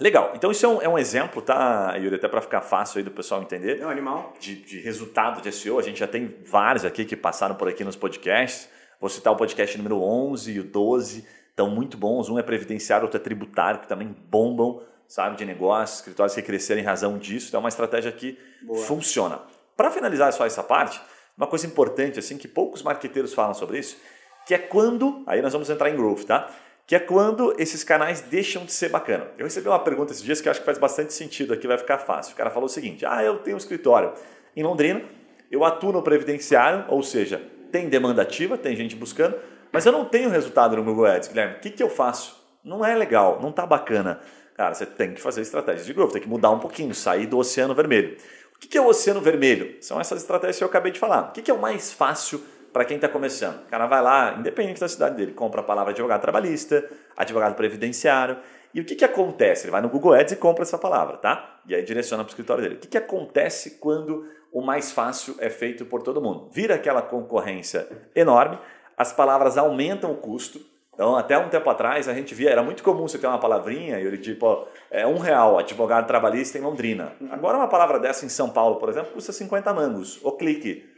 Legal. 0.00 0.32
Então 0.34 0.50
isso 0.50 0.64
é 0.64 0.68
um, 0.68 0.82
é 0.82 0.88
um 0.88 0.98
exemplo, 0.98 1.42
tá, 1.42 1.96
Yuri? 1.96 2.14
Até 2.14 2.28
para 2.28 2.40
ficar 2.40 2.60
fácil 2.60 2.98
aí 2.98 3.04
do 3.04 3.10
pessoal 3.10 3.42
entender. 3.42 3.80
É 3.80 3.86
um 3.86 3.90
animal. 3.90 4.32
De, 4.38 4.54
de 4.54 4.80
resultado 4.80 5.42
de 5.42 5.52
SEO. 5.52 5.78
A 5.78 5.82
gente 5.82 5.98
já 5.98 6.06
tem 6.06 6.36
vários 6.44 6.84
aqui 6.84 7.04
que 7.04 7.16
passaram 7.16 7.56
por 7.56 7.68
aqui 7.68 7.84
nos 7.84 7.96
podcasts. 7.96 8.68
Vou 9.00 9.10
citar 9.10 9.32
o 9.32 9.36
podcast 9.36 9.76
número 9.76 10.00
11 10.00 10.52
e 10.52 10.60
o 10.60 10.64
12. 10.64 11.26
Estão 11.50 11.68
muito 11.68 11.96
bons. 11.96 12.28
Um 12.28 12.38
é 12.38 12.42
previdenciário, 12.42 13.04
outro 13.04 13.20
é 13.20 13.22
tributário, 13.22 13.80
que 13.80 13.88
também 13.88 14.08
bombam 14.28 14.80
sabe, 15.12 15.36
de 15.36 15.44
negócios, 15.44 15.98
escritórios 15.98 16.34
que 16.34 16.40
cresceram 16.40 16.80
em 16.80 16.84
razão 16.84 17.18
disso. 17.18 17.48
Então 17.48 17.58
é 17.58 17.62
uma 17.62 17.68
estratégia 17.68 18.10
que 18.10 18.38
Boa. 18.62 18.82
funciona. 18.86 19.42
Para 19.76 19.90
finalizar 19.90 20.32
só 20.32 20.46
essa 20.46 20.62
parte, 20.62 20.98
uma 21.36 21.46
coisa 21.46 21.66
importante 21.66 22.18
assim 22.18 22.38
que 22.38 22.48
poucos 22.48 22.82
marqueteiros 22.82 23.34
falam 23.34 23.52
sobre 23.52 23.78
isso, 23.78 23.98
que 24.46 24.54
é 24.54 24.58
quando, 24.58 25.22
aí 25.26 25.42
nós 25.42 25.52
vamos 25.52 25.68
entrar 25.68 25.90
em 25.90 25.96
growth, 25.96 26.24
tá? 26.24 26.50
Que 26.86 26.96
é 26.96 26.98
quando 26.98 27.54
esses 27.58 27.84
canais 27.84 28.22
deixam 28.22 28.64
de 28.64 28.72
ser 28.72 28.88
bacana. 28.88 29.26
Eu 29.36 29.44
recebi 29.44 29.68
uma 29.68 29.78
pergunta 29.78 30.12
esses 30.12 30.24
dias 30.24 30.40
que 30.40 30.48
acho 30.48 30.60
que 30.60 30.66
faz 30.66 30.78
bastante 30.78 31.12
sentido 31.12 31.52
aqui, 31.52 31.66
vai 31.66 31.76
ficar 31.76 31.98
fácil. 31.98 32.32
O 32.32 32.36
cara 32.36 32.48
falou 32.48 32.64
o 32.64 32.70
seguinte: 32.70 33.04
"Ah, 33.04 33.22
eu 33.22 33.38
tenho 33.40 33.56
um 33.56 33.58
escritório 33.58 34.14
em 34.56 34.62
Londrina, 34.62 35.04
eu 35.50 35.62
atuo 35.62 35.92
no 35.92 36.02
previdenciário, 36.02 36.86
ou 36.88 37.02
seja, 37.02 37.38
tem 37.70 37.86
demanda 37.86 38.22
ativa, 38.22 38.56
tem 38.56 38.74
gente 38.74 38.96
buscando, 38.96 39.36
mas 39.70 39.84
eu 39.84 39.92
não 39.92 40.06
tenho 40.06 40.30
resultado 40.30 40.74
no 40.74 40.82
Google 40.82 41.04
Ads, 41.04 41.28
Guilherme. 41.28 41.56
O 41.56 41.60
que, 41.60 41.70
que 41.70 41.82
eu 41.82 41.90
faço? 41.90 42.42
Não 42.64 42.82
é 42.82 42.94
legal, 42.94 43.40
não 43.42 43.52
tá 43.52 43.66
bacana. 43.66 44.20
Cara, 44.54 44.74
você 44.74 44.84
tem 44.84 45.14
que 45.14 45.20
fazer 45.20 45.40
estratégias 45.40 45.86
de 45.86 45.92
growth, 45.92 46.12
tem 46.12 46.22
que 46.22 46.28
mudar 46.28 46.50
um 46.50 46.58
pouquinho, 46.58 46.94
sair 46.94 47.26
do 47.26 47.38
oceano 47.38 47.74
vermelho. 47.74 48.16
O 48.54 48.58
que 48.58 48.78
é 48.78 48.80
o 48.80 48.86
oceano 48.86 49.20
vermelho? 49.20 49.76
São 49.80 50.00
essas 50.00 50.20
estratégias 50.20 50.58
que 50.58 50.64
eu 50.64 50.68
acabei 50.68 50.92
de 50.92 50.98
falar. 50.98 51.28
O 51.28 51.32
que 51.32 51.50
é 51.50 51.54
o 51.54 51.60
mais 51.60 51.92
fácil 51.92 52.40
para 52.72 52.84
quem 52.84 52.96
está 52.96 53.08
começando? 53.08 53.62
O 53.62 53.66
cara 53.66 53.86
vai 53.86 54.02
lá, 54.02 54.36
independente 54.38 54.80
da 54.80 54.88
cidade 54.88 55.16
dele, 55.16 55.32
compra 55.32 55.60
a 55.60 55.64
palavra 55.64 55.92
advogado 55.92 56.20
trabalhista, 56.20 56.88
advogado 57.16 57.54
previdenciário. 57.54 58.38
E 58.74 58.80
o 58.80 58.84
que, 58.84 58.94
que 58.94 59.04
acontece? 59.04 59.64
Ele 59.64 59.72
vai 59.72 59.80
no 59.82 59.88
Google 59.88 60.14
Ads 60.14 60.32
e 60.32 60.36
compra 60.36 60.62
essa 60.62 60.78
palavra, 60.78 61.16
tá? 61.16 61.60
E 61.66 61.74
aí 61.74 61.82
direciona 61.82 62.22
para 62.22 62.30
o 62.30 62.32
escritório 62.32 62.62
dele. 62.62 62.76
O 62.76 62.78
que, 62.78 62.88
que 62.88 62.98
acontece 62.98 63.78
quando 63.78 64.26
o 64.52 64.62
mais 64.62 64.92
fácil 64.92 65.34
é 65.38 65.50
feito 65.50 65.84
por 65.84 66.02
todo 66.02 66.22
mundo? 66.22 66.48
Vira 66.52 66.74
aquela 66.74 67.02
concorrência 67.02 67.88
enorme, 68.14 68.58
as 68.96 69.12
palavras 69.12 69.58
aumentam 69.58 70.12
o 70.12 70.16
custo, 70.16 70.60
então, 71.02 71.16
até 71.16 71.36
um 71.36 71.48
tempo 71.48 71.68
atrás, 71.68 72.08
a 72.08 72.14
gente 72.14 72.32
via, 72.32 72.48
era 72.48 72.62
muito 72.62 72.80
comum 72.84 73.08
você 73.08 73.18
ter 73.18 73.26
uma 73.26 73.38
palavrinha 73.38 73.98
e 73.98 74.06
ele 74.06 74.18
tipo, 74.18 74.68
é 74.88 75.04
um 75.04 75.18
real, 75.18 75.58
advogado 75.58 76.06
trabalhista 76.06 76.58
em 76.58 76.60
Londrina. 76.60 77.12
Uhum. 77.20 77.28
Agora, 77.32 77.56
uma 77.56 77.66
palavra 77.66 77.98
dessa 77.98 78.24
em 78.24 78.28
São 78.28 78.48
Paulo, 78.48 78.76
por 78.76 78.88
exemplo, 78.88 79.10
custa 79.10 79.32
50 79.32 79.74
mangos. 79.74 80.20
O 80.22 80.30
clique. 80.30 80.88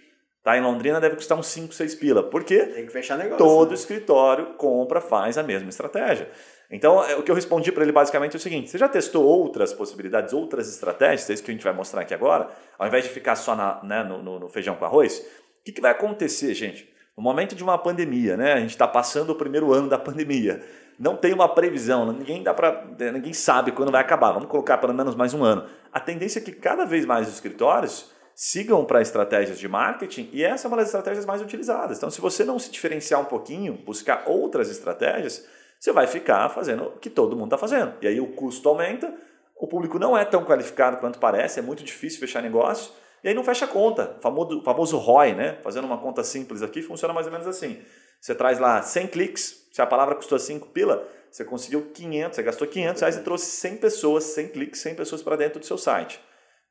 Tá, 0.43 0.59
em 0.59 0.61
Londrina 0.61 1.01
deve 1.01 1.17
custar 1.17 1.39
uns 1.39 1.47
5, 1.47 1.73
6 1.73 1.95
pila. 1.95 2.23
Por 2.23 2.45
quê? 2.45 2.67
Tem 2.67 2.85
que 2.85 2.93
fechar 2.93 3.17
negócio. 3.17 3.39
Todo 3.39 3.71
né? 3.71 3.75
escritório 3.77 4.53
compra, 4.59 5.01
faz 5.01 5.39
a 5.39 5.43
mesma 5.43 5.71
estratégia. 5.71 6.29
Então, 6.71 7.03
é, 7.03 7.17
o 7.17 7.23
que 7.23 7.31
eu 7.31 7.35
respondi 7.35 7.73
para 7.73 7.83
ele 7.83 7.93
basicamente 7.93 8.35
é 8.35 8.37
o 8.37 8.41
seguinte: 8.41 8.69
você 8.69 8.77
já 8.77 8.87
testou 8.87 9.25
outras 9.25 9.73
possibilidades, 9.73 10.35
outras 10.35 10.69
estratégias? 10.69 11.31
É 11.31 11.33
isso 11.33 11.43
que 11.43 11.51
a 11.51 11.55
gente 11.55 11.65
vai 11.65 11.73
mostrar 11.73 12.03
aqui 12.03 12.13
agora. 12.13 12.51
Ao 12.79 12.87
invés 12.87 13.05
de 13.05 13.11
ficar 13.11 13.37
só 13.37 13.57
na, 13.57 13.83
né, 13.83 14.05
no, 14.05 14.23
no, 14.23 14.39
no 14.39 14.49
feijão 14.51 14.75
com 14.75 14.85
arroz, 14.85 15.21
o 15.61 15.65
que, 15.65 15.73
que 15.73 15.81
vai 15.81 15.93
acontecer, 15.93 16.53
gente? 16.53 16.93
No 17.17 17.23
momento 17.23 17.55
de 17.55 17.63
uma 17.63 17.79
pandemia, 17.79 18.37
né? 18.37 18.55
A 18.55 18.61
gente 18.61 18.71
está 18.71 18.89
passando 18.89 19.31
o 19.31 19.35
primeiro 19.37 19.73
ano 19.73 19.89
da 19.89 19.99
pandemia. 19.99 20.63
Não 20.99 21.17
tem 21.17 21.33
uma 21.33 21.49
previsão, 21.49 22.13
ninguém 22.13 22.43
dá 22.43 22.55
para, 22.55 22.85
ninguém 23.13 23.33
sabe 23.33 23.73
quando 23.73 23.91
vai 23.91 24.01
acabar. 24.01 24.33
Vamos 24.33 24.49
colocar 24.49 24.79
pelo 24.79 24.95
menos 24.95 25.15
mais 25.15 25.35
um 25.35 25.43
ano. 25.43 25.65
A 25.93 26.01
tendência 26.01 26.39
é 26.39 26.43
que 26.43 26.53
cada 26.53 26.85
vez 26.85 27.05
mais 27.05 27.29
os 27.29 27.35
escritórios 27.35 28.13
sigam 28.35 28.85
para 28.85 29.01
estratégias 29.01 29.59
de 29.59 29.69
marketing 29.69 30.29
e 30.33 30.43
essa 30.43 30.67
é 30.67 30.69
uma 30.69 30.77
das 30.77 30.87
estratégias 30.87 31.25
mais 31.25 31.41
utilizadas. 31.41 31.99
Então, 31.99 32.11
se 32.11 32.21
você 32.21 32.45
não 32.45 32.59
se 32.59 32.71
diferenciar 32.71 33.21
um 33.21 33.25
pouquinho, 33.25 33.75
buscar 33.75 34.25
outras 34.27 34.71
estratégias, 34.71 35.47
você 35.79 35.93
vai 35.93 36.07
ficar 36.07 36.49
fazendo 36.49 36.85
o 36.85 36.99
que 36.99 37.11
todo 37.11 37.37
mundo 37.37 37.47
está 37.47 37.59
fazendo. 37.59 37.95
E 38.01 38.09
aí 38.09 38.21
o 38.21 38.29
custo 38.29 38.69
aumenta, 38.69 39.13
o 39.57 39.69
público 39.69 39.99
não 40.01 40.19
é 40.19 40.25
tão 40.25 40.45
qualificado 40.45 40.97
quanto 40.97 41.19
parece, 41.21 41.61
é 41.61 41.63
muito 41.63 41.85
difícil 41.85 42.19
fechar 42.19 42.43
negócio 42.43 42.91
e 43.25 43.29
aí 43.29 43.35
não 43.35 43.43
fecha 43.43 43.65
a 43.65 43.69
conta, 43.69 44.19
famoso, 44.21 44.61
famoso 44.63 44.99
ROI, 44.99 45.33
né? 45.35 45.59
Fazendo 45.63 45.87
uma 45.87 45.97
conta 45.97 46.23
simples 46.23 46.61
aqui, 46.61 46.83
funciona 46.83 47.15
mais 47.15 47.27
ou 47.27 47.33
menos 47.33 47.47
assim. 47.47 47.81
Você 48.21 48.35
traz 48.35 48.59
lá 48.59 48.83
100 48.83 49.07
cliques, 49.07 49.67
se 49.73 49.81
a 49.81 49.87
palavra 49.87 50.15
custou 50.15 50.39
5 50.39 50.69
pila, 50.69 51.09
você 51.31 51.43
conseguiu 51.43 51.91
500, 51.93 52.37
você 52.37 52.43
gastou 52.43 52.69
500 52.69 53.01
reais 53.01 53.17
e 53.17 53.23
trouxe 53.23 53.47
100 53.47 53.79
pessoas, 53.79 54.25
100 54.25 54.49
cliques, 54.49 54.81
100 54.83 54.95
pessoas 54.95 55.23
para 55.23 55.37
dentro 55.37 55.59
do 55.59 55.65
seu 55.65 55.79
site. 55.79 56.21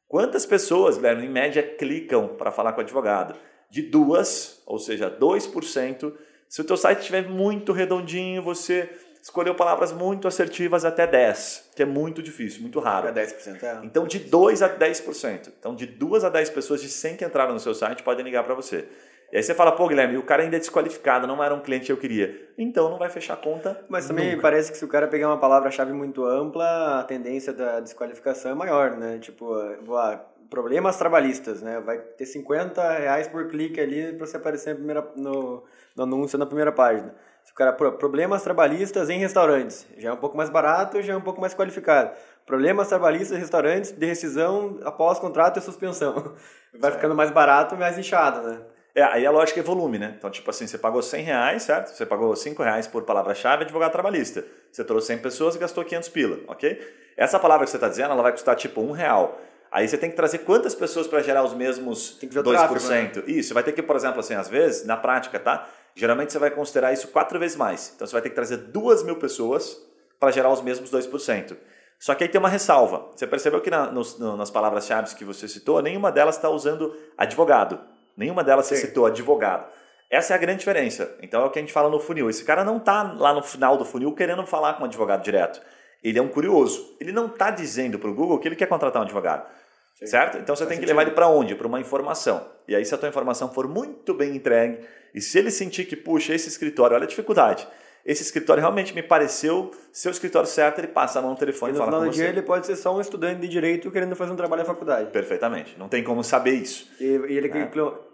Quantas 0.08 0.46
pessoas, 0.46 0.96
Guilherme, 0.96 1.26
em 1.26 1.30
média, 1.30 1.64
clicam 1.64 2.28
para 2.28 2.52
falar 2.52 2.74
com 2.74 2.82
o 2.82 2.84
advogado? 2.84 3.36
De 3.72 3.82
duas, 3.82 4.62
ou 4.68 4.78
seja, 4.78 5.10
2%. 5.10 6.14
Se 6.48 6.62
o 6.62 6.64
teu 6.64 6.78
site 6.78 7.00
estiver 7.00 7.28
muito 7.28 7.74
redondinho, 7.74 8.44
você 8.44 8.88
escolheu 9.24 9.56
palavras 9.56 9.94
muito 9.94 10.28
assertivas 10.28 10.84
até 10.84 11.08
10, 11.08 11.72
que 11.74 11.82
é 11.82 11.86
muito 11.86 12.22
difícil, 12.22 12.62
muito 12.62 12.82
raro. 12.82 13.08
É 13.08 13.14
10%, 13.14 13.64
é. 13.64 13.80
Então, 13.82 14.06
de 14.06 14.20
2 14.20 14.62
a 14.62 14.70
10%. 14.70 15.48
Então, 15.58 15.74
de 15.74 15.86
2 15.86 16.26
a 16.26 16.30
10 16.30 16.50
pessoas 16.50 16.82
de 16.82 16.90
100 16.90 17.16
que 17.16 17.24
entraram 17.24 17.54
no 17.54 17.60
seu 17.60 17.74
site 17.74 18.04
podem 18.04 18.26
ligar 18.26 18.44
para 18.44 18.54
você. 18.54 18.86
E 19.32 19.38
aí 19.38 19.42
você 19.42 19.56
fala, 19.56 19.72
pô, 19.72 19.88
Guilherme, 19.88 20.18
o 20.18 20.24
cara 20.24 20.44
ainda 20.44 20.58
é 20.58 20.60
desqualificado, 20.60 21.26
não 21.26 21.42
era 21.42 21.56
um 21.56 21.62
cliente 21.62 21.86
que 21.86 21.92
eu 21.94 21.98
queria. 21.98 22.50
Então 22.58 22.90
não 22.90 23.00
vai 23.00 23.10
fechar 23.10 23.36
a 23.36 23.38
conta. 23.38 23.84
Mas 23.88 24.08
também 24.08 24.32
nunca. 24.32 24.42
parece 24.42 24.72
que 24.72 24.78
se 24.78 24.84
o 24.84 24.90
cara 24.90 25.08
pegar 25.08 25.30
uma 25.30 25.40
palavra-chave 25.40 25.94
muito 25.94 26.26
ampla, 26.26 27.00
a 27.00 27.04
tendência 27.04 27.54
da 27.54 27.80
desqualificação 27.80 28.52
é 28.52 28.54
maior, 28.54 28.92
né? 28.98 29.20
Tipo, 29.20 29.56
ah, 29.96 30.22
problemas 30.50 30.98
trabalhistas, 30.98 31.62
né? 31.62 31.80
Vai 31.80 31.98
ter 31.98 32.26
50 32.26 32.98
reais 33.00 33.28
por 33.28 33.48
clique 33.48 33.80
ali 33.80 34.14
para 34.14 34.28
você 34.28 34.36
aparecer 34.36 34.76
primeira, 34.76 35.02
no, 35.16 35.64
no 35.96 36.04
anúncio 36.04 36.38
na 36.38 36.46
primeira 36.46 36.74
página. 36.74 37.16
Cara 37.56 37.72
problemas 37.72 38.42
trabalhistas 38.42 39.12
em 39.12 39.20
restaurantes, 39.20 39.86
já 39.98 40.10
é 40.10 40.14
um 40.14 40.18
pouco 40.18 40.36
mais 40.36 40.50
barato, 40.50 41.02
já 41.04 41.14
é 41.14 41.16
um 41.16 41.22
pouco 41.22 41.40
mais 41.40 41.54
qualificado. 41.54 42.12
Problemas 42.48 42.88
trabalhistas 42.88 43.38
em 43.38 43.40
restaurantes 43.40 43.92
de 43.92 44.06
rescisão 44.08 44.80
após 44.84 45.20
contrato 45.20 45.60
e 45.60 45.62
suspensão. 45.62 46.34
Vai 46.80 46.92
ficando 46.92 47.14
mais 47.14 47.30
barato, 47.30 47.76
mais 47.76 47.96
inchado, 47.98 48.42
né? 48.42 48.60
É, 48.96 49.04
aí 49.04 49.26
a 49.26 49.32
lógica 49.32 49.60
é 49.60 49.64
volume, 49.64 50.00
né? 50.00 50.16
Então, 50.18 50.30
tipo 50.32 50.50
assim, 50.50 50.66
você 50.66 50.78
pagou 50.78 51.02
100 51.02 51.24
reais, 51.24 51.64
certo? 51.64 51.90
Você 51.90 52.06
pagou 52.06 52.36
5 52.36 52.62
reais 52.62 52.88
por 52.88 53.04
palavra-chave 53.04 53.64
advogado 53.64 53.92
trabalhista. 53.92 54.44
Você 54.72 54.84
trouxe 54.84 55.08
100 55.08 55.18
pessoas 55.20 55.56
e 55.56 55.60
gastou 55.60 55.84
500 55.84 56.10
pila, 56.10 56.40
ok? 56.48 56.80
Essa 57.16 57.40
palavra 57.40 57.66
que 57.66 57.72
você 57.72 57.78
está 57.78 57.88
dizendo, 57.88 58.12
ela 58.12 58.22
vai 58.24 58.32
custar 58.32 58.56
tipo 58.56 58.82
um 58.82 58.92
real. 58.92 59.40
Aí 59.72 59.88
você 59.88 59.98
tem 59.98 60.10
que 60.10 60.16
trazer 60.16 60.40
quantas 60.40 60.76
pessoas 60.76 61.08
para 61.08 61.22
gerar 61.22 61.44
os 61.44 61.54
mesmos 61.54 62.12
tem 62.20 62.30
que 62.30 62.36
2%? 62.36 62.44
Tráfego, 62.44 62.88
né? 62.88 63.12
Isso, 63.26 63.54
vai 63.56 63.64
ter 63.64 63.72
que, 63.72 63.82
por 63.82 63.96
exemplo, 63.96 64.20
assim, 64.20 64.36
às 64.36 64.48
vezes, 64.48 64.86
na 64.86 64.96
prática, 64.96 65.40
tá? 65.40 65.68
Geralmente 65.96 66.32
você 66.32 66.40
vai 66.40 66.52
considerar 66.52 66.92
isso 66.94 67.08
quatro 67.10 67.40
vezes 67.40 67.56
mais. 67.56 67.92
Então 67.96 68.08
você 68.08 68.14
vai 68.14 68.22
ter 68.22 68.30
que 68.30 68.36
trazer 68.36 68.58
duas 68.58 69.04
mil 69.04 69.18
pessoas 69.18 69.78
para 70.20 70.32
gerar 70.32 70.50
os 70.50 70.62
mesmos 70.62 70.92
2%. 70.92 71.56
Só 72.00 72.16
que 72.16 72.24
aí 72.24 72.30
tem 72.30 72.40
uma 72.40 72.50
ressalva. 72.50 73.08
Você 73.16 73.26
percebeu 73.26 73.62
que 73.62 73.70
na, 73.70 73.92
nos, 73.92 74.18
no, 74.20 74.36
nas 74.36 74.52
palavras-chave 74.52 75.16
que 75.16 75.24
você 75.24 75.48
citou, 75.48 75.82
nenhuma 75.82 76.12
delas 76.12 76.36
está 76.36 76.50
usando 76.50 76.96
advogado. 77.18 77.80
Nenhuma 78.18 78.44
delas 78.44 78.66
Sim. 78.66 78.76
você 78.76 78.88
citou 78.88 79.06
advogado. 79.06 79.72
Essa 80.10 80.34
é 80.34 80.36
a 80.36 80.40
grande 80.40 80.60
diferença. 80.60 81.16
Então 81.22 81.42
é 81.42 81.46
o 81.46 81.50
que 81.50 81.60
a 81.60 81.62
gente 81.62 81.74
fala 81.74 81.90
no 81.90 82.00
funil. 82.00 82.30
Esse 82.30 82.44
cara 82.44 82.64
não 82.64 82.78
está 82.78 83.04
lá 83.14 83.34
no 83.34 83.42
final 83.42 83.78
do 83.78 83.86
funil 83.86 84.14
querendo 84.14 84.46
falar 84.46 84.74
com 84.74 84.84
um 84.84 84.86
advogado 84.86 85.24
direto. 85.24 85.62
Ele 86.04 86.20
é 86.20 86.22
um 86.22 86.28
curioso. 86.28 86.96
Ele 87.00 87.12
não 87.12 87.28
está 87.28 87.50
dizendo 87.50 87.98
para 87.98 88.10
o 88.10 88.14
Google 88.14 88.38
que 88.38 88.48
ele 88.48 88.56
quer 88.56 88.68
contratar 88.68 89.02
um 89.02 89.06
advogado. 89.06 89.50
Sim. 89.96 90.08
Certo? 90.08 90.38
Então 90.38 90.56
você 90.56 90.66
Faz 90.66 90.76
tem 90.76 90.80
que 90.80 90.86
levar 90.86 91.04
ele 91.04 91.12
para 91.12 91.28
onde? 91.28 91.56
Para 91.56 91.68
uma 91.68 91.80
informação. 91.80 92.46
E 92.68 92.76
aí, 92.76 92.84
se 92.84 92.94
a 92.94 92.98
tua 92.98 93.10
informação 93.10 93.52
for 93.52 93.68
muito 93.68 94.14
bem 94.14 94.36
entregue, 94.36 94.80
e 95.14 95.22
se 95.22 95.38
ele 95.38 95.52
sentir 95.52 95.86
que, 95.86 95.96
puxa, 95.96 96.34
esse 96.34 96.48
escritório, 96.50 96.96
olha 96.96 97.06
a 97.06 97.08
dificuldade. 97.08 97.68
Esse 98.06 98.22
escritório 98.22 98.60
realmente 98.60 98.94
me 98.94 99.02
pareceu 99.02 99.72
ser 99.92 100.10
o 100.10 100.12
escritório 100.12 100.48
certo, 100.48 100.80
ele 100.80 100.88
passa 100.88 101.20
a 101.20 101.22
mão 101.22 101.32
no 101.32 101.38
telefone 101.38 101.72
e, 101.72 101.76
e 101.76 101.78
fala 101.78 101.92
com 101.92 101.98
você. 102.00 102.06
No 102.06 102.12
dia 102.12 102.28
ele 102.28 102.42
pode 102.42 102.66
ser 102.66 102.76
só 102.76 102.96
um 102.96 103.00
estudante 103.00 103.40
de 103.40 103.48
direito 103.48 103.90
querendo 103.90 104.16
fazer 104.16 104.32
um 104.34 104.36
trabalho 104.36 104.62
na 104.62 104.66
faculdade. 104.66 105.10
Perfeitamente. 105.12 105.76
Não 105.80 105.88
tem 105.88 106.04
como 106.04 106.22
saber 106.24 106.56
isso. 106.56 106.92
E, 107.00 107.06
e 107.06 107.38
ele 107.38 107.48
é. 107.48 107.70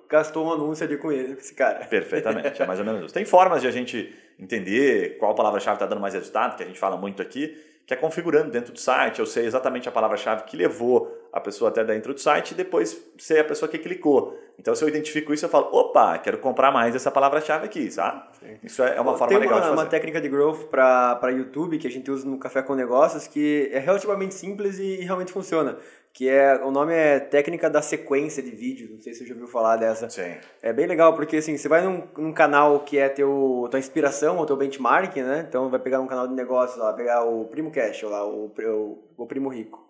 gastou 0.08 0.46
um 0.46 0.54
anúncio 0.54 0.86
ali 0.86 0.98
com 0.98 1.12
ele, 1.12 1.34
com 1.34 1.42
esse 1.42 1.56
cara. 1.56 1.86
Perfeitamente. 1.86 2.62
É 2.62 2.68
mais 2.68 2.80
ou 2.80 2.86
menos 2.86 3.06
isso. 3.06 3.14
Tem 3.14 3.26
formas 3.26 3.62
de 3.62 3.68
a 3.68 3.72
gente 3.72 4.14
entender 4.38 5.18
qual 5.18 5.34
palavra-chave 5.34 5.78
está 5.78 5.88
dando 5.88 6.02
mais 6.02 6.14
resultado, 6.14 6.56
que 6.56 6.64
a 6.64 6.68
gente 6.68 6.80
fala 6.80 6.96
muito 6.96 7.22
aqui 7.22 7.58
que 7.90 7.94
é 7.96 7.98
configurando 7.98 8.52
dentro 8.52 8.72
do 8.72 8.80
site, 8.80 9.18
eu 9.18 9.26
sei 9.26 9.48
exatamente 9.48 9.90
a 9.90 9.92
palavra-chave 9.92 10.44
que 10.44 10.56
levou 10.56 11.12
a 11.32 11.40
pessoa 11.40 11.70
até 11.70 11.84
dentro 11.84 12.14
do 12.14 12.20
site 12.20 12.52
e 12.52 12.56
depois 12.56 13.00
sei 13.18 13.40
a 13.40 13.44
pessoa 13.44 13.70
que 13.70 13.78
clicou. 13.78 14.38
Então, 14.58 14.76
se 14.76 14.84
eu 14.84 14.90
identifico 14.90 15.34
isso, 15.34 15.46
eu 15.46 15.50
falo, 15.50 15.70
opa, 15.72 16.18
quero 16.18 16.38
comprar 16.40 16.70
mais 16.72 16.94
essa 16.94 17.10
palavra-chave 17.10 17.66
aqui, 17.66 17.90
sabe? 17.90 18.24
Sim. 18.40 18.58
Isso 18.62 18.84
é 18.84 19.00
uma 19.00 19.14
forma 19.14 19.28
Tem 19.28 19.38
legal 19.38 19.54
uma, 19.54 19.62
de 19.62 19.68
fazer. 19.70 19.82
uma 19.82 19.86
técnica 19.86 20.20
de 20.20 20.28
growth 20.28 20.66
para 20.70 21.30
YouTube 21.30 21.78
que 21.78 21.88
a 21.88 21.92
gente 21.92 22.12
usa 22.12 22.28
no 22.28 22.38
Café 22.38 22.62
com 22.62 22.76
Negócios 22.76 23.28
que 23.28 23.70
é 23.72 23.80
relativamente 23.80 24.34
simples 24.36 24.78
e 24.80 24.98
realmente 24.98 25.32
funciona 25.32 25.78
que 26.14 26.28
é 26.28 26.60
o 26.64 26.72
nome 26.72 26.94
é 26.94 27.20
técnica 27.20 27.70
da 27.70 27.82
sequência 27.82 28.42
de 28.42 28.52
vídeos. 28.52 28.90
Não 28.90 29.00
sei 29.00 29.14
se 29.14 29.20
você 29.20 29.26
já 29.28 29.34
ouviu 29.34 29.48
falar 29.48 29.78
dessa. 29.78 30.10
Sim. 30.10 30.36
É 30.62 30.74
bem 30.74 30.86
legal 30.86 31.14
porque 31.16 31.38
assim 31.38 31.56
você 31.56 31.68
vai 31.68 31.82
num, 31.82 32.04
num 32.18 32.34
canal 32.34 32.80
que 32.82 32.98
é 32.98 33.08
teu 33.08 33.68
tua 33.70 33.80
inspiração 33.80 34.38
ou 34.38 34.46
teu 34.46 34.58
benchmark, 34.58 35.16
né? 35.18 35.46
Então 35.48 35.70
vai 35.70 35.80
pegar 35.80 36.00
um 36.02 36.08
canal 36.08 36.28
de 36.28 36.34
negócio 36.34 36.80
lá, 36.80 36.92
pegar 36.94 37.24
o 37.24 37.46
Primo 37.46 37.72
Cash 37.72 38.04
lá, 38.04 38.26
o, 38.26 38.48
o, 38.48 39.04
o 39.18 39.26
Primo 39.28 39.50
Rico. 39.50 39.89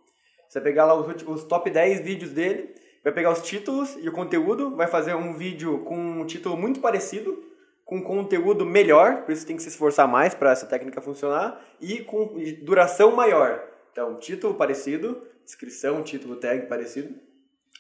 Você 0.50 0.60
vai 0.60 0.72
pegar 0.72 0.86
lá 0.86 0.96
os, 0.96 1.24
os 1.28 1.44
top 1.44 1.70
10 1.70 2.02
vídeos 2.02 2.32
dele, 2.32 2.74
vai 3.04 3.14
pegar 3.14 3.32
os 3.32 3.44
títulos 3.44 3.96
e 4.02 4.10
o 4.10 4.12
conteúdo, 4.12 4.76
vai 4.76 4.88
fazer 4.88 5.14
um 5.14 5.36
vídeo 5.36 5.84
com 5.84 5.96
um 5.96 6.26
título 6.26 6.58
muito 6.58 6.80
parecido, 6.80 7.44
com 7.86 8.02
conteúdo 8.02 8.66
melhor, 8.66 9.24
por 9.24 9.32
isso 9.32 9.46
tem 9.46 9.56
que 9.56 9.62
se 9.62 9.70
esforçar 9.70 10.08
mais 10.08 10.34
para 10.34 10.52
essa 10.52 10.66
técnica 10.66 11.02
funcionar 11.02 11.64
e 11.80 12.00
com 12.00 12.36
duração 12.64 13.16
maior. 13.16 13.64
Então, 13.92 14.18
título 14.18 14.56
parecido, 14.56 15.22
descrição, 15.46 16.02
título, 16.02 16.36
tag 16.36 16.66
parecido. 16.68 17.14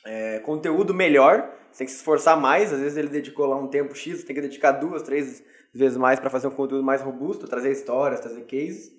É, 0.05 0.39
conteúdo 0.39 0.93
melhor, 0.93 1.51
você 1.71 1.79
tem 1.79 1.88
que 1.88 1.91
se 1.91 1.97
esforçar 1.97 2.39
mais. 2.39 2.71
Às 2.71 2.79
vezes 2.79 2.97
ele 2.97 3.10
dedicou 3.10 3.47
lá 3.47 3.58
um 3.58 3.67
tempo 3.67 3.95
X, 3.95 4.19
você 4.19 4.25
tem 4.25 4.36
que 4.36 4.41
dedicar 4.41 4.73
duas, 4.73 5.01
três 5.01 5.43
vezes 5.73 5.97
mais 5.97 6.19
para 6.19 6.29
fazer 6.29 6.47
um 6.47 6.51
conteúdo 6.51 6.84
mais 6.84 7.01
robusto, 7.01 7.47
trazer 7.47 7.71
histórias, 7.71 8.19
trazer 8.19 8.41
cases. 8.41 8.91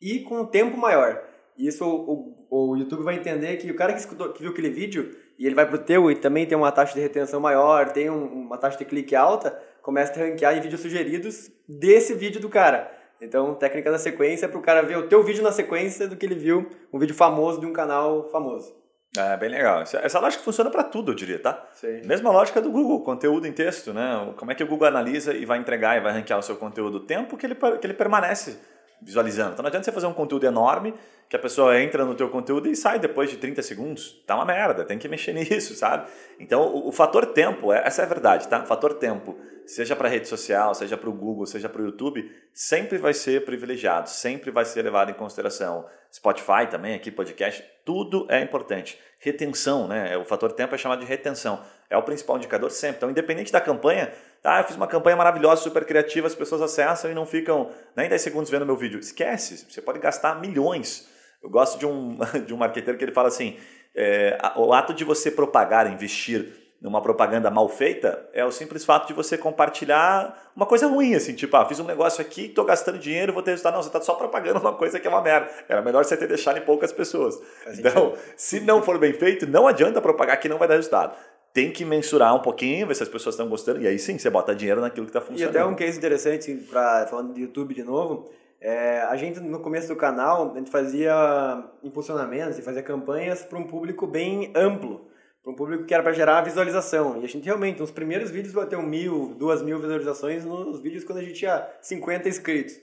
E 0.00 0.20
com 0.20 0.42
um 0.42 0.46
tempo 0.46 0.76
maior. 0.76 1.22
Isso 1.56 1.84
o, 1.84 2.35
o, 2.50 2.76
YouTube 2.76 3.02
vai 3.02 3.16
entender 3.16 3.56
que 3.56 3.70
o 3.70 3.74
cara 3.74 3.92
que, 3.92 4.00
escutou, 4.00 4.32
que 4.32 4.42
viu 4.42 4.50
aquele 4.50 4.70
vídeo 4.70 5.16
e 5.38 5.46
ele 5.46 5.54
vai 5.54 5.66
pro 5.66 5.78
teu 5.78 6.10
e 6.10 6.14
também 6.14 6.46
tem 6.46 6.56
uma 6.56 6.72
taxa 6.72 6.94
de 6.94 7.00
retenção 7.00 7.40
maior, 7.40 7.90
tem 7.92 8.10
um, 8.10 8.24
uma 8.24 8.58
taxa 8.58 8.78
de 8.78 8.84
clique 8.84 9.14
alta, 9.14 9.58
começa 9.82 10.12
a 10.12 10.24
ranquear 10.24 10.56
em 10.56 10.60
vídeos 10.60 10.80
sugeridos 10.80 11.50
desse 11.68 12.14
vídeo 12.14 12.40
do 12.40 12.48
cara. 12.48 12.90
Então, 13.20 13.54
técnica 13.54 13.90
da 13.90 13.98
sequência 13.98 14.46
é 14.46 14.48
para 14.48 14.58
o 14.58 14.62
cara 14.62 14.82
ver 14.82 14.98
o 14.98 15.08
teu 15.08 15.22
vídeo 15.22 15.42
na 15.42 15.52
sequência 15.52 16.06
do 16.06 16.16
que 16.16 16.26
ele 16.26 16.34
viu 16.34 16.70
um 16.92 16.98
vídeo 16.98 17.14
famoso 17.14 17.60
de 17.60 17.66
um 17.66 17.72
canal 17.72 18.28
famoso. 18.30 18.74
É, 19.16 19.36
bem 19.36 19.48
legal. 19.48 19.82
Essa 19.82 20.18
lógica 20.18 20.42
funciona 20.42 20.70
para 20.70 20.84
tudo, 20.84 21.12
eu 21.12 21.14
diria, 21.14 21.38
tá? 21.38 21.66
Sim. 21.72 22.02
Mesma 22.04 22.30
lógica 22.30 22.60
do 22.60 22.70
Google, 22.70 23.00
conteúdo 23.02 23.46
em 23.46 23.52
texto, 23.52 23.94
né? 23.94 24.34
Como 24.36 24.52
é 24.52 24.54
que 24.54 24.62
o 24.62 24.66
Google 24.66 24.88
analisa 24.88 25.32
e 25.32 25.46
vai 25.46 25.58
entregar 25.58 25.96
e 25.96 26.00
vai 26.00 26.12
ranquear 26.12 26.38
o 26.38 26.42
seu 26.42 26.56
conteúdo? 26.56 26.98
O 26.98 27.00
tempo 27.00 27.36
que 27.36 27.46
ele, 27.46 27.54
que 27.54 27.86
ele 27.86 27.94
permanece 27.94 28.58
visualizando. 29.00 29.52
Então 29.52 29.62
não 29.62 29.68
adianta 29.68 29.84
você 29.84 29.92
fazer 29.92 30.06
um 30.06 30.12
conteúdo 30.12 30.46
enorme 30.46 30.94
que 31.28 31.36
a 31.36 31.38
pessoa 31.38 31.80
entra 31.80 32.04
no 32.04 32.14
teu 32.14 32.28
conteúdo 32.28 32.68
e 32.68 32.76
sai 32.76 32.98
depois 32.98 33.28
de 33.30 33.36
30 33.36 33.60
segundos. 33.62 34.22
Tá 34.26 34.36
uma 34.36 34.44
merda, 34.44 34.84
tem 34.84 34.98
que 34.98 35.08
mexer 35.08 35.32
nisso, 35.34 35.74
sabe? 35.74 36.08
Então 36.38 36.62
o, 36.62 36.88
o 36.88 36.92
fator 36.92 37.26
tempo, 37.26 37.72
é, 37.72 37.82
essa 37.84 38.02
é 38.02 38.04
a 38.04 38.08
verdade, 38.08 38.48
tá? 38.48 38.62
O 38.62 38.66
fator 38.66 38.94
tempo, 38.94 39.36
seja 39.66 39.96
para 39.96 40.08
rede 40.08 40.28
social, 40.28 40.74
seja 40.74 40.96
para 40.96 41.10
o 41.10 41.12
Google, 41.12 41.46
seja 41.46 41.68
para 41.68 41.82
o 41.82 41.84
YouTube, 41.84 42.30
sempre 42.54 42.98
vai 42.98 43.12
ser 43.12 43.44
privilegiado, 43.44 44.08
sempre 44.08 44.50
vai 44.50 44.64
ser 44.64 44.82
levado 44.82 45.10
em 45.10 45.14
consideração. 45.14 45.86
Spotify 46.12 46.66
também, 46.70 46.94
aqui 46.94 47.10
podcast, 47.10 47.64
tudo 47.84 48.26
é 48.30 48.40
importante. 48.40 48.98
Retenção, 49.18 49.88
né? 49.88 50.16
O 50.16 50.24
fator 50.24 50.52
tempo 50.52 50.74
é 50.74 50.78
chamado 50.78 51.00
de 51.00 51.06
retenção. 51.06 51.60
É 51.90 51.96
o 51.96 52.02
principal 52.02 52.36
indicador 52.36 52.70
sempre. 52.70 52.98
Então, 52.98 53.10
independente 53.10 53.52
da 53.52 53.60
campanha, 53.60 54.12
ah, 54.46 54.60
eu 54.60 54.64
fiz 54.64 54.76
uma 54.76 54.86
campanha 54.86 55.16
maravilhosa, 55.16 55.62
super 55.62 55.84
criativa, 55.84 56.26
as 56.26 56.34
pessoas 56.34 56.62
acessam 56.62 57.10
e 57.10 57.14
não 57.14 57.26
ficam 57.26 57.70
nem 57.96 58.08
10 58.08 58.22
segundos 58.22 58.50
vendo 58.50 58.64
meu 58.64 58.76
vídeo. 58.76 59.00
Esquece, 59.00 59.66
você 59.68 59.82
pode 59.82 59.98
gastar 59.98 60.40
milhões. 60.40 61.08
Eu 61.42 61.50
gosto 61.50 61.78
de 61.78 61.84
um, 61.84 62.16
de 62.46 62.54
um 62.54 62.56
marqueteiro 62.56 62.96
que 62.96 63.04
ele 63.04 63.12
fala 63.12 63.28
assim: 63.28 63.56
é, 63.94 64.38
o 64.56 64.72
ato 64.72 64.94
de 64.94 65.04
você 65.04 65.30
propagar, 65.30 65.92
investir 65.92 66.52
numa 66.80 67.00
propaganda 67.00 67.50
mal 67.50 67.68
feita 67.68 68.28
é 68.32 68.44
o 68.44 68.52
simples 68.52 68.84
fato 68.84 69.08
de 69.08 69.14
você 69.14 69.36
compartilhar 69.36 70.50
uma 70.54 70.66
coisa 70.66 70.86
ruim, 70.86 71.14
assim, 71.14 71.34
tipo, 71.34 71.56
ah, 71.56 71.64
fiz 71.66 71.80
um 71.80 71.84
negócio 71.84 72.20
aqui, 72.20 72.46
estou 72.46 72.64
gastando 72.64 72.98
dinheiro, 72.98 73.32
vou 73.32 73.42
ter 73.42 73.50
resultado. 73.52 73.74
Não, 73.74 73.82
você 73.82 73.88
está 73.88 74.00
só 74.00 74.14
propagando 74.14 74.60
uma 74.60 74.74
coisa 74.74 75.00
que 75.00 75.06
é 75.06 75.10
uma 75.10 75.22
merda. 75.22 75.50
Era 75.68 75.82
melhor 75.82 76.04
você 76.04 76.16
ter 76.16 76.28
deixado 76.28 76.58
em 76.58 76.62
poucas 76.62 76.92
pessoas. 76.92 77.40
Então, 77.78 78.14
se 78.36 78.60
não 78.60 78.82
for 78.82 78.98
bem 78.98 79.12
feito, 79.12 79.46
não 79.46 79.66
adianta 79.66 80.00
propagar 80.00 80.38
que 80.38 80.48
não 80.48 80.58
vai 80.58 80.68
dar 80.68 80.76
resultado 80.76 81.16
tem 81.56 81.70
que 81.70 81.86
mensurar 81.86 82.36
um 82.36 82.40
pouquinho, 82.40 82.86
ver 82.86 82.94
se 82.94 83.02
as 83.02 83.08
pessoas 83.08 83.34
estão 83.34 83.48
gostando, 83.48 83.80
e 83.80 83.88
aí 83.88 83.98
sim, 83.98 84.18
você 84.18 84.28
bota 84.28 84.54
dinheiro 84.54 84.78
naquilo 84.82 85.06
que 85.06 85.10
está 85.10 85.22
funcionando. 85.22 85.54
E 85.54 85.58
até 85.58 85.64
um 85.64 85.74
case 85.74 85.96
interessante, 85.96 86.52
pra, 86.68 87.06
falando 87.06 87.32
de 87.32 87.40
YouTube 87.40 87.74
de 87.74 87.82
novo, 87.82 88.30
é, 88.60 89.00
a 89.00 89.16
gente 89.16 89.40
no 89.40 89.60
começo 89.60 89.88
do 89.88 89.96
canal, 89.96 90.52
a 90.52 90.58
gente 90.58 90.70
fazia 90.70 91.64
impulsionamentos 91.82 92.58
e 92.58 92.62
fazia 92.62 92.82
campanhas 92.82 93.42
para 93.42 93.58
um 93.58 93.62
público 93.62 94.06
bem 94.06 94.52
amplo, 94.54 95.08
para 95.42 95.50
um 95.50 95.56
público 95.56 95.84
que 95.84 95.94
era 95.94 96.02
para 96.02 96.12
gerar 96.12 96.42
visualização. 96.42 97.22
E 97.22 97.24
a 97.24 97.28
gente 97.28 97.46
realmente, 97.46 97.80
nos 97.80 97.90
primeiros 97.90 98.30
vídeos, 98.30 98.52
bateu 98.52 98.82
mil, 98.82 99.34
duas 99.38 99.62
mil 99.62 99.78
visualizações 99.78 100.44
nos 100.44 100.78
vídeos 100.80 101.04
quando 101.04 101.20
a 101.20 101.22
gente 101.22 101.36
tinha 101.36 101.66
50 101.80 102.28
inscritos. 102.28 102.74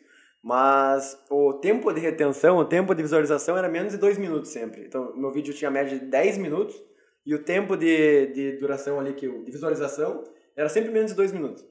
Mas 0.41 1.15
o 1.29 1.53
tempo 1.53 1.93
de 1.93 2.01
retenção, 2.01 2.57
o 2.57 2.65
tempo 2.65 2.95
de 2.95 3.03
visualização 3.03 3.55
era 3.55 3.69
menos 3.69 3.91
de 3.93 3.99
dois 3.99 4.17
minutos 4.17 4.49
sempre. 4.49 4.81
Então, 4.81 5.15
meu 5.15 5.29
vídeo 5.29 5.53
tinha 5.53 5.69
média 5.69 5.99
de 5.99 6.05
10 6.05 6.39
minutos, 6.39 6.75
e 7.25 7.33
o 7.33 7.43
tempo 7.43 7.77
de, 7.77 8.27
de 8.27 8.51
duração 8.57 8.99
ali, 8.99 9.13
que 9.13 9.27
de 9.27 9.51
visualização, 9.51 10.23
era 10.55 10.69
sempre 10.69 10.91
menos 10.91 11.11
de 11.11 11.17
dois 11.17 11.31
minutos. 11.31 11.65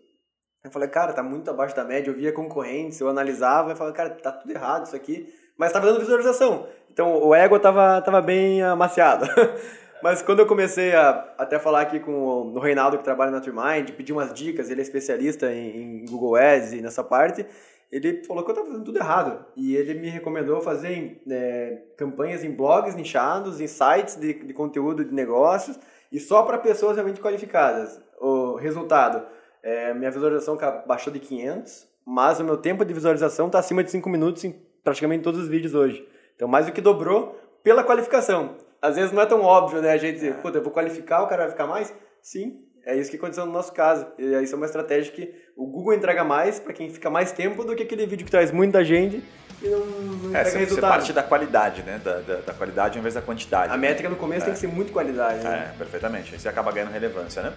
Eu 0.64 0.70
falei, 0.70 0.88
cara, 0.88 1.12
tá 1.12 1.22
muito 1.22 1.50
abaixo 1.50 1.74
da 1.74 1.84
média. 1.84 2.10
Eu 2.10 2.14
via 2.14 2.32
concorrentes, 2.32 3.00
eu 3.00 3.08
analisava 3.08 3.72
e 3.72 3.76
falava, 3.76 3.94
cara, 3.94 4.10
tá 4.10 4.30
tudo 4.30 4.52
errado 4.52 4.86
isso 4.86 4.94
aqui. 4.94 5.32
Mas 5.56 5.72
tava 5.72 5.86
dando 5.86 6.00
visualização. 6.00 6.66
Então 6.90 7.22
o 7.22 7.34
ego 7.34 7.58
tava, 7.58 8.00
tava 8.00 8.20
bem 8.20 8.62
amaciado. 8.62 9.26
Mas 10.02 10.20
quando 10.20 10.40
eu 10.40 10.46
comecei 10.46 10.94
a 10.94 11.10
até 11.38 11.58
falar 11.58 11.82
aqui 11.82 12.00
com 12.00 12.12
o, 12.12 12.58
Reinaldo, 12.58 12.98
que 12.98 13.04
trabalha 13.04 13.30
na 13.30 13.40
Turmind, 13.40 13.92
pedir 13.92 14.12
umas 14.12 14.32
dicas, 14.32 14.68
ele 14.68 14.80
é 14.80 14.82
especialista 14.82 15.52
em, 15.52 16.02
em 16.02 16.04
Google 16.06 16.34
Ads 16.34 16.72
e 16.72 16.82
nessa 16.82 17.04
parte, 17.04 17.46
ele 17.92 18.24
falou 18.24 18.42
que 18.42 18.50
eu 18.50 18.54
estava 18.54 18.68
fazendo 18.68 18.86
tudo 18.86 18.98
errado. 18.98 19.44
E 19.54 19.76
ele 19.76 19.92
me 19.94 20.08
recomendou 20.08 20.62
fazer 20.62 21.20
é, 21.30 21.82
campanhas 21.96 22.42
em 22.42 22.50
blogs 22.50 22.94
nichados, 22.94 23.60
em 23.60 23.66
sites 23.66 24.16
de, 24.16 24.32
de 24.32 24.54
conteúdo 24.54 25.04
de 25.04 25.12
negócios 25.12 25.78
e 26.10 26.18
só 26.18 26.42
para 26.42 26.56
pessoas 26.56 26.96
realmente 26.96 27.20
qualificadas. 27.20 28.00
O 28.18 28.54
resultado, 28.54 29.26
é, 29.62 29.92
minha 29.92 30.10
visualização 30.10 30.56
baixou 30.86 31.12
de 31.12 31.20
500, 31.20 31.86
mas 32.06 32.40
o 32.40 32.44
meu 32.44 32.56
tempo 32.56 32.82
de 32.82 32.94
visualização 32.94 33.46
está 33.46 33.58
acima 33.58 33.84
de 33.84 33.90
5 33.90 34.08
minutos 34.08 34.42
em 34.42 34.52
praticamente 34.82 35.22
todos 35.22 35.40
os 35.42 35.48
vídeos 35.48 35.74
hoje. 35.74 36.08
Então, 36.34 36.48
mais 36.48 36.64
do 36.64 36.72
que 36.72 36.80
dobrou 36.80 37.38
pela 37.62 37.84
qualificação. 37.84 38.56
às 38.80 38.96
vezes 38.96 39.12
não 39.12 39.22
é 39.22 39.26
tão 39.26 39.42
óbvio, 39.42 39.82
né? 39.82 39.92
A 39.92 39.96
gente, 39.98 40.26
é. 40.26 40.32
puta, 40.32 40.58
eu 40.58 40.62
vou 40.62 40.72
qualificar, 40.72 41.22
o 41.22 41.26
cara 41.28 41.42
vai 41.42 41.52
ficar 41.52 41.66
mais? 41.66 41.94
Sim, 42.20 42.64
é 42.84 42.96
isso 42.96 43.10
que 43.10 43.16
aconteceu 43.16 43.46
no 43.46 43.52
nosso 43.52 43.72
caso. 43.72 44.06
E 44.18 44.42
isso 44.42 44.54
é 44.54 44.56
uma 44.56 44.66
estratégia 44.66 45.12
que 45.12 45.34
o 45.56 45.66
Google 45.66 45.94
entrega 45.94 46.24
mais 46.24 46.58
para 46.58 46.72
quem 46.72 46.90
fica 46.90 47.08
mais 47.08 47.32
tempo 47.32 47.64
do 47.64 47.74
que 47.74 47.82
aquele 47.82 48.06
vídeo 48.06 48.24
que 48.24 48.30
traz 48.30 48.50
muita 48.50 48.84
gente 48.84 49.22
e 49.62 49.68
não, 49.68 49.78
não 49.78 50.36
é, 50.36 50.40
entrega 50.40 50.58
resultado. 50.58 50.68
Você 50.68 50.80
parte 50.80 51.12
da 51.12 51.22
qualidade, 51.22 51.82
né? 51.82 52.00
Da, 52.02 52.18
da, 52.18 52.36
da, 52.36 52.52
qualidade 52.52 52.98
ao 52.98 53.00
invés 53.00 53.14
da 53.14 53.22
quantidade. 53.22 53.72
A 53.72 53.76
né? 53.76 53.88
métrica 53.88 54.08
no 54.08 54.16
começo 54.16 54.42
é. 54.42 54.44
tem 54.46 54.54
que 54.54 54.60
ser 54.60 54.66
muito 54.66 54.92
qualidade. 54.92 55.44
Né? 55.44 55.70
É, 55.72 55.78
perfeitamente. 55.78 56.34
Aí 56.34 56.40
você 56.40 56.48
acaba 56.48 56.72
ganhando 56.72 56.90
relevância, 56.90 57.42
né? 57.42 57.52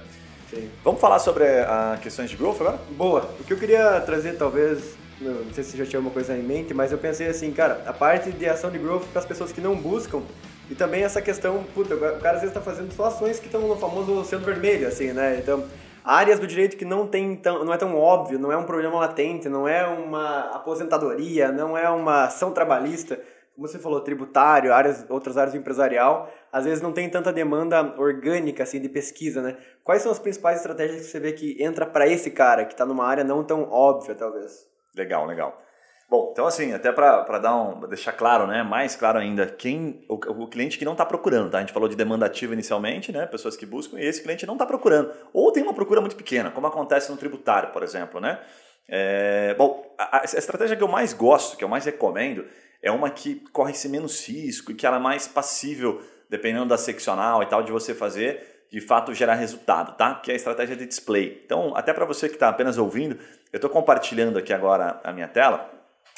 Sim. 0.49 0.69
Vamos 0.83 1.01
falar 1.01 1.17
sobre 1.17 1.43
a 1.43 1.97
questões 2.01 2.29
de 2.29 2.37
growth 2.37 2.61
agora? 2.61 2.79
Boa. 2.91 3.33
O 3.39 3.43
que 3.43 3.51
eu 3.51 3.57
queria 3.57 3.99
trazer, 4.01 4.37
talvez, 4.37 4.95
não 5.19 5.51
sei 5.53 5.63
se 5.63 5.71
você 5.71 5.77
já 5.77 5.85
tinha 5.85 5.97
alguma 5.97 6.13
coisa 6.13 6.37
em 6.37 6.43
mente, 6.43 6.71
mas 6.73 6.91
eu 6.91 6.99
pensei 6.99 7.27
assim, 7.27 7.51
cara, 7.51 7.81
a 7.87 7.93
parte 7.93 8.31
de 8.31 8.47
ação 8.47 8.69
de 8.69 8.77
growth 8.77 9.05
para 9.11 9.21
as 9.21 9.25
pessoas 9.25 9.51
que 9.51 9.59
não 9.59 9.75
buscam 9.75 10.21
e 10.69 10.75
também 10.75 11.03
essa 11.03 11.21
questão, 11.21 11.63
puta, 11.73 11.95
o 11.95 11.99
cara 11.99 12.37
às 12.37 12.41
vezes 12.41 12.55
está 12.55 12.61
fazendo 12.61 12.91
só 12.91 13.05
ações 13.05 13.39
que 13.39 13.45
estão 13.45 13.61
no 13.61 13.75
famoso 13.75 14.19
oceano 14.19 14.45
vermelho, 14.45 14.87
assim, 14.87 15.13
né? 15.13 15.37
Então, 15.37 15.63
áreas 16.03 16.39
do 16.39 16.47
direito 16.47 16.75
que 16.75 16.85
não 16.85 17.07
tem 17.07 17.35
tão, 17.35 17.63
não 17.63 17.73
é 17.73 17.77
tão 17.77 17.95
óbvio, 17.95 18.39
não 18.39 18.51
é 18.51 18.57
um 18.57 18.63
problema 18.63 18.99
latente, 18.99 19.47
não 19.47 19.67
é 19.67 19.85
uma 19.85 20.55
aposentadoria, 20.55 21.51
não 21.51 21.77
é 21.77 21.89
uma 21.89 22.25
ação 22.25 22.51
trabalhista, 22.51 23.19
como 23.55 23.67
você 23.67 23.79
falou, 23.79 24.01
tributário, 24.01 24.73
áreas, 24.73 25.05
outras 25.07 25.37
áreas 25.37 25.53
do 25.53 25.59
empresarial, 25.59 26.29
às 26.51 26.65
vezes 26.65 26.81
não 26.81 26.91
tem 26.91 27.09
tanta 27.09 27.31
demanda 27.31 27.95
orgânica 27.97 28.63
assim 28.63 28.81
de 28.81 28.89
pesquisa, 28.89 29.41
né? 29.41 29.57
Quais 29.83 30.01
são 30.01 30.11
as 30.11 30.19
principais 30.19 30.57
estratégias 30.57 31.01
que 31.01 31.07
você 31.07 31.19
vê 31.19 31.31
que 31.31 31.63
entra 31.63 31.85
para 31.85 32.07
esse 32.07 32.31
cara 32.31 32.65
que 32.65 32.73
está 32.73 32.85
numa 32.85 33.05
área 33.05 33.23
não 33.23 33.43
tão 33.43 33.69
óbvia, 33.71 34.15
talvez? 34.15 34.67
Legal, 34.95 35.25
legal. 35.25 35.64
Bom, 36.07 36.29
então 36.31 36.45
assim, 36.45 36.71
até 36.71 36.91
para 36.91 37.39
dar 37.39 37.55
um, 37.55 37.79
deixar 37.87 38.11
claro, 38.11 38.45
né, 38.45 38.61
mais 38.61 38.95
claro 38.95 39.17
ainda, 39.17 39.47
quem 39.47 40.05
o, 40.07 40.13
o 40.13 40.47
cliente 40.47 40.77
que 40.77 40.85
não 40.85 40.91
está 40.91 41.03
procurando, 41.03 41.49
tá? 41.49 41.57
A 41.57 41.61
gente 41.61 41.73
falou 41.73 41.89
de 41.89 41.95
demanda 41.95 42.27
ativa 42.27 42.53
inicialmente, 42.53 43.11
né, 43.11 43.25
pessoas 43.25 43.57
que 43.57 43.65
buscam, 43.65 43.99
e 43.99 44.05
esse 44.05 44.21
cliente 44.21 44.45
não 44.45 44.53
está 44.53 44.67
procurando, 44.67 45.11
ou 45.33 45.51
tem 45.51 45.63
uma 45.63 45.73
procura 45.73 45.99
muito 46.01 46.15
pequena, 46.15 46.51
como 46.51 46.67
acontece 46.67 47.11
no 47.11 47.17
tributário, 47.17 47.69
por 47.71 47.81
exemplo, 47.81 48.19
né? 48.19 48.39
É, 48.87 49.55
bom, 49.55 49.83
a, 49.97 50.21
a, 50.21 50.23
estratégia 50.25 50.77
que 50.77 50.83
eu 50.83 50.87
mais 50.87 51.11
gosto, 51.11 51.57
que 51.57 51.63
eu 51.63 51.67
mais 51.67 51.85
recomendo, 51.85 52.45
é 52.83 52.91
uma 52.91 53.09
que 53.09 53.41
corre-se 53.51 53.89
menos 53.89 54.27
risco 54.27 54.71
e 54.71 54.75
que 54.75 54.85
ela 54.85 54.97
é 54.97 54.99
mais 54.99 55.27
passível, 55.27 55.99
dependendo 56.29 56.67
da 56.67 56.77
seccional 56.77 57.41
e 57.41 57.47
tal, 57.47 57.63
de 57.63 57.71
você 57.71 57.95
fazer, 57.95 58.67
de 58.71 58.79
fato 58.79 59.11
gerar 59.11 59.33
resultado, 59.33 59.97
tá? 59.97 60.13
Que 60.15 60.29
é 60.29 60.33
a 60.33 60.37
estratégia 60.37 60.75
de 60.75 60.85
display. 60.85 61.41
Então, 61.43 61.75
até 61.75 61.93
para 61.93 62.05
você 62.05 62.27
que 62.29 62.35
está 62.35 62.47
apenas 62.47 62.77
ouvindo, 62.77 63.17
eu 63.51 63.57
estou 63.57 63.71
compartilhando 63.71 64.37
aqui 64.37 64.53
agora 64.53 64.99
a 65.03 65.11
minha 65.11 65.27
tela 65.27 65.71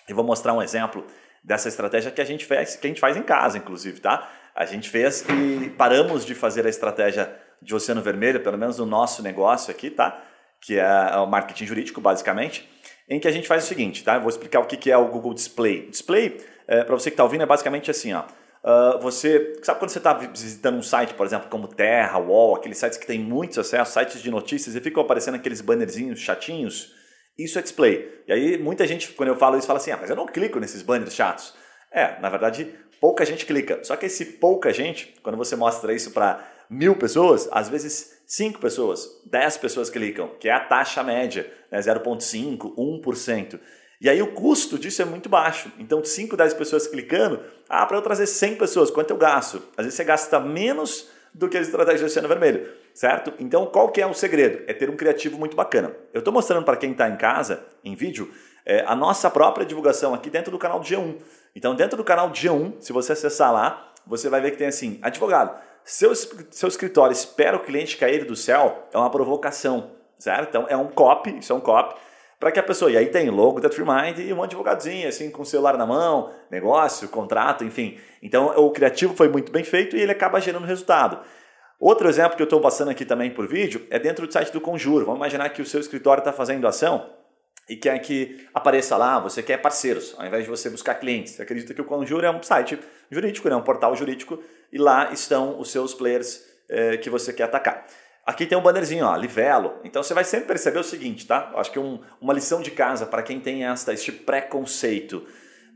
e 0.08 0.14
vou 0.14 0.24
mostrar 0.24 0.54
um 0.54 0.62
exemplo 0.62 1.06
dessa 1.44 1.68
estratégia 1.68 2.12
que 2.12 2.22
a 2.22 2.26
gente 2.26 2.46
fez, 2.46 2.76
que 2.76 2.88
a 2.88 2.90
gente 2.90 3.00
faz 3.00 3.16
em 3.16 3.24
casa, 3.24 3.58
inclusive, 3.58 4.00
tá? 4.00 4.30
A 4.56 4.66
gente 4.66 4.90
fez 4.90 5.26
e 5.30 5.70
paramos 5.78 6.26
de 6.26 6.34
fazer 6.34 6.66
a 6.66 6.70
estratégia 6.70 7.34
de 7.62 7.76
Oceano 7.76 8.02
Vermelho, 8.02 8.42
pelo 8.42 8.58
menos 8.58 8.78
no 8.78 8.86
nosso 8.86 9.22
negócio 9.22 9.72
aqui, 9.72 9.90
tá? 9.90 10.22
Que 10.60 10.80
é 10.80 11.16
o 11.18 11.28
marketing 11.28 11.66
jurídico, 11.66 12.02
basicamente, 12.02 12.68
em 13.08 13.20
que 13.20 13.28
a 13.28 13.32
gente 13.32 13.48
faz 13.48 13.64
o 13.64 13.68
seguinte, 13.68 14.04
tá? 14.04 14.16
Eu 14.16 14.22
vou 14.22 14.30
explicar 14.30 14.60
o 14.60 14.66
que 14.66 14.92
é 14.92 14.98
o 14.98 15.08
Google 15.08 15.34
Display. 15.34 15.90
Display, 15.90 16.38
é, 16.68 16.84
para 16.84 16.96
você 16.96 17.10
que 17.10 17.14
está 17.14 17.24
ouvindo, 17.24 17.44
é 17.44 17.46
basicamente 17.46 17.90
assim, 17.92 18.14
ó. 18.14 18.24
Uh, 18.64 19.00
você 19.00 19.60
sabe 19.64 19.80
quando 19.80 19.92
você 19.92 20.00
está 20.00 20.14
visitando 20.14 20.78
um 20.78 20.84
site, 20.84 21.14
por 21.14 21.26
exemplo, 21.26 21.48
como 21.50 21.68
Terra, 21.68 22.18
Wall, 22.18 22.56
aqueles 22.56 22.78
sites 22.78 22.98
que 22.98 23.08
tem 23.08 23.18
muitos 23.18 23.58
acessos, 23.58 23.94
sites 23.94 24.22
de 24.22 24.30
notícias, 24.30 24.76
e 24.76 24.82
ficam 24.82 25.02
aparecendo 25.02 25.36
aqueles 25.36 25.62
bannerzinhos 25.62 26.20
chatinhos 26.20 26.94
isso 27.38 27.60
é 27.60 27.62
display. 27.62 28.24
E 28.28 28.34
aí 28.34 28.58
muita 28.58 28.88
gente, 28.88 29.10
quando 29.14 29.30
eu 29.30 29.36
falo 29.36 29.58
isso, 29.58 29.68
fala 29.68 29.80
assim, 29.80 29.92
ah, 29.92 29.98
mas 30.00 30.10
eu 30.10 30.16
não 30.16 30.26
clico 30.26 30.60
nesses 30.60 30.82
banners 30.82 31.14
chatos. 31.14 31.54
É, 31.92 32.20
na 32.20 32.30
verdade, 32.30 32.74
pouca 33.00 33.26
gente 33.26 33.46
clica. 33.46 33.84
Só 33.84 33.96
que 33.96 34.06
esse 34.06 34.26
pouca 34.26 34.74
gente, 34.74 35.16
quando 35.22 35.38
você 35.38 35.56
mostra 35.56 35.94
isso 35.94 36.12
para 36.12 36.46
mil 36.70 36.96
pessoas, 36.96 37.48
às 37.52 37.70
vezes 37.70 38.22
5 38.26 38.60
pessoas, 38.60 39.22
10 39.26 39.58
pessoas 39.58 39.90
clicam, 39.90 40.30
que 40.40 40.50
é 40.50 40.52
a 40.52 40.60
taxa 40.60 41.02
média, 41.02 41.52
né, 41.72 41.80
0,5%, 41.80 42.76
1%. 42.76 43.60
E 44.00 44.10
aí 44.10 44.22
o 44.22 44.34
custo 44.34 44.78
disso 44.78 45.02
é 45.02 45.06
muito 45.06 45.28
baixo. 45.28 45.72
Então, 45.80 46.04
5, 46.04 46.38
10 46.38 46.54
pessoas 46.54 46.88
clicando, 46.88 47.42
ah, 47.68 47.86
para 47.86 47.98
eu 47.98 48.02
trazer 48.02 48.28
100 48.28 48.56
pessoas, 48.56 48.92
quanto 48.92 49.12
eu 49.12 49.18
gasto? 49.18 49.64
Às 49.76 49.86
vezes 49.86 49.96
você 49.96 50.04
gasta 50.04 50.40
menos 50.40 51.10
do 51.34 51.48
que 51.48 51.58
a 51.58 51.62
estratégia 51.62 52.02
do 52.02 52.06
Oceano 52.06 52.28
Vermelho, 52.28 52.70
certo? 52.94 53.34
Então, 53.40 53.66
qual 53.66 53.90
que 53.90 54.02
é 54.02 54.08
o 54.08 54.14
segredo? 54.14 54.64
É 54.68 54.74
ter 54.74 54.90
um 54.90 54.96
criativo 54.96 55.38
muito 55.38 55.56
bacana. 55.56 55.92
Eu 56.14 56.20
estou 56.20 56.34
mostrando 56.34 56.64
para 56.64 56.78
quem 56.78 56.92
está 56.92 57.10
em 57.10 57.16
casa, 57.16 57.64
em 57.84 57.96
vídeo, 57.96 58.32
é, 58.66 58.84
a 58.86 58.96
nossa 58.96 59.30
própria 59.30 59.66
divulgação 59.66 60.14
aqui 60.14 60.30
dentro 60.30 60.52
do 60.52 60.58
canal 60.58 60.80
do 60.80 60.86
G1. 60.86 61.18
Então, 61.56 61.76
dentro 61.76 61.96
do 61.96 62.04
canal 62.04 62.30
do 62.30 62.36
G1, 62.36 62.82
se 62.82 62.92
você 62.92 63.14
acessar 63.14 63.54
lá, 63.54 63.94
você 64.06 64.30
vai 64.30 64.42
ver 64.42 64.52
que 64.52 64.58
tem 64.58 64.68
assim, 64.68 65.00
advogado, 65.02 65.58
seu, 65.84 66.14
seu 66.14 66.68
escritório 66.68 67.14
espera 67.14 67.56
o 67.56 67.62
cliente 67.62 67.96
cair 67.96 68.26
do 68.26 68.36
céu, 68.36 68.88
é 68.92 68.98
uma 68.98 69.10
provocação, 69.10 69.92
certo? 70.20 70.50
Então, 70.50 70.66
é 70.68 70.76
um 70.76 70.88
copy, 70.88 71.38
isso 71.38 71.54
é 71.54 71.56
um 71.56 71.62
copy, 71.62 71.96
para 72.40 72.52
que 72.52 72.60
a 72.60 72.64
pessoa, 72.64 72.92
e 72.92 72.98
aí 72.98 73.08
tem 73.08 73.30
logo 73.30 73.60
da 73.60 73.68
TreeMind 73.68 74.20
e 74.20 74.32
um 74.32 74.44
advogadinho, 74.44 75.08
assim, 75.08 75.32
com 75.32 75.42
o 75.42 75.46
celular 75.46 75.78
na 75.78 75.86
mão, 75.86 76.32
negócio, 76.52 77.08
contrato, 77.10 77.64
enfim. 77.64 77.98
Então 78.22 78.48
o 78.58 78.70
criativo 78.72 79.16
foi 79.16 79.28
muito 79.28 79.52
bem 79.52 79.64
feito 79.64 79.96
e 79.98 80.02
ele 80.02 80.12
acaba 80.12 80.40
gerando 80.40 80.66
resultado. 80.66 81.20
Outro 81.80 82.08
exemplo 82.08 82.36
que 82.36 82.42
eu 82.42 82.46
estou 82.46 82.62
passando 82.62 82.90
aqui 82.90 83.06
também 83.06 83.32
por 83.32 83.48
vídeo 83.48 83.86
é 83.90 84.00
dentro 84.00 84.26
do 84.26 84.34
site 84.34 84.52
do 84.52 84.62
Conjuro. 84.62 85.06
Vamos 85.06 85.20
imaginar 85.20 85.50
que 85.50 85.62
o 85.62 85.66
seu 85.66 85.80
escritório 85.80 86.22
está 86.22 86.34
fazendo 86.34 86.68
ação 86.68 87.10
e 87.70 87.76
quer 87.76 88.00
que 88.00 88.48
apareça 88.54 88.96
lá, 88.96 89.20
você 89.20 89.44
quer 89.44 89.58
parceiros, 89.58 90.16
ao 90.18 90.26
invés 90.26 90.44
de 90.44 90.50
você 90.50 90.70
buscar 90.70 90.96
clientes. 90.96 91.34
Você 91.34 91.42
acredita 91.42 91.74
que 91.74 91.82
o 91.82 91.86
Conjuro 91.86 92.26
é 92.26 92.32
um 92.32 92.42
site 92.42 92.80
jurídico, 93.12 93.50
né? 93.50 93.56
um 93.56 93.62
portal 93.62 93.96
jurídico, 93.96 94.42
e 94.72 94.78
lá 94.78 95.12
estão 95.12 95.60
os 95.60 95.72
seus 95.72 95.94
players 95.94 96.44
eh, 96.70 96.98
que 96.98 97.10
você 97.10 97.34
quer 97.34 97.44
atacar. 97.44 97.86
Aqui 98.28 98.46
tem 98.46 98.58
um 98.58 98.62
bannerzinho, 98.62 99.06
ó, 99.06 99.16
Livelo. 99.16 99.76
Então 99.86 100.04
você 100.04 100.14
vai 100.14 100.26
sempre 100.26 100.48
perceber 100.48 100.80
o 100.80 100.84
seguinte, 100.84 101.26
tá? 101.26 101.50
Acho 101.56 101.72
que 101.72 101.80
um, 101.80 102.02
uma 102.20 102.34
lição 102.34 102.62
de 102.62 102.72
casa 102.72 103.06
para 103.06 103.24
quem 103.24 103.40
tem 103.40 103.64
esta, 103.64 103.94
este 103.94 104.12
preconceito. 104.12 105.26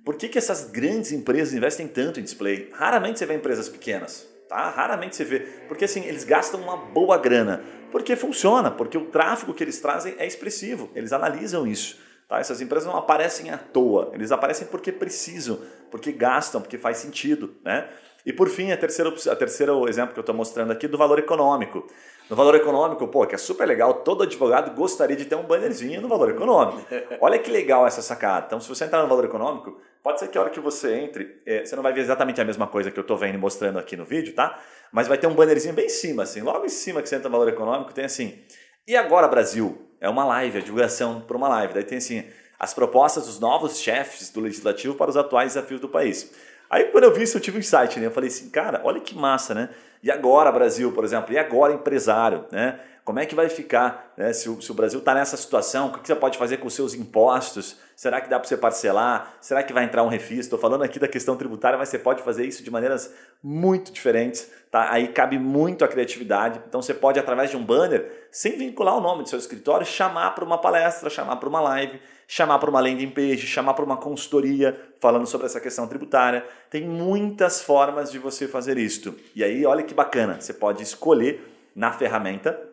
Por 0.03 0.17
que, 0.17 0.27
que 0.27 0.37
essas 0.37 0.69
grandes 0.69 1.13
empresas 1.13 1.53
investem 1.53 1.87
tanto 1.87 2.19
em 2.19 2.23
display? 2.23 2.69
Raramente 2.73 3.19
você 3.19 3.25
vê 3.25 3.35
empresas 3.35 3.69
pequenas, 3.69 4.27
tá? 4.49 4.69
Raramente 4.69 5.15
você 5.15 5.23
vê. 5.23 5.39
Porque 5.69 5.85
assim, 5.85 6.03
eles 6.03 6.25
gastam 6.25 6.59
uma 6.59 6.75
boa 6.75 7.17
grana. 7.17 7.63
Porque 7.89 8.17
funciona, 8.17 8.69
porque 8.69 8.97
o 8.97 9.05
tráfego 9.05 9.53
que 9.53 9.63
eles 9.63 9.79
trazem 9.79 10.15
é 10.17 10.27
expressivo. 10.27 10.89
Eles 10.93 11.13
analisam 11.13 11.65
isso. 11.65 11.99
Tá? 12.27 12.39
Essas 12.39 12.59
empresas 12.59 12.85
não 12.85 12.97
aparecem 12.97 13.49
à 13.49 13.57
toa. 13.57 14.11
Eles 14.13 14.29
aparecem 14.29 14.67
porque 14.67 14.91
precisam, 14.91 15.57
porque 15.89 16.11
gastam, 16.11 16.59
porque 16.59 16.77
faz 16.77 16.97
sentido, 16.97 17.55
né? 17.63 17.87
E 18.25 18.31
por 18.33 18.49
fim, 18.49 18.71
a 18.71 18.77
terceira, 18.77 19.09
a 19.09 19.35
terceiro 19.35 19.87
exemplo 19.87 20.13
que 20.13 20.19
eu 20.19 20.21
estou 20.21 20.35
mostrando 20.35 20.71
aqui 20.71 20.87
do 20.87 20.97
valor 20.97 21.17
econômico. 21.17 21.87
No 22.29 22.35
valor 22.35 22.55
econômico, 22.55 23.07
pô, 23.07 23.25
que 23.27 23.35
é 23.35 23.37
super 23.37 23.67
legal, 23.67 23.95
todo 23.95 24.23
advogado 24.23 24.73
gostaria 24.75 25.17
de 25.17 25.25
ter 25.25 25.35
um 25.35 25.43
bannerzinho 25.43 26.01
no 26.01 26.07
valor 26.07 26.29
econômico. 26.29 26.81
Olha 27.19 27.37
que 27.37 27.51
legal 27.51 27.85
essa 27.85 28.01
sacada. 28.01 28.45
Então, 28.47 28.59
se 28.59 28.69
você 28.69 28.85
entrar 28.85 29.01
no 29.01 29.07
valor 29.07 29.25
econômico, 29.25 29.77
pode 30.01 30.19
ser 30.19 30.29
que 30.29 30.37
a 30.37 30.41
hora 30.41 30.49
que 30.49 30.59
você 30.59 30.95
entre, 30.95 31.41
é, 31.45 31.65
você 31.65 31.75
não 31.75 31.83
vai 31.83 31.91
ver 31.91 32.01
exatamente 32.01 32.39
a 32.39 32.45
mesma 32.45 32.67
coisa 32.67 32.89
que 32.89 32.97
eu 32.97 33.01
estou 33.01 33.17
vendo 33.17 33.35
e 33.35 33.37
mostrando 33.37 33.79
aqui 33.79 33.97
no 33.97 34.05
vídeo, 34.05 34.33
tá? 34.33 34.59
Mas 34.91 35.07
vai 35.07 35.17
ter 35.17 35.27
um 35.27 35.33
bannerzinho 35.33 35.73
bem 35.73 35.85
em 35.85 35.89
cima, 35.89 36.23
assim, 36.23 36.41
logo 36.41 36.65
em 36.65 36.69
cima 36.69 37.01
que 37.01 37.09
você 37.09 37.15
entra 37.15 37.29
no 37.29 37.37
valor 37.37 37.49
econômico, 37.49 37.93
tem 37.93 38.05
assim, 38.05 38.39
e 38.87 38.95
agora 38.95 39.27
Brasil? 39.27 39.87
É 39.99 40.09
uma 40.09 40.25
live, 40.25 40.57
a 40.57 40.61
divulgação 40.61 41.21
para 41.21 41.37
uma 41.37 41.47
live. 41.47 41.73
Daí 41.73 41.83
tem 41.83 41.99
assim, 41.99 42.25
as 42.59 42.73
propostas 42.73 43.27
dos 43.27 43.39
novos 43.39 43.79
chefes 43.79 44.29
do 44.29 44.39
legislativo 44.39 44.95
para 44.95 45.09
os 45.09 45.15
atuais 45.15 45.53
desafios 45.53 45.79
do 45.79 45.87
país. 45.87 46.33
Aí 46.71 46.85
quando 46.85 47.03
eu 47.03 47.13
vi 47.13 47.23
isso, 47.23 47.35
eu 47.35 47.41
tive 47.41 47.57
um 47.57 47.59
insight, 47.59 47.99
né? 47.99 48.05
Eu 48.05 48.11
falei 48.11 48.29
assim, 48.29 48.49
cara, 48.49 48.79
olha 48.85 49.01
que 49.01 49.13
massa, 49.13 49.53
né? 49.53 49.69
E 50.01 50.09
agora, 50.09 50.49
Brasil, 50.49 50.93
por 50.93 51.03
exemplo, 51.03 51.33
e 51.33 51.37
agora, 51.37 51.73
empresário, 51.73 52.45
né? 52.49 52.79
Como 53.03 53.19
é 53.19 53.25
que 53.25 53.33
vai 53.33 53.49
ficar 53.49 54.13
né? 54.15 54.31
se, 54.31 54.47
o, 54.47 54.61
se 54.61 54.71
o 54.71 54.75
Brasil 54.75 54.99
está 54.99 55.13
nessa 55.13 55.35
situação? 55.35 55.87
O 55.87 55.93
que 55.93 56.07
você 56.07 56.15
pode 56.15 56.37
fazer 56.37 56.57
com 56.57 56.67
os 56.67 56.73
seus 56.73 56.93
impostos? 56.93 57.77
Será 57.95 58.21
que 58.21 58.29
dá 58.29 58.39
para 58.39 58.47
você 58.47 58.55
parcelar? 58.55 59.33
Será 59.41 59.63
que 59.63 59.73
vai 59.73 59.83
entrar 59.83 60.03
um 60.03 60.07
refis? 60.07 60.41
Estou 60.41 60.57
falando 60.57 60.83
aqui 60.83 60.99
da 60.99 61.07
questão 61.07 61.35
tributária, 61.35 61.77
mas 61.77 61.89
você 61.89 61.97
pode 61.97 62.21
fazer 62.21 62.45
isso 62.45 62.63
de 62.63 62.69
maneiras 62.69 63.11
muito 63.43 63.91
diferentes. 63.91 64.49
Tá? 64.69 64.91
Aí 64.91 65.07
cabe 65.07 65.39
muito 65.39 65.83
a 65.83 65.87
criatividade. 65.87 66.61
Então 66.67 66.81
você 66.81 66.93
pode, 66.93 67.19
através 67.19 67.49
de 67.49 67.57
um 67.57 67.65
banner, 67.65 68.27
sem 68.31 68.55
vincular 68.55 68.95
o 68.95 69.01
nome 69.01 69.23
do 69.23 69.29
seu 69.29 69.39
escritório, 69.39 69.85
chamar 69.85 70.35
para 70.35 70.45
uma 70.45 70.59
palestra, 70.59 71.09
chamar 71.09 71.37
para 71.37 71.49
uma 71.49 71.59
live, 71.59 71.99
chamar 72.33 72.59
para 72.59 72.69
uma 72.69 72.79
landing 72.79 73.09
page, 73.09 73.45
chamar 73.45 73.73
para 73.73 73.83
uma 73.83 73.97
consultoria 73.97 74.79
falando 75.01 75.27
sobre 75.27 75.47
essa 75.47 75.59
questão 75.59 75.85
tributária. 75.85 76.45
Tem 76.69 76.87
muitas 76.87 77.61
formas 77.61 78.09
de 78.09 78.19
você 78.19 78.47
fazer 78.47 78.77
isto. 78.77 79.13
E 79.35 79.43
aí, 79.43 79.65
olha 79.65 79.83
que 79.83 79.93
bacana, 79.93 80.39
você 80.39 80.53
pode 80.53 80.81
escolher 80.81 81.45
na 81.75 81.91
ferramenta 81.91 82.71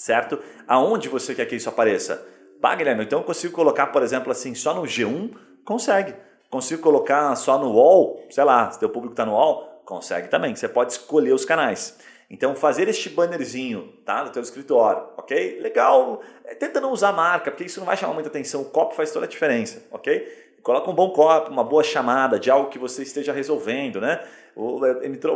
certo? 0.00 0.38
Aonde 0.66 1.10
você 1.10 1.34
quer 1.34 1.44
que 1.44 1.54
isso 1.54 1.68
apareça? 1.68 2.26
Bah, 2.58 2.74
Guilherme, 2.74 3.04
então 3.04 3.18
eu 3.18 3.24
consigo 3.24 3.54
colocar, 3.54 3.88
por 3.88 4.02
exemplo, 4.02 4.32
assim, 4.32 4.54
só 4.54 4.72
no 4.72 4.82
G1? 4.82 5.30
Consegue. 5.62 6.14
Consigo 6.48 6.82
colocar 6.82 7.36
só 7.36 7.58
no 7.58 7.70
UOL? 7.70 8.26
Sei 8.30 8.42
lá, 8.42 8.70
se 8.70 8.80
teu 8.80 8.88
público 8.88 9.12
está 9.12 9.26
no 9.26 9.32
UOL? 9.32 9.82
Consegue 9.84 10.28
também. 10.28 10.56
Você 10.56 10.68
pode 10.68 10.92
escolher 10.92 11.34
os 11.34 11.44
canais. 11.44 11.98
Então, 12.30 12.54
fazer 12.54 12.88
este 12.88 13.08
bannerzinho 13.08 13.92
tá, 14.04 14.22
no 14.22 14.30
teu 14.30 14.40
escritório, 14.40 15.02
ok? 15.16 15.58
Legal. 15.60 16.22
É, 16.44 16.54
tenta 16.54 16.80
não 16.80 16.92
usar 16.92 17.10
marca, 17.12 17.50
porque 17.50 17.64
isso 17.64 17.80
não 17.80 17.86
vai 17.86 17.96
chamar 17.96 18.14
muita 18.14 18.28
atenção. 18.28 18.62
O 18.62 18.66
copy 18.66 18.94
faz 18.94 19.10
toda 19.10 19.26
a 19.26 19.28
diferença, 19.28 19.84
ok? 19.90 20.48
Coloca 20.62 20.88
um 20.88 20.94
bom 20.94 21.10
copo, 21.10 21.50
uma 21.50 21.64
boa 21.64 21.82
chamada 21.82 22.38
de 22.38 22.50
algo 22.50 22.70
que 22.70 22.78
você 22.78 23.02
esteja 23.02 23.32
resolvendo, 23.32 24.00
né? 24.00 24.22
Vou, 24.54 24.80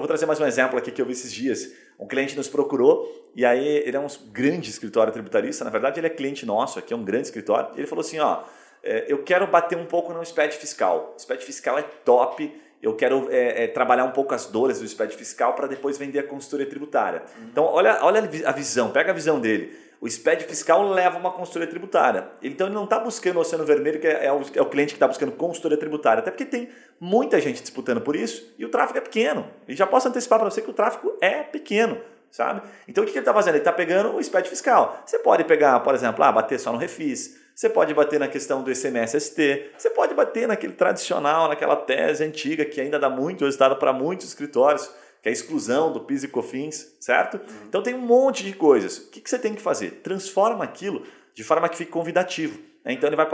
trazer 0.07 0.26
mais 0.26 0.38
um 0.38 0.46
exemplo 0.46 0.78
aqui 0.78 0.92
que 0.92 1.00
eu 1.00 1.07
vi 1.07 1.12
esses 1.12 1.33
dias. 1.33 1.72
Um 1.98 2.07
cliente 2.07 2.37
nos 2.37 2.48
procurou 2.48 3.30
e 3.35 3.44
aí 3.44 3.66
ele 3.66 3.96
é 3.96 4.00
um 4.00 4.07
grande 4.30 4.68
escritório 4.68 5.12
tributarista, 5.12 5.64
na 5.64 5.70
verdade 5.70 5.98
ele 5.98 6.07
é 6.07 6.11
cliente 6.11 6.44
nosso 6.44 6.78
aqui, 6.78 6.92
é 6.92 6.96
um 6.96 7.04
grande 7.04 7.28
escritório. 7.28 7.70
Ele 7.76 7.87
falou 7.87 8.02
assim, 8.02 8.18
ó, 8.18 8.42
é, 8.83 9.07
eu 9.09 9.22
quero 9.22 9.46
bater 9.46 9.78
um 9.78 9.87
pouco 9.87 10.12
no 10.12 10.22
SPED 10.24 10.57
fiscal. 10.57 11.14
SPED 11.16 11.44
fiscal 11.44 11.78
é 11.78 11.83
top, 11.83 12.52
eu 12.85 12.94
quero 12.94 13.29
é, 13.31 13.64
é, 13.64 13.66
trabalhar 13.66 14.05
um 14.05 14.11
pouco 14.11 14.35
as 14.35 14.44
dores 14.44 14.79
do 14.79 14.87
SPED 14.87 15.16
fiscal 15.16 15.55
para 15.55 15.66
depois 15.66 15.97
vender 15.97 16.18
a 16.18 16.23
consultoria 16.23 16.66
tributária. 16.66 17.23
Uhum. 17.38 17.49
Então, 17.51 17.64
olha, 17.64 17.99
olha 18.03 18.20
a 18.44 18.53
visão, 18.53 18.90
pega 18.90 19.11
a 19.11 19.14
visão 19.14 19.40
dele. 19.40 19.75
O 20.03 20.11
SPED 20.11 20.44
fiscal 20.44 20.87
leva 20.87 21.18
uma 21.18 21.31
consultoria 21.31 21.66
tributária. 21.66 22.29
Então, 22.42 22.66
ele 22.66 22.75
não 22.75 22.85
está 22.85 22.99
buscando 22.99 23.37
o 23.37 23.40
Oceano 23.40 23.64
Vermelho, 23.64 23.99
que 23.99 24.07
é, 24.07 24.27
é, 24.27 24.33
o, 24.33 24.42
é 24.55 24.61
o 24.61 24.66
cliente 24.66 24.92
que 24.92 24.97
está 24.97 25.09
buscando 25.09 25.33
consultoria 25.33 25.79
tributária. 25.79 26.20
Até 26.20 26.31
porque 26.31 26.44
tem 26.44 26.68
muita 27.01 27.40
gente 27.40 27.62
disputando 27.62 28.03
por 28.03 28.14
isso 28.14 28.53
e 28.59 28.66
o 28.66 28.68
tráfego 28.68 28.99
é 28.99 29.01
pequeno. 29.01 29.49
E 29.66 29.75
já 29.75 29.87
posso 29.87 30.07
antecipar 30.09 30.38
para 30.38 30.51
você 30.51 30.61
que 30.61 30.68
o 30.68 30.75
tráfego 30.75 31.16
é 31.23 31.42
pequeno 31.42 31.99
sabe? 32.31 32.62
Então 32.88 33.05
o 33.05 33.07
que 33.07 33.12
ele 33.12 33.20
está 33.20 33.33
fazendo? 33.33 33.55
Ele 33.55 33.61
está 33.61 33.73
pegando 33.73 34.16
o 34.16 34.20
SPED 34.20 34.49
fiscal. 34.49 35.01
Você 35.07 35.20
pode 35.20 35.44
pegar, 35.44 35.79
por 35.81 35.94
exemplo, 35.94 36.25
ah, 36.25 36.33
bater 36.33 36.59
só 36.59 36.73
no 36.73 36.79
refis, 36.79 37.38
você 37.55 37.69
pode 37.69 37.95
bater 37.95 38.19
na 38.19 38.27
questão 38.27 38.62
do 38.62 38.71
ICMS-ST, 38.71 39.71
você 39.79 39.90
pode 39.90 40.12
bater 40.14 40.49
naquele 40.49 40.73
tradicional, 40.73 41.49
naquela 41.49 41.77
tese 41.77 42.25
antiga 42.25 42.64
que 42.64 42.81
ainda 42.81 42.99
dá 42.99 43.09
muito 43.09 43.45
resultado 43.45 43.77
para 43.77 43.93
muitos 43.93 44.27
escritórios, 44.27 44.90
que 45.23 45.29
é 45.29 45.31
a 45.31 45.33
exclusão 45.33 45.93
do 45.93 46.01
PIS 46.01 46.25
e 46.25 46.29
COFINS, 46.29 46.97
certo? 46.99 47.35
Uhum. 47.37 47.67
Então 47.69 47.83
tem 47.83 47.95
um 47.95 48.01
monte 48.01 48.43
de 48.43 48.53
coisas. 48.53 48.99
O 48.99 49.11
que, 49.11 49.21
que 49.21 49.31
você 49.31 49.38
tem 49.38 49.55
que 49.55 49.62
fazer? 49.62 50.01
Transforma 50.03 50.64
aquilo 50.64 51.03
de 51.33 51.45
forma 51.45 51.69
que 51.69 51.77
fique 51.77 51.90
convidativo. 51.90 52.59
Então 52.85 53.09
ele 53.09 53.17
vai 53.17 53.27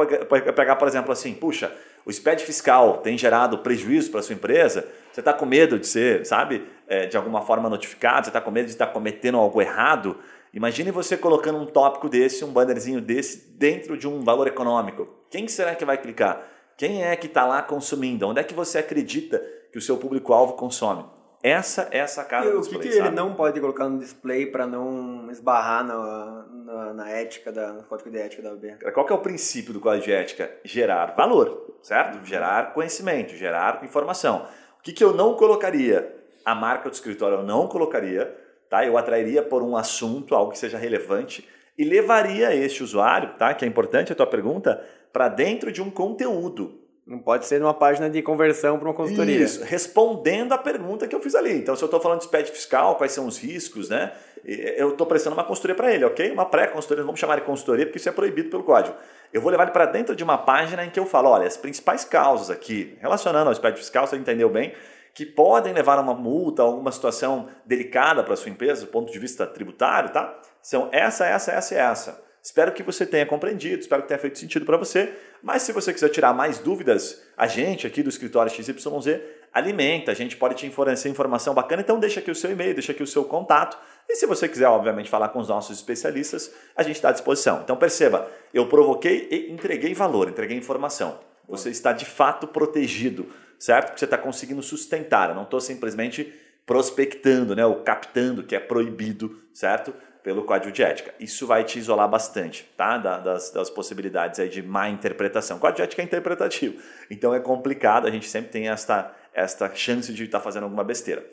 pegar, 0.52 0.76
por 0.76 0.86
exemplo, 0.86 1.10
assim, 1.10 1.34
puxa, 1.34 1.72
o 2.04 2.12
SPED 2.12 2.44
fiscal 2.44 2.98
tem 2.98 3.18
gerado 3.18 3.58
prejuízo 3.58 4.10
para 4.10 4.22
sua 4.22 4.34
empresa, 4.34 4.86
você 5.12 5.20
está 5.20 5.32
com 5.32 5.44
medo 5.44 5.78
de 5.78 5.86
ser, 5.86 6.24
sabe, 6.24 6.64
é, 6.86 7.06
de 7.06 7.16
alguma 7.16 7.42
forma 7.42 7.68
notificado, 7.68 8.26
você 8.26 8.30
está 8.30 8.40
com 8.40 8.50
medo 8.50 8.66
de 8.66 8.72
estar 8.72 8.86
tá 8.86 8.92
cometendo 8.92 9.38
algo 9.38 9.60
errado, 9.60 10.16
Imagine 10.52 10.90
você 10.90 11.16
colocando 11.16 11.58
um 11.58 11.66
tópico 11.66 12.08
desse, 12.08 12.44
um 12.44 12.52
bannerzinho 12.52 13.00
desse, 13.00 13.50
dentro 13.52 13.96
de 13.96 14.08
um 14.08 14.22
valor 14.24 14.48
econômico. 14.48 15.08
Quem 15.30 15.46
será 15.46 15.74
que 15.76 15.84
vai 15.84 15.96
clicar? 15.96 16.44
Quem 16.76 17.04
é 17.04 17.14
que 17.14 17.28
está 17.28 17.46
lá 17.46 17.62
consumindo? 17.62 18.26
Onde 18.26 18.40
é 18.40 18.44
que 18.44 18.54
você 18.54 18.78
acredita 18.78 19.40
que 19.70 19.78
o 19.78 19.80
seu 19.80 19.96
público-alvo 19.96 20.54
consome? 20.54 21.04
Essa 21.42 21.88
é 21.90 22.00
a 22.00 22.06
sacada 22.06 22.50
do 22.50 22.58
display. 22.58 22.78
O 22.78 22.82
que, 22.82 22.88
que 22.88 22.98
ele 22.98 23.10
não 23.10 23.34
pode 23.34 23.60
colocar 23.60 23.88
no 23.88 23.98
display 23.98 24.46
para 24.46 24.66
não 24.66 25.30
esbarrar 25.30 25.84
na, 25.84 26.46
na, 26.50 26.94
na, 26.94 27.10
ética, 27.10 27.50
da, 27.50 27.72
no 27.72 27.84
código 27.84 28.10
de 28.10 28.18
ética 28.18 28.42
da 28.42 28.52
UB? 28.52 28.76
Qual 28.92 29.06
que 29.06 29.12
é 29.12 29.16
o 29.16 29.20
princípio 29.20 29.72
do 29.72 29.80
código 29.80 30.04
de 30.04 30.12
ética? 30.12 30.50
Gerar 30.64 31.14
valor, 31.14 31.76
certo? 31.80 32.18
Uhum. 32.18 32.24
Gerar 32.26 32.74
conhecimento, 32.74 33.34
gerar 33.36 33.82
informação. 33.84 34.46
O 34.78 34.82
que, 34.82 34.92
que 34.92 35.04
eu 35.04 35.14
não 35.14 35.34
colocaria? 35.34 36.16
A 36.44 36.54
marca 36.54 36.88
do 36.90 36.94
escritório 36.94 37.38
eu 37.38 37.42
não 37.42 37.68
colocaria 37.68 38.36
tá? 38.70 38.86
Eu 38.86 38.96
atrairia 38.96 39.42
por 39.42 39.62
um 39.62 39.76
assunto, 39.76 40.34
algo 40.34 40.52
que 40.52 40.58
seja 40.58 40.78
relevante 40.78 41.46
e 41.76 41.84
levaria 41.84 42.54
este 42.54 42.82
usuário, 42.82 43.34
tá? 43.36 43.52
Que 43.52 43.64
é 43.64 43.68
importante 43.68 44.12
a 44.12 44.14
tua 44.14 44.26
pergunta, 44.26 44.82
para 45.12 45.28
dentro 45.28 45.72
de 45.72 45.82
um 45.82 45.90
conteúdo. 45.90 46.78
Não 47.06 47.18
pode 47.18 47.44
ser 47.46 47.58
numa 47.58 47.74
página 47.74 48.08
de 48.08 48.22
conversão 48.22 48.78
para 48.78 48.86
uma 48.86 48.94
consultoria. 48.94 49.40
Isso, 49.40 49.64
respondendo 49.64 50.52
a 50.52 50.58
pergunta 50.58 51.08
que 51.08 51.14
eu 51.14 51.20
fiz 51.20 51.34
ali. 51.34 51.54
Então, 51.54 51.74
se 51.74 51.82
eu 51.82 51.86
estou 51.86 52.00
falando 52.00 52.18
de 52.18 52.24
SPED 52.26 52.50
fiscal, 52.52 52.94
quais 52.94 53.10
são 53.10 53.26
os 53.26 53.36
riscos, 53.36 53.88
né? 53.88 54.12
Eu 54.44 54.90
estou 54.90 55.06
prestando 55.06 55.34
uma 55.34 55.42
consultoria 55.42 55.74
para 55.74 55.92
ele, 55.92 56.04
ok? 56.04 56.30
Uma 56.30 56.46
pré-consultoria, 56.46 57.02
vamos 57.02 57.18
chamar 57.18 57.36
de 57.36 57.42
consultoria, 57.42 57.84
porque 57.84 57.98
isso 57.98 58.08
é 58.08 58.12
proibido 58.12 58.48
pelo 58.48 58.62
código. 58.62 58.96
Eu 59.32 59.40
vou 59.40 59.50
levar 59.50 59.64
ele 59.64 59.72
para 59.72 59.86
dentro 59.86 60.14
de 60.14 60.22
uma 60.22 60.38
página 60.38 60.84
em 60.84 60.90
que 60.90 61.00
eu 61.00 61.06
falo, 61.06 61.30
olha, 61.30 61.46
as 61.46 61.56
principais 61.56 62.04
causas 62.04 62.48
aqui, 62.48 62.96
relacionando 63.00 63.48
ao 63.48 63.54
SPED 63.54 63.78
fiscal, 63.78 64.06
você 64.06 64.16
entendeu 64.16 64.48
bem, 64.48 64.72
que 65.20 65.26
podem 65.26 65.74
levar 65.74 65.98
a 65.98 66.00
uma 66.00 66.14
multa, 66.14 66.62
a 66.62 66.64
alguma 66.64 66.90
situação 66.90 67.46
delicada 67.66 68.24
para 68.24 68.32
a 68.32 68.36
sua 68.38 68.50
empresa, 68.50 68.86
do 68.86 68.90
ponto 68.90 69.12
de 69.12 69.18
vista 69.18 69.46
tributário, 69.46 70.08
tá? 70.08 70.40
São 70.62 70.88
essa, 70.90 71.26
essa, 71.26 71.52
essa 71.52 71.74
e 71.74 71.76
essa. 71.76 72.24
Espero 72.42 72.72
que 72.72 72.82
você 72.82 73.04
tenha 73.04 73.26
compreendido, 73.26 73.80
espero 73.80 74.00
que 74.00 74.08
tenha 74.08 74.16
feito 74.16 74.38
sentido 74.38 74.64
para 74.64 74.78
você. 74.78 75.12
Mas 75.42 75.60
se 75.60 75.72
você 75.72 75.92
quiser 75.92 76.08
tirar 76.08 76.32
mais 76.32 76.58
dúvidas, 76.58 77.22
a 77.36 77.46
gente 77.46 77.86
aqui 77.86 78.02
do 78.02 78.08
escritório 78.08 78.50
XYZ 78.50 79.20
alimenta, 79.52 80.10
a 80.10 80.14
gente 80.14 80.38
pode 80.38 80.54
te 80.54 80.70
fornecer 80.70 81.10
informação 81.10 81.52
bacana, 81.52 81.82
então 81.82 82.00
deixa 82.00 82.20
aqui 82.20 82.30
o 82.30 82.34
seu 82.34 82.50
e-mail, 82.50 82.72
deixa 82.72 82.92
aqui 82.92 83.02
o 83.02 83.06
seu 83.06 83.22
contato. 83.24 83.76
E 84.08 84.16
se 84.16 84.24
você 84.24 84.48
quiser, 84.48 84.68
obviamente, 84.68 85.10
falar 85.10 85.28
com 85.28 85.38
os 85.40 85.48
nossos 85.48 85.76
especialistas, 85.76 86.50
a 86.74 86.82
gente 86.82 86.96
está 86.96 87.10
à 87.10 87.12
disposição. 87.12 87.60
Então 87.62 87.76
perceba, 87.76 88.26
eu 88.54 88.66
provoquei 88.68 89.28
e 89.30 89.52
entreguei 89.52 89.92
valor, 89.92 90.30
entreguei 90.30 90.56
informação. 90.56 91.20
Você 91.46 91.68
está 91.68 91.92
de 91.92 92.06
fato 92.06 92.46
protegido 92.46 93.26
certo? 93.60 93.88
Porque 93.88 93.98
você 93.98 94.06
está 94.06 94.16
conseguindo 94.16 94.62
sustentar. 94.62 95.28
Eu 95.28 95.34
não 95.34 95.42
estou 95.42 95.60
simplesmente 95.60 96.32
prospectando, 96.64 97.54
né, 97.54 97.64
ou 97.66 97.82
captando, 97.82 98.42
que 98.42 98.56
é 98.56 98.60
proibido, 98.60 99.38
certo? 99.52 99.92
Pelo 100.22 100.44
código 100.44 100.72
de 100.72 100.82
ética. 100.82 101.14
Isso 101.20 101.46
vai 101.46 101.64
te 101.64 101.78
isolar 101.78 102.08
bastante, 102.08 102.64
tá? 102.76 102.96
Das, 102.96 103.50
das 103.50 103.68
possibilidades 103.68 104.40
aí 104.40 104.48
de 104.48 104.62
má 104.62 104.88
interpretação. 104.88 105.58
O 105.58 105.60
código 105.60 105.76
de 105.76 105.82
ética 105.82 106.02
é 106.02 106.04
interpretativo, 106.04 106.80
então 107.10 107.34
é 107.34 107.40
complicado. 107.40 108.06
A 108.06 108.10
gente 108.10 108.28
sempre 108.28 108.50
tem 108.50 108.68
esta, 108.68 109.14
esta 109.34 109.74
chance 109.74 110.12
de 110.12 110.24
estar 110.24 110.38
tá 110.38 110.44
fazendo 110.44 110.64
alguma 110.64 110.84
besteira. 110.84 111.26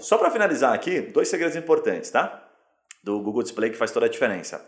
Só 0.00 0.18
para 0.18 0.30
finalizar 0.30 0.74
aqui, 0.74 1.00
dois 1.00 1.28
segredos 1.28 1.56
importantes, 1.56 2.10
tá? 2.10 2.44
Do 3.02 3.20
Google 3.20 3.42
Display 3.42 3.70
que 3.70 3.76
faz 3.76 3.92
toda 3.92 4.06
a 4.06 4.08
diferença. 4.08 4.66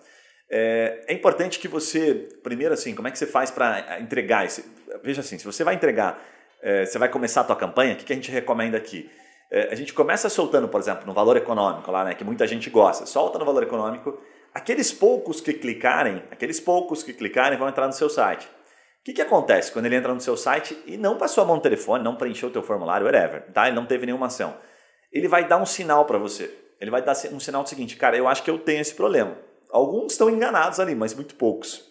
É, 0.48 1.04
é 1.08 1.12
importante 1.12 1.58
que 1.58 1.68
você, 1.68 2.28
primeiro 2.42 2.74
assim, 2.74 2.94
como 2.94 3.08
é 3.08 3.10
que 3.10 3.18
você 3.18 3.26
faz 3.26 3.50
para 3.50 4.00
entregar 4.00 4.44
esse? 4.44 4.64
Veja 5.02 5.20
assim, 5.20 5.38
se 5.38 5.44
você 5.44 5.64
vai 5.64 5.74
entregar 5.74 6.20
é, 6.62 6.84
você 6.84 6.98
vai 6.98 7.08
começar 7.08 7.40
a 7.42 7.44
tua 7.44 7.56
campanha, 7.56 7.94
o 7.94 7.96
que, 7.96 8.04
que 8.04 8.12
a 8.12 8.16
gente 8.16 8.30
recomenda 8.30 8.76
aqui? 8.76 9.10
É, 9.50 9.68
a 9.72 9.74
gente 9.74 9.92
começa 9.92 10.28
soltando, 10.28 10.68
por 10.68 10.80
exemplo, 10.80 11.06
no 11.06 11.12
valor 11.12 11.36
econômico 11.36 11.90
lá, 11.90 12.04
né, 12.04 12.14
que 12.14 12.22
muita 12.22 12.46
gente 12.46 12.70
gosta. 12.70 13.06
Solta 13.06 13.38
no 13.38 13.44
valor 13.44 13.62
econômico. 13.62 14.18
Aqueles 14.54 14.92
poucos 14.92 15.40
que 15.40 15.52
clicarem, 15.52 16.22
aqueles 16.30 16.60
poucos 16.60 17.02
que 17.02 17.12
clicarem 17.12 17.58
vão 17.58 17.68
entrar 17.68 17.86
no 17.86 17.92
seu 17.92 18.08
site. 18.08 18.44
O 18.44 19.04
que, 19.04 19.12
que 19.12 19.22
acontece 19.22 19.72
quando 19.72 19.86
ele 19.86 19.96
entra 19.96 20.12
no 20.12 20.20
seu 20.20 20.36
site 20.36 20.78
e 20.86 20.96
não 20.96 21.16
passou 21.16 21.42
a 21.42 21.46
mão 21.46 21.56
no 21.56 21.62
telefone, 21.62 22.04
não 22.04 22.16
preencheu 22.16 22.48
o 22.48 22.52
teu 22.52 22.62
formulário, 22.62 23.06
whatever, 23.06 23.50
tá? 23.52 23.66
Ele 23.66 23.76
não 23.76 23.86
teve 23.86 24.06
nenhuma 24.06 24.26
ação. 24.26 24.56
Ele 25.10 25.26
vai 25.26 25.48
dar 25.48 25.56
um 25.56 25.66
sinal 25.66 26.04
para 26.04 26.18
você. 26.18 26.54
Ele 26.80 26.90
vai 26.90 27.02
dar 27.02 27.16
um 27.32 27.40
sinal 27.40 27.62
do 27.62 27.68
seguinte, 27.68 27.96
cara, 27.96 28.16
eu 28.16 28.28
acho 28.28 28.42
que 28.42 28.50
eu 28.50 28.58
tenho 28.58 28.80
esse 28.80 28.94
problema. 28.94 29.36
Alguns 29.70 30.12
estão 30.12 30.28
enganados 30.28 30.78
ali, 30.78 30.94
mas 30.94 31.14
muito 31.14 31.34
poucos. 31.34 31.89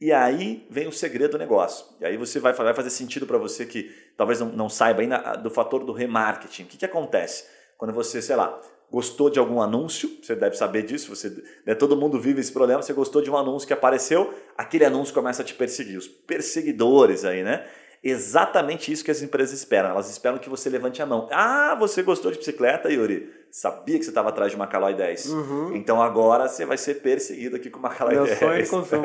E 0.00 0.12
aí 0.12 0.66
vem 0.70 0.86
o 0.86 0.92
segredo 0.92 1.32
do 1.32 1.38
negócio. 1.38 1.86
E 2.00 2.04
aí 2.04 2.16
você 2.16 2.38
vai, 2.38 2.52
vai 2.52 2.74
fazer 2.74 2.90
sentido 2.90 3.26
para 3.26 3.36
você 3.36 3.66
que 3.66 3.92
talvez 4.16 4.38
não, 4.38 4.48
não 4.48 4.68
saiba 4.68 5.00
ainda 5.00 5.34
do 5.34 5.50
fator 5.50 5.84
do 5.84 5.92
remarketing. 5.92 6.62
O 6.62 6.66
que, 6.66 6.76
que 6.76 6.84
acontece? 6.84 7.46
Quando 7.76 7.92
você, 7.92 8.22
sei 8.22 8.36
lá, 8.36 8.60
gostou 8.90 9.28
de 9.28 9.38
algum 9.38 9.60
anúncio, 9.60 10.18
você 10.22 10.36
deve 10.36 10.56
saber 10.56 10.82
disso, 10.82 11.14
você, 11.14 11.42
né, 11.66 11.74
todo 11.74 11.96
mundo 11.96 12.18
vive 12.20 12.40
esse 12.40 12.52
problema, 12.52 12.80
você 12.80 12.92
gostou 12.92 13.20
de 13.20 13.30
um 13.30 13.36
anúncio 13.36 13.66
que 13.66 13.72
apareceu, 13.72 14.32
aquele 14.56 14.84
anúncio 14.84 15.12
começa 15.12 15.42
a 15.42 15.44
te 15.44 15.54
perseguir. 15.54 15.98
Os 15.98 16.08
perseguidores 16.08 17.24
aí, 17.24 17.42
né? 17.42 17.66
Exatamente 18.02 18.92
isso 18.92 19.04
que 19.04 19.10
as 19.10 19.22
empresas 19.22 19.58
esperam. 19.58 19.90
Elas 19.90 20.08
esperam 20.08 20.38
que 20.38 20.48
você 20.48 20.70
levante 20.70 21.02
a 21.02 21.06
mão. 21.06 21.28
Ah, 21.32 21.74
você 21.78 22.02
gostou 22.02 22.30
de 22.30 22.38
bicicleta, 22.38 22.90
Yuri? 22.90 23.32
Sabia 23.50 23.98
que 23.98 24.04
você 24.04 24.10
estava 24.10 24.28
atrás 24.28 24.50
de 24.50 24.56
uma 24.56 24.66
Caloi 24.66 24.94
10. 24.94 25.26
Uhum. 25.26 25.74
Então 25.74 26.00
agora 26.02 26.48
você 26.48 26.64
vai 26.64 26.76
ser 26.76 26.96
perseguido 26.96 27.56
aqui 27.56 27.70
com 27.70 27.78
uma 27.78 27.88
Caloi 27.88 28.14
Meu 28.14 28.24
10. 28.24 28.40
Meu 28.40 28.48
sonho 28.48 28.62
de 28.62 28.70
consumo. 28.70 29.02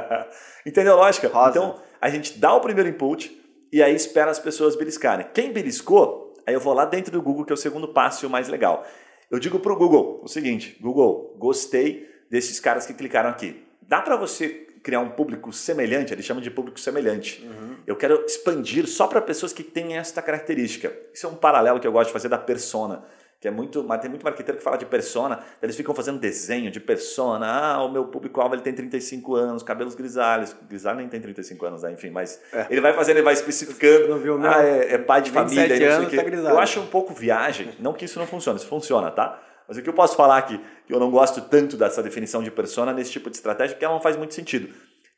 Entendeu 0.64 0.94
a 0.94 0.96
lógica? 0.96 1.28
Rosa. 1.28 1.50
Então 1.50 1.80
a 2.00 2.08
gente 2.08 2.38
dá 2.38 2.54
o 2.54 2.60
primeiro 2.60 2.88
input 2.88 3.38
e 3.72 3.82
aí 3.82 3.94
espera 3.94 4.30
as 4.30 4.38
pessoas 4.38 4.76
beliscarem. 4.76 5.26
Quem 5.34 5.52
beliscou, 5.52 6.34
aí 6.46 6.54
eu 6.54 6.60
vou 6.60 6.72
lá 6.72 6.84
dentro 6.84 7.12
do 7.12 7.20
Google, 7.20 7.44
que 7.44 7.52
é 7.52 7.54
o 7.54 7.58
segundo 7.58 7.88
passo 7.88 8.24
e 8.24 8.26
o 8.26 8.30
mais 8.30 8.48
legal. 8.48 8.86
Eu 9.30 9.38
digo 9.38 9.58
para 9.58 9.72
o 9.72 9.76
Google 9.76 10.20
o 10.22 10.28
seguinte: 10.28 10.76
Google, 10.80 11.34
gostei 11.38 12.08
desses 12.30 12.60
caras 12.60 12.86
que 12.86 12.94
clicaram 12.94 13.30
aqui. 13.30 13.66
Dá 13.82 14.00
para 14.00 14.16
você 14.16 14.66
criar 14.82 15.00
um 15.00 15.10
público 15.10 15.52
semelhante, 15.52 16.12
eles 16.12 16.24
chamam 16.24 16.42
de 16.42 16.50
público 16.50 16.80
semelhante. 16.80 17.44
Uhum. 17.44 17.76
Eu 17.86 17.96
quero 17.96 18.24
expandir 18.26 18.86
só 18.86 19.06
para 19.06 19.20
pessoas 19.20 19.52
que 19.52 19.62
têm 19.62 19.96
esta 19.96 20.20
característica. 20.20 20.92
Isso 21.12 21.26
é 21.26 21.28
um 21.28 21.34
paralelo 21.34 21.78
que 21.78 21.86
eu 21.86 21.92
gosto 21.92 22.08
de 22.08 22.12
fazer 22.12 22.28
da 22.28 22.38
persona 22.38 23.04
que 23.42 23.48
é 23.48 23.50
muito, 23.50 23.82
mas 23.82 24.00
tem 24.00 24.08
muito 24.08 24.22
marqueteiro 24.22 24.56
que 24.56 24.62
fala 24.62 24.78
de 24.78 24.86
persona, 24.86 25.40
eles 25.60 25.74
ficam 25.74 25.92
fazendo 25.92 26.16
desenho 26.20 26.70
de 26.70 26.78
persona, 26.78 27.44
ah, 27.44 27.84
o 27.84 27.90
meu 27.90 28.04
público-alvo 28.04 28.54
ele 28.54 28.62
tem 28.62 28.72
35 28.72 29.34
anos, 29.34 29.64
cabelos 29.64 29.96
grisalhos, 29.96 30.54
grisalho 30.68 30.98
nem 30.98 31.08
tem 31.08 31.20
35 31.20 31.66
anos, 31.66 31.82
né? 31.82 31.90
enfim, 31.90 32.10
mas 32.10 32.40
é. 32.52 32.68
ele 32.70 32.80
vai 32.80 32.92
fazendo, 32.92 33.16
ele 33.16 33.24
vai 33.24 33.34
especificando, 33.34 34.06
não 34.06 34.18
viu, 34.20 34.40
ah, 34.46 34.62
é, 34.64 34.94
é 34.94 34.98
pai 34.98 35.22
de 35.22 35.32
família, 35.32 35.98
não 35.98 36.08
sei 36.08 36.22
Tá 36.22 36.50
eu 36.50 36.58
acho 36.60 36.78
um 36.78 36.86
pouco 36.86 37.12
viagem, 37.12 37.70
não 37.80 37.92
que 37.92 38.04
isso 38.04 38.16
não 38.16 38.28
funcione, 38.28 38.60
isso 38.60 38.68
funciona, 38.68 39.10
tá? 39.10 39.42
Mas 39.66 39.76
o 39.76 39.82
que 39.82 39.88
eu 39.88 39.94
posso 39.94 40.16
falar 40.16 40.38
aqui, 40.38 40.60
que 40.86 40.92
eu 40.92 41.00
não 41.00 41.10
gosto 41.10 41.40
tanto 41.40 41.76
dessa 41.76 42.02
definição 42.02 42.42
de 42.42 42.50
persona 42.50 42.92
nesse 42.92 43.12
tipo 43.12 43.30
de 43.30 43.36
estratégia, 43.36 43.74
porque 43.74 43.84
ela 43.84 43.94
não 43.94 44.00
faz 44.00 44.16
muito 44.16 44.34
sentido. 44.34 44.72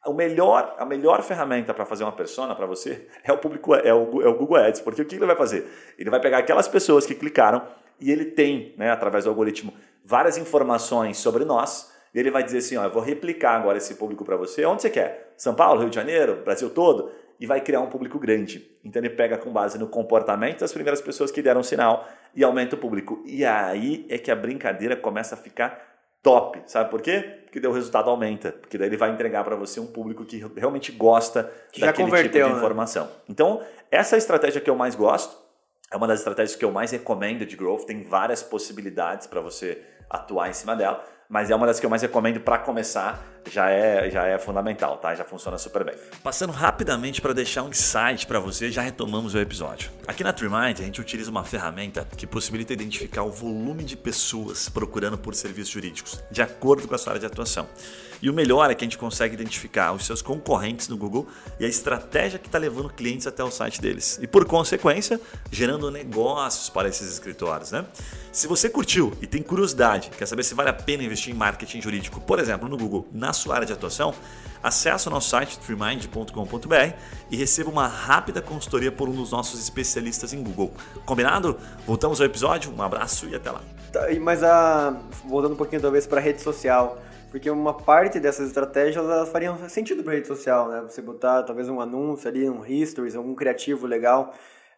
O 0.06 0.12
melhor, 0.12 0.74
a 0.78 0.84
melhor 0.84 1.22
ferramenta 1.22 1.72
para 1.72 1.86
fazer 1.86 2.04
uma 2.04 2.12
persona 2.12 2.54
para 2.54 2.66
você 2.66 3.08
é 3.24 3.32
o 3.32 3.38
público, 3.38 3.74
é 3.74 3.94
o, 3.94 4.22
é 4.22 4.28
o 4.28 4.34
Google 4.34 4.58
Ads, 4.58 4.80
porque 4.82 5.00
o 5.00 5.04
que 5.04 5.16
ele 5.16 5.26
vai 5.26 5.36
fazer? 5.36 5.66
Ele 5.98 6.10
vai 6.10 6.20
pegar 6.20 6.38
aquelas 6.38 6.68
pessoas 6.68 7.06
que 7.06 7.14
clicaram 7.14 7.66
e 7.98 8.10
ele 8.10 8.26
tem, 8.26 8.74
né, 8.76 8.90
através 8.90 9.24
do 9.24 9.30
algoritmo, 9.30 9.72
várias 10.04 10.36
informações 10.36 11.16
sobre 11.16 11.44
nós. 11.44 11.92
E 12.14 12.18
ele 12.18 12.30
vai 12.30 12.44
dizer 12.44 12.58
assim: 12.58 12.76
ó, 12.76 12.84
eu 12.84 12.90
vou 12.90 13.02
replicar 13.02 13.56
agora 13.56 13.78
esse 13.78 13.94
público 13.94 14.24
para 14.24 14.36
você. 14.36 14.64
Onde 14.64 14.82
você 14.82 14.90
quer? 14.90 15.32
São 15.36 15.54
Paulo, 15.54 15.80
Rio 15.80 15.90
de 15.90 15.96
Janeiro, 15.96 16.42
Brasil 16.44 16.70
todo? 16.70 17.10
E 17.44 17.46
vai 17.46 17.60
criar 17.60 17.80
um 17.80 17.88
público 17.88 18.18
grande. 18.18 18.66
Então 18.82 19.02
ele 19.02 19.10
pega 19.10 19.36
com 19.36 19.52
base 19.52 19.78
no 19.78 19.86
comportamento 19.86 20.60
das 20.60 20.72
primeiras 20.72 21.02
pessoas 21.02 21.30
que 21.30 21.42
deram 21.42 21.62
sinal 21.62 22.08
e 22.34 22.42
aumenta 22.42 22.74
o 22.74 22.78
público. 22.78 23.22
E 23.26 23.44
aí 23.44 24.06
é 24.08 24.16
que 24.16 24.30
a 24.30 24.34
brincadeira 24.34 24.96
começa 24.96 25.34
a 25.34 25.38
ficar 25.38 25.78
top. 26.22 26.62
Sabe 26.64 26.90
por 26.90 27.02
quê? 27.02 27.42
Porque 27.44 27.66
o 27.66 27.70
resultado 27.70 28.08
aumenta. 28.08 28.52
Porque 28.52 28.78
daí 28.78 28.88
ele 28.88 28.96
vai 28.96 29.10
entregar 29.10 29.44
para 29.44 29.56
você 29.56 29.78
um 29.78 29.86
público 29.86 30.24
que 30.24 30.42
realmente 30.56 30.90
gosta 30.90 31.52
que 31.70 31.82
daquele 31.82 32.10
tipo 32.10 32.32
de 32.32 32.42
né? 32.42 32.48
informação. 32.48 33.10
Então, 33.28 33.60
essa 33.90 34.14
é 34.14 34.16
a 34.16 34.18
estratégia 34.18 34.62
que 34.62 34.70
eu 34.70 34.74
mais 34.74 34.94
gosto. 34.94 35.36
É 35.92 35.96
uma 35.98 36.06
das 36.06 36.20
estratégias 36.20 36.56
que 36.56 36.64
eu 36.64 36.72
mais 36.72 36.92
recomendo 36.92 37.44
de 37.44 37.56
growth. 37.56 37.84
Tem 37.84 38.02
várias 38.02 38.42
possibilidades 38.42 39.26
para 39.26 39.42
você 39.42 39.82
atuar 40.08 40.48
em 40.48 40.54
cima 40.54 40.74
dela 40.74 41.04
mas 41.28 41.50
é 41.50 41.54
uma 41.54 41.66
das 41.66 41.80
que 41.80 41.86
eu 41.86 41.90
mais 41.90 42.02
recomendo 42.02 42.40
para 42.40 42.58
começar, 42.58 43.20
já 43.50 43.70
é, 43.70 44.10
já 44.10 44.26
é 44.26 44.38
fundamental, 44.38 44.98
tá? 44.98 45.14
Já 45.14 45.24
funciona 45.24 45.58
super 45.58 45.84
bem. 45.84 45.94
Passando 46.22 46.52
rapidamente 46.52 47.20
para 47.20 47.32
deixar 47.32 47.62
um 47.62 47.68
insight 47.68 48.26
para 48.26 48.40
você, 48.40 48.70
já 48.70 48.82
retomamos 48.82 49.34
o 49.34 49.38
episódio. 49.38 49.90
Aqui 50.06 50.24
na 50.24 50.32
TreeMind, 50.32 50.80
a 50.80 50.84
gente 50.84 51.00
utiliza 51.00 51.30
uma 51.30 51.44
ferramenta 51.44 52.06
que 52.16 52.26
possibilita 52.26 52.72
identificar 52.72 53.22
o 53.22 53.30
volume 53.30 53.84
de 53.84 53.96
pessoas 53.96 54.68
procurando 54.68 55.18
por 55.18 55.34
serviços 55.34 55.72
jurídicos, 55.72 56.22
de 56.30 56.42
acordo 56.42 56.88
com 56.88 56.94
a 56.94 56.98
sua 56.98 57.12
área 57.12 57.20
de 57.20 57.26
atuação. 57.26 57.68
E 58.24 58.30
o 58.30 58.32
melhor 58.32 58.70
é 58.70 58.74
que 58.74 58.82
a 58.82 58.86
gente 58.86 58.96
consegue 58.96 59.34
identificar 59.34 59.92
os 59.92 60.06
seus 60.06 60.22
concorrentes 60.22 60.88
no 60.88 60.96
Google 60.96 61.28
e 61.60 61.64
a 61.66 61.68
estratégia 61.68 62.38
que 62.38 62.46
está 62.46 62.56
levando 62.56 62.88
clientes 62.88 63.26
até 63.26 63.44
o 63.44 63.50
site 63.50 63.82
deles. 63.82 64.18
E 64.22 64.26
por 64.26 64.46
consequência, 64.46 65.20
gerando 65.50 65.90
negócios 65.90 66.70
para 66.70 66.88
esses 66.88 67.12
escritórios. 67.12 67.70
Né? 67.70 67.84
Se 68.32 68.46
você 68.46 68.70
curtiu 68.70 69.12
e 69.20 69.26
tem 69.26 69.42
curiosidade, 69.42 70.08
quer 70.08 70.24
saber 70.24 70.42
se 70.42 70.54
vale 70.54 70.70
a 70.70 70.72
pena 70.72 71.02
investir 71.02 71.34
em 71.34 71.36
marketing 71.36 71.82
jurídico, 71.82 72.18
por 72.18 72.38
exemplo, 72.38 72.66
no 72.66 72.78
Google, 72.78 73.06
na 73.12 73.33
sua 73.34 73.56
área 73.56 73.66
de 73.66 73.72
atuação, 73.72 74.14
acesse 74.62 75.06
o 75.08 75.10
nosso 75.10 75.28
site 75.28 75.58
freemind.com.br 75.58 76.96
e 77.30 77.36
receba 77.36 77.70
uma 77.70 77.86
rápida 77.86 78.40
consultoria 78.40 78.90
por 78.90 79.08
um 79.08 79.12
dos 79.12 79.30
nossos 79.30 79.60
especialistas 79.60 80.32
em 80.32 80.42
Google. 80.42 80.72
Combinado? 81.04 81.58
Voltamos 81.86 82.18
ao 82.20 82.26
episódio, 82.26 82.72
um 82.74 82.82
abraço 82.82 83.28
e 83.28 83.34
até 83.34 83.50
lá. 83.50 83.60
Tá, 83.92 84.06
mas 84.20 84.42
a, 84.42 84.96
voltando 85.26 85.52
um 85.52 85.56
pouquinho 85.56 85.82
talvez 85.82 86.06
para 86.06 86.18
a 86.18 86.22
rede 86.22 86.40
social, 86.40 86.98
porque 87.30 87.50
uma 87.50 87.74
parte 87.74 88.18
dessas 88.18 88.48
estratégias 88.48 89.04
elas 89.04 89.28
fariam 89.28 89.58
sentido 89.68 90.02
para 90.02 90.14
rede 90.14 90.26
social, 90.26 90.68
né? 90.68 90.80
Você 90.88 91.02
botar 91.02 91.42
talvez 91.42 91.68
um 91.68 91.80
anúncio 91.80 92.28
ali, 92.28 92.48
um 92.48 92.64
history, 92.64 93.14
algum 93.14 93.34
criativo 93.34 93.86
legal, 93.86 94.32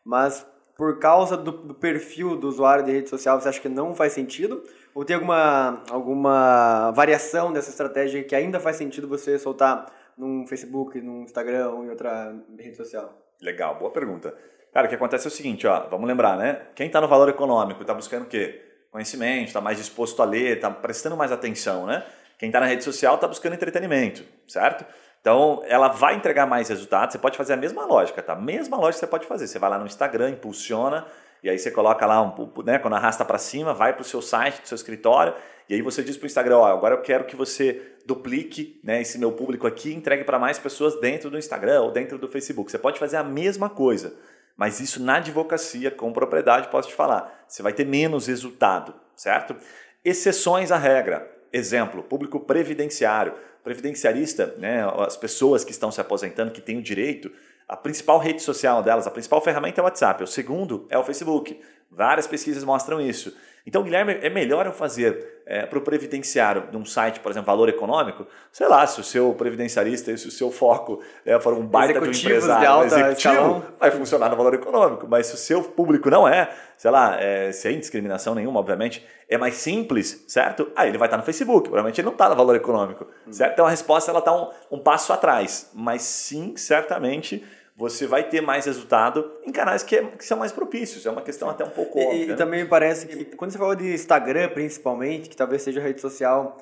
mas 0.04 0.44
por 0.76 0.98
causa 0.98 1.36
do, 1.36 1.52
do, 1.52 1.74
perfil 1.74 2.36
do 2.36 2.48
usuário 2.48 2.84
de 2.84 2.92
rede 2.92 3.08
social, 3.08 3.40
você 3.40 3.48
acha 3.48 3.60
que 3.60 3.68
não 3.68 3.94
faz 3.94 4.12
sentido? 4.12 4.62
Ou 4.94 5.04
tem 5.04 5.14
alguma, 5.14 5.82
alguma 5.90 6.90
variação 6.92 7.52
dessa 7.52 7.70
estratégia 7.70 8.22
que 8.22 8.34
ainda 8.34 8.60
faz 8.60 8.76
sentido 8.76 9.08
você 9.08 9.38
soltar 9.38 9.86
num 10.16 10.46
Facebook, 10.46 11.00
num 11.00 11.22
Instagram 11.22 11.70
ou 11.70 11.84
em 11.84 11.90
outra 11.90 12.34
rede 12.58 12.76
social? 12.76 13.10
Legal, 13.40 13.78
boa 13.78 13.90
pergunta. 13.90 14.34
Cara, 14.72 14.86
o 14.86 14.88
que 14.90 14.94
acontece 14.94 15.26
é 15.26 15.28
o 15.28 15.30
seguinte, 15.30 15.66
ó, 15.66 15.88
vamos 15.88 16.06
lembrar, 16.06 16.36
né? 16.36 16.66
Quem 16.74 16.86
está 16.86 17.00
no 17.00 17.08
valor 17.08 17.28
econômico 17.30 17.80
está 17.80 17.94
buscando 17.94 18.24
o 18.24 18.26
quê? 18.26 18.62
Conhecimento, 18.90 19.48
está 19.48 19.60
mais 19.60 19.78
disposto 19.78 20.20
a 20.20 20.26
ler, 20.26 20.56
está 20.56 20.70
prestando 20.70 21.16
mais 21.16 21.32
atenção, 21.32 21.86
né? 21.86 22.04
Quem 22.38 22.50
está 22.50 22.60
na 22.60 22.66
rede 22.66 22.84
social 22.84 23.14
está 23.14 23.26
buscando 23.26 23.54
entretenimento, 23.54 24.22
certo? 24.46 24.84
Então, 25.26 25.60
ela 25.66 25.88
vai 25.88 26.14
entregar 26.14 26.46
mais 26.46 26.68
resultados. 26.68 27.12
Você 27.12 27.18
pode 27.18 27.36
fazer 27.36 27.54
a 27.54 27.56
mesma 27.56 27.84
lógica, 27.84 28.22
tá? 28.22 28.36
Mesma 28.36 28.76
lógica 28.76 29.00
você 29.00 29.06
pode 29.08 29.26
fazer. 29.26 29.48
Você 29.48 29.58
vai 29.58 29.68
lá 29.68 29.76
no 29.76 29.84
Instagram, 29.84 30.30
impulsiona, 30.30 31.04
e 31.42 31.50
aí 31.50 31.58
você 31.58 31.68
coloca 31.68 32.06
lá, 32.06 32.22
um, 32.22 32.62
né, 32.62 32.78
quando 32.78 32.94
arrasta 32.94 33.24
para 33.24 33.36
cima, 33.36 33.74
vai 33.74 33.92
para 33.92 34.02
o 34.02 34.04
seu 34.04 34.22
site, 34.22 34.62
do 34.62 34.68
seu 34.68 34.76
escritório, 34.76 35.34
e 35.68 35.74
aí 35.74 35.82
você 35.82 36.04
diz 36.04 36.16
para 36.16 36.26
o 36.26 36.28
Instagram, 36.28 36.58
ó, 36.58 36.66
agora 36.66 36.94
eu 36.94 37.02
quero 37.02 37.24
que 37.24 37.34
você 37.34 37.96
duplique 38.06 38.80
né, 38.84 39.02
esse 39.02 39.18
meu 39.18 39.32
público 39.32 39.66
aqui 39.66 39.90
e 39.90 39.94
entregue 39.96 40.22
para 40.22 40.38
mais 40.38 40.60
pessoas 40.60 41.00
dentro 41.00 41.28
do 41.28 41.36
Instagram 41.36 41.82
ou 41.82 41.90
dentro 41.90 42.18
do 42.18 42.28
Facebook. 42.28 42.70
Você 42.70 42.78
pode 42.78 43.00
fazer 43.00 43.16
a 43.16 43.24
mesma 43.24 43.68
coisa, 43.68 44.14
mas 44.56 44.78
isso 44.78 45.02
na 45.02 45.16
advocacia, 45.16 45.90
com 45.90 46.12
propriedade, 46.12 46.68
posso 46.68 46.90
te 46.90 46.94
falar, 46.94 47.44
você 47.48 47.64
vai 47.64 47.72
ter 47.72 47.84
menos 47.84 48.28
resultado, 48.28 48.94
certo? 49.16 49.56
Exceções 50.04 50.70
à 50.70 50.76
regra. 50.76 51.32
Exemplo, 51.52 52.02
público 52.02 52.38
previdenciário. 52.38 53.32
Previdenciarista, 53.66 54.54
né, 54.58 54.88
as 55.04 55.16
pessoas 55.16 55.64
que 55.64 55.72
estão 55.72 55.90
se 55.90 56.00
aposentando, 56.00 56.52
que 56.52 56.60
têm 56.60 56.78
o 56.78 56.82
direito, 56.82 57.32
a 57.68 57.76
principal 57.76 58.16
rede 58.20 58.40
social 58.40 58.80
delas, 58.80 59.08
a 59.08 59.10
principal 59.10 59.40
ferramenta 59.40 59.80
é 59.80 59.82
o 59.82 59.84
WhatsApp, 59.86 60.22
o 60.22 60.26
segundo 60.26 60.86
é 60.88 60.96
o 60.96 61.02
Facebook. 61.02 61.60
Várias 61.90 62.28
pesquisas 62.28 62.62
mostram 62.62 63.00
isso. 63.00 63.36
Então, 63.66 63.82
Guilherme, 63.82 64.18
é 64.22 64.30
melhor 64.30 64.64
eu 64.64 64.72
fazer 64.72 65.42
é, 65.44 65.66
para 65.66 65.78
o 65.78 65.82
previdenciário 65.82 66.68
num 66.70 66.84
site, 66.84 67.18
por 67.18 67.30
exemplo, 67.32 67.46
valor 67.46 67.68
econômico, 67.68 68.24
sei 68.52 68.68
lá, 68.68 68.86
se 68.86 69.00
o 69.00 69.04
seu 69.04 69.34
previdenciarista, 69.34 70.16
se 70.16 70.28
o 70.28 70.30
seu 70.30 70.52
foco 70.52 71.02
é, 71.24 71.38
for 71.40 71.52
um 71.52 71.66
baita 71.66 72.00
de 72.00 72.08
um 72.08 72.12
empresário 72.12 72.60
de 72.60 72.66
alta 72.66 72.86
executivo, 72.86 73.34
escalão. 73.34 73.64
vai 73.78 73.90
funcionar 73.90 74.28
no 74.28 74.36
valor 74.36 74.54
econômico. 74.54 75.06
Mas 75.08 75.26
se 75.26 75.34
o 75.34 75.36
seu 75.36 75.62
público 75.64 76.08
não 76.08 76.28
é, 76.28 76.48
sei 76.76 76.90
lá, 76.92 77.20
é, 77.20 77.50
sem 77.50 77.78
discriminação 77.80 78.36
nenhuma, 78.36 78.60
obviamente, 78.60 79.04
é 79.28 79.36
mais 79.36 79.54
simples, 79.54 80.24
certo? 80.28 80.70
Aí 80.76 80.88
ele 80.88 80.98
vai 80.98 81.08
estar 81.08 81.16
no 81.16 81.24
Facebook, 81.24 81.64
provavelmente 81.64 82.00
ele 82.00 82.06
não 82.06 82.12
está 82.12 82.28
no 82.28 82.36
valor 82.36 82.54
econômico, 82.54 83.04
hum. 83.26 83.32
certo? 83.32 83.52
Então 83.52 83.66
a 83.66 83.70
resposta 83.70 84.12
ela 84.12 84.20
está 84.20 84.32
um, 84.32 84.48
um 84.70 84.78
passo 84.78 85.12
atrás, 85.12 85.70
mas 85.74 86.02
sim, 86.02 86.56
certamente 86.56 87.44
você 87.76 88.06
vai 88.06 88.26
ter 88.26 88.40
mais 88.40 88.64
resultado 88.64 89.30
em 89.44 89.52
canais 89.52 89.82
que, 89.82 89.96
é, 89.96 90.04
que 90.04 90.24
são 90.24 90.38
mais 90.38 90.50
propícios. 90.50 91.04
É 91.04 91.10
uma 91.10 91.20
questão 91.20 91.50
até 91.50 91.62
um 91.62 91.70
pouco 91.70 91.98
e, 91.98 92.04
óbvia. 92.04 92.24
E, 92.24 92.26
né? 92.28 92.34
também 92.34 92.62
me 92.62 92.68
parece 92.68 93.06
que, 93.06 93.24
quando 93.36 93.50
você 93.50 93.58
falou 93.58 93.74
de 93.76 93.92
Instagram, 93.92 94.48
principalmente, 94.48 95.28
que 95.28 95.36
talvez 95.36 95.60
seja 95.60 95.78
a 95.80 95.82
rede 95.82 96.00
social 96.00 96.56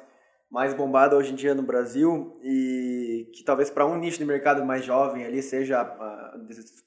mais 0.50 0.74
bombada 0.74 1.16
hoje 1.16 1.32
em 1.32 1.34
dia 1.34 1.54
no 1.54 1.62
Brasil 1.62 2.38
e 2.42 3.28
que 3.34 3.42
talvez 3.42 3.70
para 3.70 3.86
um 3.86 3.96
nicho 3.96 4.18
de 4.18 4.24
mercado 4.24 4.64
mais 4.64 4.84
jovem 4.84 5.24
ali 5.24 5.42
seja 5.42 5.80
a 5.80 6.34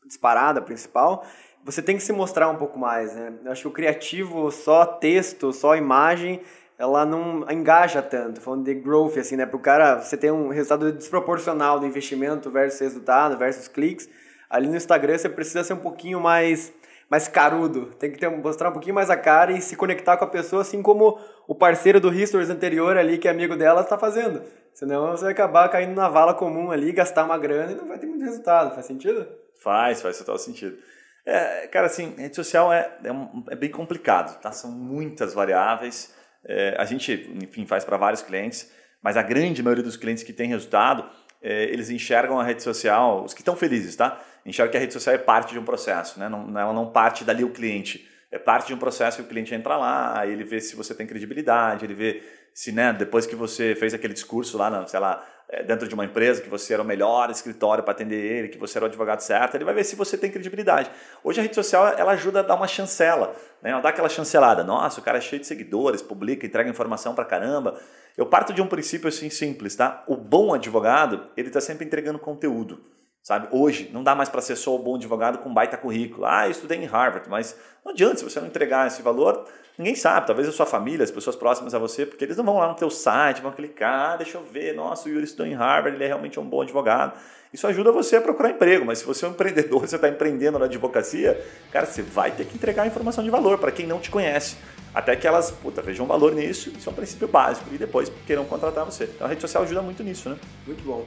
disparada 0.06 0.62
principal, 0.62 1.26
você 1.66 1.82
tem 1.82 1.98
que 1.98 2.04
se 2.04 2.14
mostrar 2.14 2.50
um 2.50 2.56
pouco 2.56 2.80
mais, 2.80 3.14
né? 3.14 3.34
Eu 3.44 3.52
acho 3.52 3.64
que 3.64 3.68
o 3.68 3.72
criativo, 3.72 4.50
só 4.52 4.86
texto, 4.86 5.52
só 5.52 5.76
imagem, 5.76 6.42
ela 6.78 7.06
não 7.06 7.46
engaja 7.50 8.02
tanto, 8.02 8.40
falando 8.40 8.64
de 8.64 8.74
growth, 8.76 9.18
assim, 9.18 9.36
né? 9.36 9.46
Para 9.46 9.58
o 9.58 9.60
cara, 9.60 10.00
você 10.00 10.16
tem 10.16 10.32
um 10.32 10.50
resultado 10.50 10.92
desproporcional 10.92 11.80
do 11.80 11.86
investimento 11.86 12.52
versus 12.52 12.80
resultado, 12.80 13.38
versus 13.38 13.68
cliques. 13.68 14.08
Ali 14.50 14.68
no 14.68 14.76
Instagram 14.76 15.18
você 15.18 15.28
precisa 15.28 15.64
ser 15.64 15.74
um 15.74 15.80
pouquinho 15.80 16.20
mais, 16.20 16.72
mais 17.10 17.28
carudo, 17.28 17.88
tem 17.98 18.12
que 18.12 18.20
ter, 18.20 18.30
mostrar 18.30 18.70
um 18.70 18.74
pouquinho 18.74 18.94
mais 18.94 19.10
a 19.10 19.18
cara 19.18 19.52
e 19.52 19.62
se 19.62 19.76
conectar 19.76 20.18
com 20.18 20.26
a 20.26 20.28
pessoa, 20.28 20.62
assim 20.62 20.82
como 20.82 21.20
o 21.48 21.56
parceiro 21.56 22.00
do 22.00 22.14
Histories 22.14 22.50
anterior 22.50 22.96
ali, 22.96 23.18
que 23.18 23.28
é 23.28 23.32
amigo 23.32 23.56
dela, 23.56 23.82
está 23.82 23.98
fazendo. 23.98 24.44
Senão 24.74 25.10
você 25.12 25.24
vai 25.24 25.34
acabar 25.34 25.68
caindo 25.70 25.96
na 25.96 26.08
vala 26.08 26.36
comum 26.36 26.70
ali, 26.70 26.92
gastar 26.92 27.24
uma 27.24 27.38
grana 27.40 27.72
e 27.72 27.76
não 27.76 27.88
vai 27.88 27.98
ter 27.98 28.06
muito 28.06 28.24
resultado. 28.24 28.76
Faz 28.76 28.86
sentido? 28.86 29.28
Faz, 29.60 30.02
faz 30.04 30.20
total 30.20 30.38
sentido. 30.38 30.78
É, 31.26 31.68
cara, 31.68 31.88
assim, 31.88 32.14
rede 32.16 32.36
social 32.36 32.72
é, 32.72 32.90
é, 33.04 33.12
um, 33.12 33.44
é 33.50 33.56
bem 33.56 33.72
complicado, 33.72 34.40
tá? 34.40 34.52
São 34.52 34.72
muitas 34.72 35.34
variáveis. 35.34 36.16
É, 36.48 36.76
a 36.78 36.86
gente, 36.86 37.30
enfim, 37.44 37.66
faz 37.66 37.84
para 37.84 37.98
vários 37.98 38.22
clientes, 38.22 38.72
mas 39.02 39.18
a 39.18 39.22
grande 39.22 39.62
maioria 39.62 39.84
dos 39.84 39.98
clientes 39.98 40.24
que 40.24 40.34
tem 40.34 40.48
resultado, 40.48 41.06
é, 41.42 41.66
eles 41.66 41.90
enxergam 41.90 42.40
a 42.40 42.44
rede 42.44 42.64
social, 42.64 43.24
os 43.24 43.34
que 43.34 43.42
estão 43.42 43.56
felizes, 43.56 43.96
tá? 43.96 44.20
Enxergam 44.46 44.72
que 44.72 44.78
a 44.78 44.80
rede 44.80 44.94
social 44.94 45.14
é 45.14 45.18
parte 45.18 45.54
de 45.54 45.60
um 45.60 45.66
processo, 45.66 46.20
né? 46.20 46.30
Não, 46.30 46.58
ela 46.58 46.74
não 46.74 46.90
parte 46.90 47.24
dali 47.24 47.44
o 47.44 47.50
cliente. 47.50 48.08
É 48.32 48.40
parte 48.40 48.68
de 48.68 48.74
um 48.74 48.78
processo 48.78 49.18
que 49.18 49.24
o 49.24 49.28
cliente 49.28 49.54
entra 49.54 49.78
lá, 49.78 50.26
ele 50.26 50.44
vê 50.44 50.60
se 50.60 50.76
você 50.76 50.94
tem 50.94 51.06
credibilidade, 51.06 51.86
ele 51.86 51.94
vê 51.94 52.24
se, 52.54 52.72
né, 52.72 52.92
depois 52.92 53.26
que 53.26 53.36
você 53.36 53.76
fez 53.76 53.94
aquele 53.94 54.14
discurso 54.14 54.58
lá, 54.58 54.86
sei 54.88 55.00
lá, 55.00 55.24
dentro 55.66 55.88
de 55.88 55.94
uma 55.94 56.04
empresa, 56.04 56.42
que 56.42 56.50
você 56.50 56.74
era 56.74 56.84
o 56.84 56.86
melhor 56.86 57.30
escritório 57.30 57.82
para 57.82 57.94
atender 57.94 58.18
ele, 58.18 58.50
que 58.50 58.58
você 58.58 58.78
era 58.78 58.86
o 58.86 58.88
advogado 58.88 59.22
certo, 59.22 59.56
ele 59.56 59.64
vai 59.64 59.74
ver 59.74 59.86
se 59.86 59.96
você 59.96 60.18
tem 60.18 60.30
credibilidade. 60.30 60.92
Hoje 61.24 61.40
a 61.40 61.44
rede 61.44 61.56
social 61.56 61.88
ela 61.88 62.12
ajuda 62.12 62.42
a 62.42 62.44
dar 62.44 62.56
uma 62.56 62.68
chancela, 62.68 63.34
né? 63.62 63.72
ela 63.72 63.80
dá 63.80 63.90
aquela 63.90 64.10
chancelada. 64.10 64.64
Nossa, 64.64 65.00
o 65.00 65.04
cara 65.04 65.20
é 65.20 65.22
cheio 65.22 65.40
de 65.40 65.48
seguidores, 65.48 66.02
publica, 66.02 66.46
entrega 66.46 66.70
informação 66.70 67.16
para 67.16 67.24
caramba. 67.24 67.80
Eu 68.18 68.26
parto 68.26 68.52
de 68.52 68.62
um 68.62 68.68
princípio 68.68 69.08
assim 69.08 69.30
simples, 69.30 69.76
tá? 69.76 70.04
O 70.06 70.18
bom 70.18 70.54
advogado, 70.54 71.30
ele 71.38 71.48
está 71.48 71.62
sempre 71.62 71.86
entregando 71.86 72.20
conteúdo. 72.20 72.82
Sabe? 73.28 73.50
Hoje, 73.52 73.90
não 73.92 74.04
dá 74.04 74.16
mais 74.16 74.30
para 74.30 74.40
ser 74.40 74.56
só 74.56 74.74
o 74.74 74.80
bom 74.80 74.96
advogado 74.96 75.40
com 75.40 75.54
baita 75.54 75.76
currículo. 75.76 76.26
Ah, 76.26 76.46
eu 76.46 76.52
estudei 76.52 76.82
em 76.82 76.86
Harvard, 76.86 77.30
mas 77.30 77.58
não 77.84 77.92
adianta, 77.92 78.20
se 78.20 78.24
você 78.24 78.40
não 78.40 78.48
entregar 78.48 78.88
esse 78.88 79.02
valor, 79.02 79.44
ninguém 79.78 79.96
sabe. 79.96 80.28
Talvez 80.28 80.48
a 80.48 80.52
sua 80.54 80.66
família, 80.66 81.04
as 81.04 81.12
pessoas 81.12 81.36
próximas 81.36 81.76
a 81.76 81.78
você, 81.78 82.06
porque 82.06 82.24
eles 82.24 82.38
não 82.38 82.46
vão 82.46 82.58
lá 82.58 82.70
no 82.70 82.76
teu 82.76 82.90
site, 82.90 83.42
vão 83.42 83.52
clicar, 83.52 84.14
ah, 84.14 84.16
deixa 84.16 84.38
eu 84.38 84.46
ver, 84.46 84.74
nossa, 84.74 85.10
o 85.10 85.12
Yuri 85.12 85.26
estudou 85.26 85.46
em 85.46 85.54
Harvard, 85.54 85.98
ele 85.98 86.06
é 86.06 86.08
realmente 86.08 86.40
um 86.40 86.46
bom 86.46 86.62
advogado. 86.62 87.20
Isso 87.52 87.68
ajuda 87.68 87.92
você 87.92 88.16
a 88.16 88.22
procurar 88.22 88.52
emprego, 88.52 88.86
mas 88.86 89.00
se 89.00 89.06
você 89.06 89.26
é 89.26 89.28
um 89.28 89.32
empreendedor, 89.36 89.82
você 89.82 89.98
está 89.98 90.08
empreendendo 90.08 90.58
na 90.58 90.64
advocacia, 90.64 91.38
cara, 91.70 91.86
você 91.86 92.02
vai 92.02 92.32
ter 92.32 92.46
que 92.46 92.56
entregar 92.56 92.88
informação 92.88 93.26
de 93.26 93.30
valor 93.30 93.58
para 93.58 93.74
quem 93.74 93.86
não 93.86 94.00
te 94.00 94.10
conhece. 94.10 94.56
Até 94.96 95.18
que 95.18 95.28
elas, 95.28 95.52
puta, 95.52 95.82
vejam 95.82 96.06
valor 96.06 96.34
nisso, 96.34 96.70
isso 96.70 96.88
é 96.88 96.92
um 96.94 96.96
princípio 96.96 97.28
básico, 97.28 97.68
e 97.74 97.78
depois 97.78 98.10
queiram 98.26 98.46
contratar 98.46 98.86
você. 98.86 99.04
Então 99.04 99.28
a 99.28 99.30
rede 99.30 99.42
social 99.42 99.64
ajuda 99.64 99.82
muito 99.82 100.02
nisso, 100.02 100.30
né? 100.30 100.38
Muito 100.66 100.82
bom. 100.86 101.06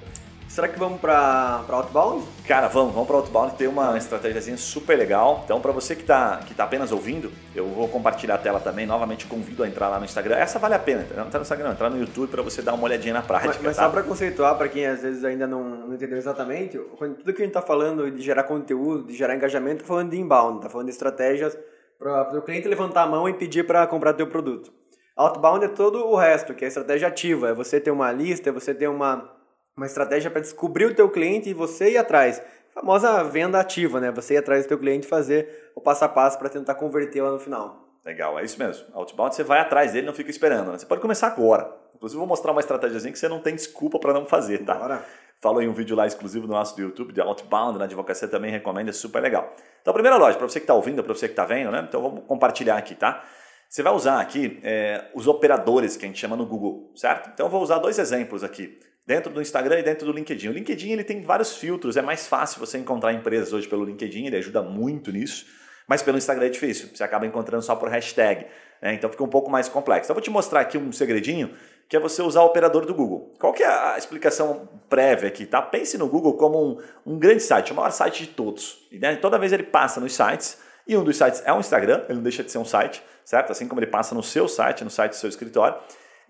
Será 0.50 0.66
que 0.66 0.80
vamos 0.80 1.00
para 1.00 1.64
Outbound? 1.68 2.26
Cara, 2.44 2.66
vamos, 2.66 2.92
vamos 2.92 3.06
para 3.06 3.18
Outbound, 3.18 3.54
tem 3.54 3.68
uma 3.68 3.96
estratégia 3.96 4.56
super 4.56 4.98
legal. 4.98 5.42
Então, 5.44 5.60
para 5.60 5.70
você 5.70 5.94
que 5.94 6.00
está 6.00 6.38
que 6.38 6.52
tá 6.52 6.64
apenas 6.64 6.90
ouvindo, 6.90 7.30
eu 7.54 7.68
vou 7.68 7.86
compartilhar 7.86 8.34
a 8.34 8.38
tela 8.38 8.58
também. 8.58 8.84
Novamente, 8.84 9.28
convido 9.28 9.62
a 9.62 9.68
entrar 9.68 9.88
lá 9.88 10.00
no 10.00 10.04
Instagram. 10.04 10.34
Essa 10.34 10.58
vale 10.58 10.74
a 10.74 10.78
pena, 10.80 11.06
não 11.16 11.26
está 11.26 11.38
no 11.38 11.42
Instagram, 11.42 11.66
não, 11.66 11.72
entrar 11.72 11.88
no 11.88 12.00
YouTube 12.00 12.28
para 12.28 12.42
você 12.42 12.62
dar 12.62 12.74
uma 12.74 12.82
olhadinha 12.82 13.14
na 13.14 13.22
prática. 13.22 13.54
Mas, 13.54 13.62
mas 13.62 13.76
tá? 13.76 13.84
só 13.84 13.90
para 13.90 14.02
conceituar, 14.02 14.58
para 14.58 14.68
quem 14.68 14.84
às 14.86 15.02
vezes 15.02 15.24
ainda 15.24 15.46
não, 15.46 15.62
não 15.62 15.94
entendeu 15.94 16.18
exatamente, 16.18 16.76
tudo 16.76 17.32
que 17.32 17.42
a 17.42 17.44
gente 17.44 17.46
está 17.46 17.62
falando 17.62 18.10
de 18.10 18.20
gerar 18.20 18.42
conteúdo, 18.42 19.04
de 19.04 19.16
gerar 19.16 19.36
engajamento, 19.36 19.76
está 19.76 19.86
falando 19.86 20.10
de 20.10 20.18
inbound, 20.18 20.56
está 20.56 20.68
falando 20.68 20.88
de 20.88 20.92
estratégias 20.92 21.56
para 21.96 22.36
o 22.36 22.42
cliente 22.42 22.66
levantar 22.66 23.04
a 23.04 23.06
mão 23.06 23.28
e 23.28 23.34
pedir 23.34 23.64
para 23.68 23.86
comprar 23.86 24.14
teu 24.14 24.26
produto. 24.26 24.72
Outbound 25.14 25.64
é 25.64 25.68
todo 25.68 26.08
o 26.08 26.16
resto, 26.16 26.54
que 26.54 26.64
é 26.64 26.66
a 26.66 26.68
estratégia 26.68 27.06
ativa, 27.06 27.50
é 27.50 27.54
você 27.54 27.78
ter 27.78 27.92
uma 27.92 28.10
lista, 28.10 28.48
é 28.48 28.52
você 28.52 28.74
ter 28.74 28.88
uma 28.88 29.38
uma 29.80 29.86
estratégia 29.86 30.30
para 30.30 30.42
descobrir 30.42 30.84
o 30.84 30.94
teu 30.94 31.08
cliente 31.08 31.48
e 31.48 31.54
você 31.54 31.92
ir 31.92 31.96
atrás. 31.96 32.42
A 32.70 32.80
famosa 32.80 33.24
venda 33.24 33.58
ativa, 33.58 33.98
né? 33.98 34.10
Você 34.10 34.34
ir 34.34 34.36
atrás 34.36 34.64
do 34.66 34.68
teu 34.68 34.78
cliente 34.78 35.06
e 35.06 35.08
fazer 35.08 35.72
o 35.74 35.80
passo 35.80 36.04
a 36.04 36.08
passo 36.08 36.38
para 36.38 36.50
tentar 36.50 36.74
converter 36.74 37.22
lá 37.22 37.30
no 37.30 37.38
final. 37.38 37.88
Legal, 38.04 38.38
é 38.38 38.44
isso 38.44 38.58
mesmo. 38.58 38.84
Outbound 38.92 39.34
você 39.34 39.42
vai 39.42 39.58
atrás 39.58 39.92
dele, 39.92 40.06
não 40.06 40.12
fica 40.12 40.30
esperando. 40.30 40.70
Né? 40.70 40.78
Você 40.78 40.84
pode 40.84 41.00
começar 41.00 41.28
agora. 41.28 41.74
Inclusive 41.94 42.18
vou 42.18 42.26
mostrar 42.26 42.52
uma 42.52 42.60
estratégia 42.60 43.10
que 43.10 43.18
você 43.18 43.28
não 43.28 43.40
tem 43.40 43.54
desculpa 43.54 43.98
para 43.98 44.12
não 44.12 44.26
fazer, 44.26 44.58
tá? 44.64 44.74
Bora. 44.74 45.02
Falo 45.40 45.62
em 45.62 45.68
um 45.68 45.72
vídeo 45.72 45.96
lá 45.96 46.06
exclusivo 46.06 46.46
no 46.46 46.52
nosso 46.52 46.76
do 46.76 46.82
YouTube 46.82 47.14
de 47.14 47.20
Outbound, 47.22 47.78
na 47.78 47.84
advocacia 47.84 48.28
também 48.28 48.50
recomendo, 48.50 48.90
é 48.90 48.92
super 48.92 49.22
legal. 49.22 49.54
Então, 49.80 49.90
a 49.92 49.94
primeira 49.94 50.18
loja, 50.18 50.36
para 50.36 50.46
você 50.46 50.60
que 50.60 50.64
está 50.64 50.74
ouvindo, 50.74 51.02
para 51.02 51.14
você 51.14 51.26
que 51.26 51.32
está 51.32 51.46
vendo, 51.46 51.70
né? 51.70 51.82
Então, 51.88 52.02
vamos 52.02 52.24
compartilhar 52.26 52.76
aqui, 52.76 52.94
tá? 52.94 53.24
Você 53.66 53.82
vai 53.82 53.94
usar 53.94 54.20
aqui 54.20 54.60
é, 54.62 55.10
os 55.14 55.26
operadores 55.26 55.96
que 55.96 56.04
a 56.04 56.08
gente 56.08 56.18
chama 56.18 56.36
no 56.36 56.44
Google, 56.44 56.92
certo? 56.94 57.30
Então, 57.32 57.46
eu 57.46 57.50
vou 57.50 57.62
usar 57.62 57.78
dois 57.78 57.98
exemplos 57.98 58.44
aqui 58.44 58.78
dentro 59.06 59.32
do 59.32 59.40
Instagram 59.40 59.80
e 59.80 59.82
dentro 59.82 60.06
do 60.06 60.12
LinkedIn. 60.12 60.48
O 60.48 60.52
LinkedIn 60.52 60.92
ele 60.92 61.04
tem 61.04 61.22
vários 61.22 61.56
filtros, 61.56 61.96
é 61.96 62.02
mais 62.02 62.26
fácil 62.26 62.60
você 62.60 62.78
encontrar 62.78 63.12
empresas 63.12 63.52
hoje 63.52 63.68
pelo 63.68 63.84
LinkedIn, 63.84 64.26
ele 64.26 64.36
ajuda 64.36 64.62
muito 64.62 65.10
nisso, 65.10 65.46
mas 65.88 66.02
pelo 66.02 66.18
Instagram 66.18 66.46
é 66.46 66.50
difícil, 66.50 66.88
você 66.94 67.02
acaba 67.02 67.26
encontrando 67.26 67.64
só 67.64 67.74
por 67.74 67.88
hashtag, 67.88 68.46
né? 68.80 68.94
então 68.94 69.10
fica 69.10 69.24
um 69.24 69.28
pouco 69.28 69.50
mais 69.50 69.68
complexo. 69.68 70.06
Então 70.06 70.14
eu 70.14 70.16
vou 70.16 70.22
te 70.22 70.30
mostrar 70.30 70.60
aqui 70.60 70.78
um 70.78 70.92
segredinho, 70.92 71.54
que 71.88 71.96
é 71.96 72.00
você 72.00 72.22
usar 72.22 72.42
o 72.42 72.46
operador 72.46 72.86
do 72.86 72.94
Google. 72.94 73.32
Qual 73.40 73.52
que 73.52 73.64
é 73.64 73.66
a 73.66 73.98
explicação 73.98 74.68
prévia 74.88 75.28
aqui? 75.28 75.44
Tá? 75.44 75.60
Pense 75.60 75.98
no 75.98 76.06
Google 76.06 76.34
como 76.34 76.64
um, 76.64 76.78
um 77.04 77.18
grande 77.18 77.42
site, 77.42 77.72
o 77.72 77.74
maior 77.74 77.90
site 77.90 78.26
de 78.26 78.28
todos. 78.28 78.86
E 78.92 78.98
né? 78.98 79.16
toda 79.16 79.38
vez 79.38 79.52
ele 79.52 79.64
passa 79.64 80.00
nos 80.00 80.14
sites, 80.14 80.58
e 80.86 80.96
um 80.96 81.04
dos 81.04 81.16
sites 81.16 81.42
é 81.44 81.52
um 81.52 81.60
Instagram, 81.60 82.04
ele 82.08 82.14
não 82.14 82.22
deixa 82.22 82.42
de 82.42 82.50
ser 82.50 82.58
um 82.58 82.64
site, 82.64 83.02
certo? 83.24 83.52
Assim 83.52 83.66
como 83.68 83.80
ele 83.80 83.86
passa 83.86 84.14
no 84.14 84.22
seu 84.22 84.48
site, 84.48 84.84
no 84.84 84.90
site 84.90 85.10
do 85.10 85.16
seu 85.16 85.28
escritório, 85.28 85.76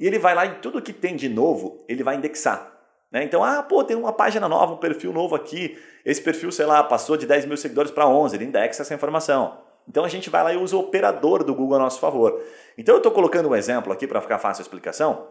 e 0.00 0.06
ele 0.06 0.18
vai 0.18 0.34
lá 0.34 0.46
e 0.46 0.54
tudo 0.56 0.80
que 0.80 0.92
tem 0.92 1.14
de 1.14 1.28
novo, 1.28 1.84
ele 1.86 2.02
vai 2.02 2.16
indexar. 2.16 2.72
Né? 3.12 3.22
Então, 3.22 3.44
ah, 3.44 3.62
pô, 3.62 3.84
tem 3.84 3.96
uma 3.96 4.12
página 4.12 4.48
nova, 4.48 4.72
um 4.72 4.78
perfil 4.78 5.12
novo 5.12 5.34
aqui. 5.34 5.78
Esse 6.04 6.22
perfil, 6.22 6.50
sei 6.50 6.64
lá, 6.64 6.82
passou 6.82 7.16
de 7.16 7.26
10 7.26 7.44
mil 7.44 7.56
seguidores 7.56 7.90
para 7.90 8.08
11, 8.08 8.34
ele 8.34 8.46
indexa 8.46 8.82
essa 8.82 8.94
informação. 8.94 9.58
Então 9.86 10.04
a 10.04 10.08
gente 10.08 10.30
vai 10.30 10.42
lá 10.42 10.52
e 10.52 10.56
usa 10.56 10.76
o 10.76 10.80
operador 10.80 11.44
do 11.44 11.54
Google 11.54 11.76
a 11.76 11.80
nosso 11.80 12.00
favor. 12.00 12.40
Então 12.78 12.94
eu 12.94 12.98
estou 12.98 13.12
colocando 13.12 13.48
um 13.48 13.54
exemplo 13.54 13.92
aqui 13.92 14.06
para 14.06 14.20
ficar 14.20 14.38
fácil 14.38 14.62
a 14.62 14.64
explicação, 14.64 15.26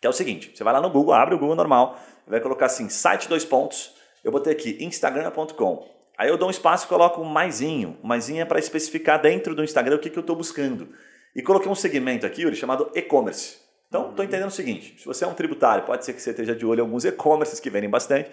que 0.00 0.06
é 0.06 0.10
o 0.10 0.12
seguinte: 0.12 0.50
você 0.54 0.64
vai 0.64 0.72
lá 0.72 0.80
no 0.80 0.90
Google, 0.90 1.14
abre 1.14 1.34
o 1.34 1.38
Google 1.38 1.54
normal, 1.54 1.98
vai 2.26 2.40
colocar 2.40 2.66
assim, 2.66 2.88
site 2.88 3.28
dois 3.28 3.44
pontos. 3.44 3.94
Eu 4.24 4.32
botei 4.32 4.52
aqui 4.52 4.76
instagram.com. 4.80 5.88
Aí 6.18 6.28
eu 6.28 6.36
dou 6.36 6.48
um 6.48 6.50
espaço 6.50 6.84
e 6.84 6.88
coloco 6.88 7.22
um 7.22 7.24
maisinho. 7.24 7.96
Um 8.02 8.08
maisinho 8.08 8.42
é 8.42 8.44
para 8.44 8.58
especificar 8.58 9.22
dentro 9.22 9.54
do 9.54 9.64
Instagram 9.64 9.96
o 9.96 9.98
que, 9.98 10.10
que 10.10 10.18
eu 10.18 10.22
estou 10.22 10.36
buscando. 10.36 10.88
E 11.34 11.40
coloquei 11.40 11.70
um 11.70 11.74
segmento 11.74 12.26
aqui, 12.26 12.42
Yuri, 12.42 12.56
chamado 12.56 12.90
e-commerce. 12.94 13.59
Então, 13.90 14.10
estou 14.10 14.24
entendendo 14.24 14.48
o 14.48 14.52
seguinte: 14.52 14.94
se 14.98 15.04
você 15.04 15.24
é 15.24 15.26
um 15.26 15.34
tributário, 15.34 15.84
pode 15.84 16.04
ser 16.04 16.14
que 16.14 16.22
você 16.22 16.30
esteja 16.30 16.54
de 16.54 16.64
olho 16.64 16.78
em 16.78 16.82
alguns 16.82 17.04
e-commerces 17.04 17.58
que 17.60 17.68
vendem 17.68 17.90
bastante. 17.90 18.30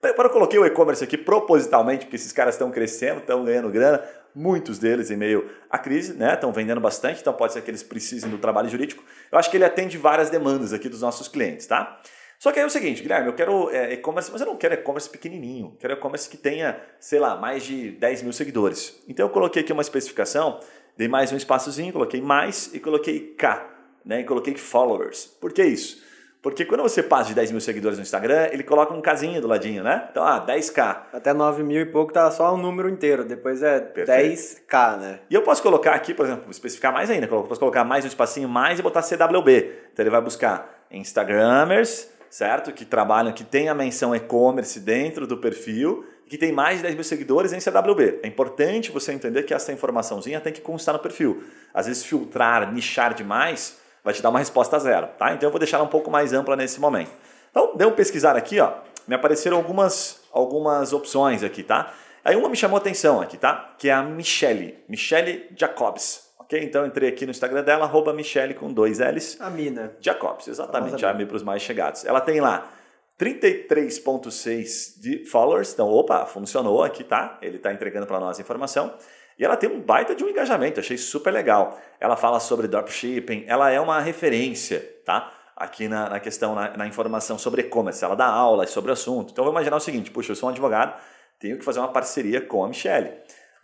Eu 0.00 0.30
coloquei 0.30 0.58
o 0.58 0.66
e-commerce 0.66 1.04
aqui 1.04 1.16
propositalmente, 1.16 2.06
porque 2.06 2.16
esses 2.16 2.32
caras 2.32 2.54
estão 2.54 2.70
crescendo, 2.72 3.20
estão 3.20 3.44
ganhando 3.44 3.70
grana, 3.70 4.02
muitos 4.34 4.78
deles 4.78 5.10
em 5.10 5.16
meio 5.16 5.48
à 5.70 5.78
crise, 5.78 6.14
né? 6.14 6.34
Estão 6.34 6.52
vendendo 6.52 6.80
bastante, 6.80 7.20
então 7.20 7.32
pode 7.32 7.52
ser 7.52 7.62
que 7.62 7.70
eles 7.70 7.82
precisem 7.82 8.30
do 8.30 8.38
trabalho 8.38 8.68
jurídico. 8.68 9.04
Eu 9.30 9.38
acho 9.38 9.50
que 9.50 9.56
ele 9.56 9.64
atende 9.64 9.98
várias 9.98 10.30
demandas 10.30 10.72
aqui 10.72 10.88
dos 10.88 11.02
nossos 11.02 11.28
clientes, 11.28 11.66
tá? 11.66 12.00
Só 12.38 12.50
que 12.50 12.58
aí 12.58 12.64
é 12.64 12.66
o 12.66 12.70
seguinte, 12.70 13.02
Guilherme, 13.02 13.28
eu 13.28 13.34
quero 13.34 13.70
é, 13.70 13.92
e-commerce, 13.92 14.30
mas 14.32 14.40
eu 14.40 14.46
não 14.48 14.56
quero 14.56 14.74
e-commerce 14.74 15.08
pequenininho. 15.08 15.76
Quero 15.78 15.92
e-commerce 15.92 16.28
que 16.28 16.36
tenha, 16.36 16.80
sei 16.98 17.20
lá, 17.20 17.36
mais 17.36 17.62
de 17.62 17.92
10 17.92 18.22
mil 18.22 18.32
seguidores. 18.32 19.00
Então 19.08 19.26
eu 19.26 19.30
coloquei 19.30 19.62
aqui 19.62 19.72
uma 19.72 19.82
especificação, 19.82 20.58
dei 20.96 21.06
mais 21.06 21.30
um 21.30 21.36
espaçozinho, 21.36 21.92
coloquei 21.92 22.20
mais 22.20 22.74
e 22.74 22.80
coloquei 22.80 23.34
K 23.38 23.71
né, 24.04 24.20
e 24.20 24.24
coloquei 24.24 24.56
followers. 24.56 25.26
Por 25.40 25.52
que 25.52 25.62
isso? 25.64 26.02
Porque 26.42 26.64
quando 26.64 26.82
você 26.82 27.04
passa 27.04 27.28
de 27.28 27.34
10 27.36 27.52
mil 27.52 27.60
seguidores 27.60 27.96
no 27.96 28.02
Instagram, 28.02 28.48
ele 28.50 28.64
coloca 28.64 28.92
um 28.92 29.00
casinho 29.00 29.40
do 29.40 29.46
ladinho, 29.46 29.84
né? 29.84 30.08
Então, 30.10 30.24
ah, 30.24 30.44
10k. 30.44 31.02
Até 31.12 31.32
9 31.32 31.62
mil 31.62 31.80
e 31.80 31.86
pouco 31.86 32.12
tá 32.12 32.28
só 32.32 32.52
o 32.52 32.56
um 32.56 32.60
número 32.60 32.88
inteiro, 32.88 33.24
depois 33.24 33.62
é 33.62 33.78
Perfeito. 33.78 34.40
10k, 34.66 34.98
né? 34.98 35.20
E 35.30 35.34
eu 35.34 35.42
posso 35.42 35.62
colocar 35.62 35.92
aqui, 35.92 36.12
por 36.12 36.26
exemplo, 36.26 36.50
especificar 36.50 36.92
mais 36.92 37.10
ainda, 37.10 37.28
posso 37.28 37.60
colocar 37.60 37.84
mais 37.84 38.04
um 38.04 38.08
espacinho 38.08 38.48
mais 38.48 38.80
e 38.80 38.82
botar 38.82 39.02
CWB. 39.02 39.72
Então 39.92 40.02
ele 40.02 40.10
vai 40.10 40.20
buscar 40.20 40.84
Instagramers, 40.90 42.10
certo? 42.28 42.72
Que 42.72 42.84
trabalham, 42.84 43.32
que 43.32 43.44
tem 43.44 43.68
a 43.68 43.74
menção 43.74 44.12
e-commerce 44.12 44.80
dentro 44.80 45.28
do 45.28 45.36
perfil, 45.36 46.04
que 46.26 46.36
tem 46.36 46.50
mais 46.50 46.78
de 46.78 46.82
10 46.82 46.96
mil 46.96 47.04
seguidores 47.04 47.52
em 47.52 47.60
CWB. 47.60 48.18
É 48.20 48.26
importante 48.26 48.90
você 48.90 49.12
entender 49.12 49.44
que 49.44 49.54
essa 49.54 49.72
informaçãozinha 49.72 50.40
tem 50.40 50.52
que 50.52 50.60
constar 50.60 50.92
no 50.92 50.98
perfil. 50.98 51.44
Às 51.72 51.86
vezes 51.86 52.02
filtrar, 52.02 52.72
nichar 52.72 53.14
demais 53.14 53.80
vai 54.04 54.12
te 54.12 54.22
dar 54.22 54.30
uma 54.30 54.38
resposta 54.38 54.78
zero, 54.78 55.08
tá? 55.18 55.32
Então 55.32 55.46
eu 55.46 55.50
vou 55.50 55.58
deixar 55.58 55.76
ela 55.78 55.86
um 55.86 55.90
pouco 55.90 56.10
mais 56.10 56.32
ampla 56.32 56.56
nesse 56.56 56.80
momento. 56.80 57.10
Então, 57.50 57.76
deu 57.76 57.88
um 57.88 57.92
pesquisar 57.92 58.36
aqui, 58.36 58.58
ó, 58.60 58.72
me 59.06 59.14
apareceram 59.14 59.56
algumas, 59.56 60.20
algumas 60.32 60.92
opções 60.92 61.42
aqui, 61.42 61.62
tá? 61.62 61.92
Aí 62.24 62.36
uma 62.36 62.48
me 62.48 62.56
chamou 62.56 62.76
a 62.76 62.80
atenção 62.80 63.20
aqui, 63.20 63.36
tá? 63.36 63.74
Que 63.78 63.88
é 63.88 63.92
a 63.92 64.02
Michelle, 64.02 64.78
Michelle 64.88 65.48
Jacobs, 65.56 66.32
ok? 66.38 66.62
Então 66.62 66.86
entrei 66.86 67.08
aqui 67.08 67.24
no 67.26 67.30
Instagram 67.30 67.62
dela, 67.62 67.84
arroba 67.84 68.12
Michelle 68.12 68.54
com 68.54 68.72
dois 68.72 68.98
L's. 69.00 69.40
A 69.40 69.50
mina. 69.50 69.94
Jacobs, 70.00 70.48
exatamente, 70.48 71.04
a 71.04 71.14
para 71.14 71.36
os 71.36 71.42
mais 71.42 71.62
chegados. 71.62 72.04
Ela 72.04 72.20
tem 72.20 72.40
lá 72.40 72.70
33.6 73.18 75.00
de 75.00 75.24
followers, 75.26 75.72
então 75.72 75.88
opa, 75.88 76.24
funcionou 76.26 76.82
aqui, 76.82 77.04
tá? 77.04 77.38
Ele 77.42 77.56
está 77.56 77.72
entregando 77.72 78.06
para 78.06 78.20
nós 78.20 78.38
a 78.38 78.40
informação. 78.40 78.94
E 79.42 79.44
ela 79.44 79.56
tem 79.56 79.68
um 79.68 79.80
baita 79.80 80.14
de 80.14 80.22
um 80.22 80.28
engajamento, 80.28 80.78
achei 80.78 80.96
super 80.96 81.32
legal. 81.32 81.76
Ela 81.98 82.16
fala 82.16 82.38
sobre 82.38 82.68
dropshipping, 82.68 83.44
ela 83.48 83.72
é 83.72 83.80
uma 83.80 83.98
referência, 83.98 84.78
tá? 85.04 85.32
Aqui 85.56 85.88
na, 85.88 86.10
na 86.10 86.20
questão, 86.20 86.54
na, 86.54 86.76
na, 86.76 86.86
informação 86.86 87.36
sobre 87.36 87.62
e-commerce, 87.62 88.04
ela 88.04 88.14
dá 88.14 88.26
aulas 88.26 88.70
sobre 88.70 88.90
o 88.90 88.92
assunto. 88.92 89.32
Então, 89.32 89.42
vou 89.42 89.52
imaginar 89.52 89.74
o 89.74 89.80
seguinte: 89.80 90.12
puxa, 90.12 90.30
eu 90.30 90.36
sou 90.36 90.48
um 90.48 90.52
advogado, 90.52 90.96
tenho 91.40 91.58
que 91.58 91.64
fazer 91.64 91.80
uma 91.80 91.88
parceria 91.88 92.40
com 92.40 92.64
a 92.64 92.68
Michelle. 92.68 93.14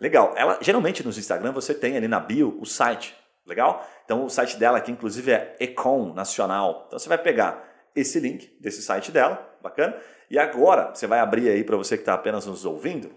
Legal. 0.01 0.33
Ela, 0.35 0.57
geralmente 0.59 1.01
nos 1.01 1.17
Instagram 1.17 1.53
você 1.53 1.73
tem 1.73 1.95
ali 1.95 2.09
na 2.09 2.19
bio 2.19 2.57
o 2.59 2.65
site, 2.65 3.15
legal? 3.47 3.87
Então, 4.03 4.25
o 4.25 4.29
site 4.29 4.57
dela 4.57 4.79
aqui, 4.79 4.91
inclusive, 4.91 5.31
é 5.31 5.55
Econ 5.61 6.13
Nacional. 6.13 6.87
Então, 6.87 6.99
você 6.99 7.07
vai 7.07 7.17
pegar 7.17 7.63
esse 7.95 8.19
link 8.19 8.53
desse 8.59 8.81
site 8.81 9.13
dela, 9.13 9.49
bacana? 9.61 9.95
E 10.29 10.37
agora, 10.37 10.93
você 10.93 11.07
vai 11.07 11.21
abrir 11.21 11.47
aí 11.47 11.63
para 11.63 11.77
você 11.77 11.95
que 11.95 12.01
está 12.01 12.15
apenas 12.15 12.45
nos 12.45 12.65
ouvindo, 12.65 13.09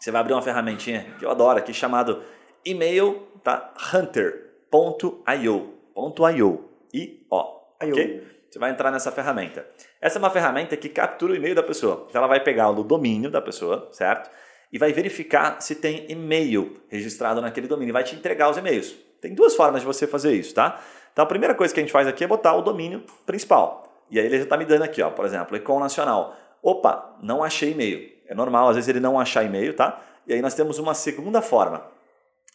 você 0.00 0.10
vai 0.10 0.22
abrir 0.22 0.32
uma 0.32 0.40
ferramentinha 0.40 1.14
que 1.18 1.24
eu 1.26 1.30
adoro 1.30 1.58
aqui 1.58 1.74
chamado 1.74 2.22
email 2.64 3.28
tá? 3.44 3.72
hunter.io. 3.94 5.74
.io. 5.94 6.70
I 6.94 7.26
O. 7.30 7.36
Ok? 7.82 8.26
Você 8.50 8.58
vai 8.58 8.70
entrar 8.70 8.90
nessa 8.90 9.12
ferramenta. 9.12 9.64
Essa 10.00 10.18
é 10.18 10.20
uma 10.20 10.30
ferramenta 10.30 10.76
que 10.76 10.88
captura 10.88 11.32
o 11.32 11.36
e-mail 11.36 11.54
da 11.54 11.62
pessoa. 11.62 12.06
Então 12.08 12.18
ela 12.18 12.26
vai 12.26 12.40
pegar 12.40 12.70
o 12.70 12.82
domínio 12.82 13.30
da 13.30 13.42
pessoa, 13.42 13.88
certo? 13.92 14.30
E 14.72 14.78
vai 14.78 14.92
verificar 14.92 15.60
se 15.60 15.74
tem 15.76 16.06
e-mail 16.08 16.80
registrado 16.88 17.40
naquele 17.40 17.68
domínio. 17.68 17.90
E 17.90 17.92
vai 17.92 18.02
te 18.02 18.16
entregar 18.16 18.48
os 18.50 18.56
e-mails. 18.56 18.96
Tem 19.20 19.34
duas 19.34 19.54
formas 19.54 19.82
de 19.82 19.86
você 19.86 20.06
fazer 20.06 20.32
isso, 20.32 20.54
tá? 20.54 20.80
Então 21.12 21.22
a 21.22 21.26
primeira 21.26 21.54
coisa 21.54 21.74
que 21.74 21.78
a 21.78 21.82
gente 21.82 21.92
faz 21.92 22.08
aqui 22.08 22.24
é 22.24 22.26
botar 22.26 22.54
o 22.54 22.62
domínio 22.62 23.04
principal. 23.26 24.04
E 24.10 24.18
aí 24.18 24.26
ele 24.26 24.38
já 24.38 24.44
está 24.44 24.56
me 24.56 24.64
dando 24.64 24.82
aqui, 24.82 25.02
ó, 25.02 25.10
por 25.10 25.26
exemplo, 25.26 25.56
Econ 25.56 25.78
Nacional. 25.78 26.34
Opa, 26.62 27.16
não 27.22 27.44
achei 27.44 27.72
e-mail. 27.72 28.10
É 28.30 28.34
normal, 28.34 28.68
às 28.68 28.76
vezes 28.76 28.88
ele 28.88 29.00
não 29.00 29.18
achar 29.18 29.42
e-mail, 29.42 29.74
tá? 29.74 30.00
E 30.24 30.32
aí 30.32 30.40
nós 30.40 30.54
temos 30.54 30.78
uma 30.78 30.94
segunda 30.94 31.42
forma. 31.42 31.84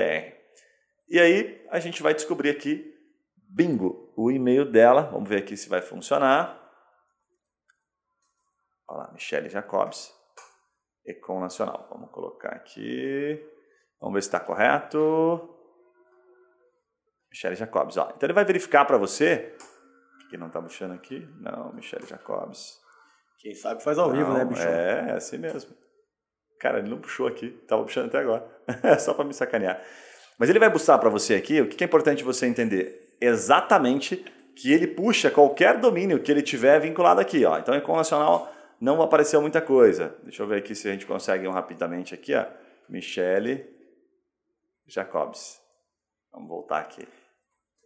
E 1.09 1.19
aí 1.19 1.67
a 1.69 1.81
gente 1.81 2.01
vai 2.01 2.13
descobrir 2.13 2.49
aqui, 2.49 2.97
bingo, 3.35 4.13
o 4.15 4.31
e-mail 4.31 4.63
dela. 4.63 5.01
Vamos 5.11 5.27
ver 5.27 5.39
aqui 5.39 5.57
se 5.57 5.67
vai 5.67 5.81
funcionar. 5.81 6.57
Olha 8.87 8.99
lá, 8.99 9.11
Michele 9.11 9.49
Jacobs, 9.49 10.13
Econ 11.05 11.41
Nacional. 11.41 11.89
Vamos 11.91 12.09
colocar 12.09 12.55
aqui. 12.55 13.45
Vamos 13.99 14.13
ver 14.13 14.21
se 14.21 14.29
está 14.29 14.39
correto. 14.39 15.49
Michele 17.29 17.55
Jacobs. 17.55 17.97
Ó. 17.97 18.13
Então 18.15 18.27
ele 18.27 18.33
vai 18.33 18.45
verificar 18.45 18.85
para 18.85 18.97
você. 18.97 19.53
Que 20.33 20.37
não 20.39 20.47
está 20.47 20.59
puxando 20.59 20.93
aqui? 20.93 21.29
Não, 21.39 21.71
Michele 21.73 22.07
Jacobs. 22.07 22.79
Quem 23.37 23.53
sabe 23.53 23.83
faz 23.83 23.99
ao 23.99 24.07
não, 24.07 24.15
vivo, 24.15 24.33
né, 24.33 24.43
bicho? 24.43 24.63
É, 24.63 25.09
é 25.09 25.11
assim 25.11 25.37
mesmo. 25.37 25.75
Cara, 26.59 26.79
ele 26.79 26.89
não 26.89 26.99
puxou 26.99 27.27
aqui. 27.27 27.51
Tava 27.67 27.83
puxando 27.83 28.07
até 28.07 28.17
agora. 28.17 28.43
Só 28.97 29.13
para 29.13 29.25
me 29.25 29.33
sacanear. 29.35 29.79
Mas 30.39 30.49
ele 30.49 30.57
vai 30.57 30.71
buscar 30.71 30.97
para 30.97 31.07
você 31.07 31.35
aqui 31.35 31.61
o 31.61 31.69
que 31.69 31.83
é 31.83 31.85
importante 31.85 32.23
você 32.23 32.47
entender. 32.47 33.15
Exatamente 33.21 34.25
que 34.55 34.73
ele 34.73 34.87
puxa 34.87 35.29
qualquer 35.29 35.77
domínio 35.77 36.19
que 36.19 36.31
ele 36.31 36.41
tiver 36.41 36.79
vinculado 36.79 37.21
aqui. 37.21 37.45
Ó. 37.45 37.59
Então, 37.59 37.75
Econ 37.75 37.95
Nacional 37.95 38.51
não 38.81 39.03
apareceu 39.03 39.39
muita 39.39 39.61
coisa. 39.61 40.15
Deixa 40.23 40.41
eu 40.41 40.47
ver 40.47 40.57
aqui 40.57 40.73
se 40.73 40.89
a 40.89 40.93
gente 40.93 41.05
consegue 41.05 41.47
um 41.47 41.51
rapidamente 41.51 42.15
aqui. 42.15 42.33
Ó. 42.33 42.43
Michele 42.89 43.69
Jacobs. 44.87 45.61
Vamos 46.31 46.49
voltar 46.49 46.79
aqui. 46.79 47.07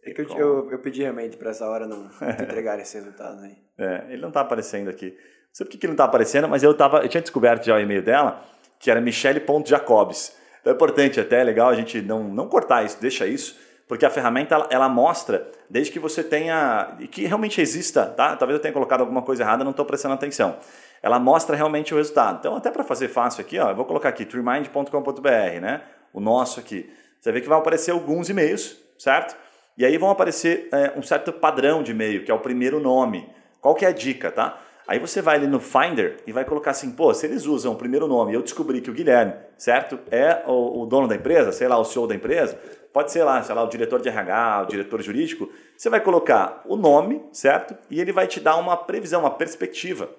É 0.04 0.12
que 0.12 0.20
eu, 0.20 0.38
eu, 0.38 0.70
eu, 0.72 0.78
pedi 0.78 1.02
realmente 1.02 1.36
para 1.36 1.50
essa 1.50 1.68
hora 1.68 1.86
não 1.86 2.08
entregar 2.40 2.78
esse 2.78 2.96
resultado 2.96 3.40
aí. 3.42 3.56
É, 3.76 4.04
ele 4.08 4.22
não 4.22 4.28
está 4.28 4.40
aparecendo 4.40 4.88
aqui. 4.88 5.10
Não 5.10 5.14
sei 5.52 5.66
por 5.66 5.72
que 5.72 5.78
ele 5.78 5.88
não 5.88 5.94
está 5.94 6.04
aparecendo, 6.04 6.48
mas 6.48 6.62
eu, 6.62 6.74
tava, 6.74 6.98
eu 7.00 7.08
tinha 7.08 7.20
descoberto 7.20 7.64
já 7.64 7.76
o 7.76 7.80
e-mail 7.80 8.02
dela, 8.02 8.42
que 8.78 8.90
era 8.90 9.00
michele.jacobs. 9.00 10.36
Então 10.60 10.72
é 10.72 10.74
importante, 10.74 11.20
até 11.20 11.40
é 11.40 11.44
legal 11.44 11.68
a 11.68 11.74
gente 11.74 12.00
não, 12.00 12.24
não 12.24 12.48
cortar 12.48 12.84
isso, 12.84 13.00
deixa 13.00 13.26
isso, 13.26 13.58
porque 13.86 14.04
a 14.04 14.10
ferramenta 14.10 14.54
ela, 14.54 14.68
ela 14.70 14.88
mostra, 14.88 15.50
desde 15.68 15.90
que 15.92 15.98
você 15.98 16.22
tenha, 16.22 16.96
e 17.00 17.08
que 17.08 17.26
realmente 17.26 17.60
exista, 17.60 18.06
tá? 18.06 18.36
Talvez 18.36 18.58
eu 18.58 18.62
tenha 18.62 18.72
colocado 18.72 19.00
alguma 19.00 19.22
coisa 19.22 19.42
errada, 19.42 19.64
não 19.64 19.70
estou 19.70 19.86
prestando 19.86 20.14
atenção. 20.14 20.58
Ela 21.02 21.18
mostra 21.18 21.56
realmente 21.56 21.94
o 21.94 21.96
resultado. 21.96 22.38
Então, 22.40 22.56
até 22.56 22.70
para 22.70 22.84
fazer 22.84 23.08
fácil 23.08 23.40
aqui, 23.40 23.58
ó, 23.58 23.70
eu 23.70 23.76
vou 23.76 23.84
colocar 23.84 24.08
aqui 24.08 24.24
trimind.com.br, 24.24 25.60
né? 25.60 25.82
O 26.12 26.20
nosso 26.20 26.60
aqui. 26.60 26.92
Você 27.20 27.32
vê 27.32 27.40
que 27.40 27.48
vai 27.48 27.58
aparecer 27.58 27.92
alguns 27.92 28.28
e-mails, 28.28 28.76
certo? 28.98 29.36
E 29.78 29.84
aí 29.86 29.96
vão 29.96 30.10
aparecer 30.10 30.68
é, 30.72 30.92
um 30.98 31.02
certo 31.02 31.32
padrão 31.32 31.84
de 31.84 31.92
e-mail, 31.92 32.24
que 32.24 32.32
é 32.32 32.34
o 32.34 32.40
primeiro 32.40 32.80
nome. 32.80 33.30
Qual 33.60 33.76
que 33.76 33.84
é 33.84 33.88
a 33.88 33.92
dica, 33.92 34.32
tá? 34.32 34.60
Aí 34.88 34.98
você 34.98 35.22
vai 35.22 35.36
ali 35.36 35.46
no 35.46 35.60
Finder 35.60 36.16
e 36.26 36.32
vai 36.32 36.44
colocar 36.44 36.72
assim, 36.72 36.90
pô, 36.90 37.14
se 37.14 37.26
eles 37.26 37.46
usam 37.46 37.74
o 37.74 37.76
primeiro 37.76 38.08
nome, 38.08 38.34
eu 38.34 38.42
descobri 38.42 38.80
que 38.80 38.90
o 38.90 38.92
Guilherme, 38.92 39.34
certo? 39.56 40.00
É 40.10 40.42
o, 40.48 40.82
o 40.82 40.86
dono 40.86 41.06
da 41.06 41.14
empresa, 41.14 41.52
sei 41.52 41.68
lá, 41.68 41.78
o 41.78 41.84
CEO 41.84 42.08
da 42.08 42.14
empresa, 42.14 42.58
pode 42.92 43.12
ser 43.12 43.22
lá, 43.22 43.40
sei 43.40 43.54
lá, 43.54 43.62
o 43.62 43.68
diretor 43.68 44.00
de 44.00 44.08
RH, 44.08 44.62
o 44.62 44.66
diretor 44.66 45.00
jurídico, 45.00 45.48
você 45.76 45.88
vai 45.88 46.00
colocar 46.00 46.60
o 46.66 46.74
nome, 46.74 47.22
certo? 47.30 47.76
E 47.88 48.00
ele 48.00 48.10
vai 48.10 48.26
te 48.26 48.40
dar 48.40 48.56
uma 48.56 48.76
previsão, 48.76 49.20
uma 49.20 49.30
perspectiva. 49.30 50.10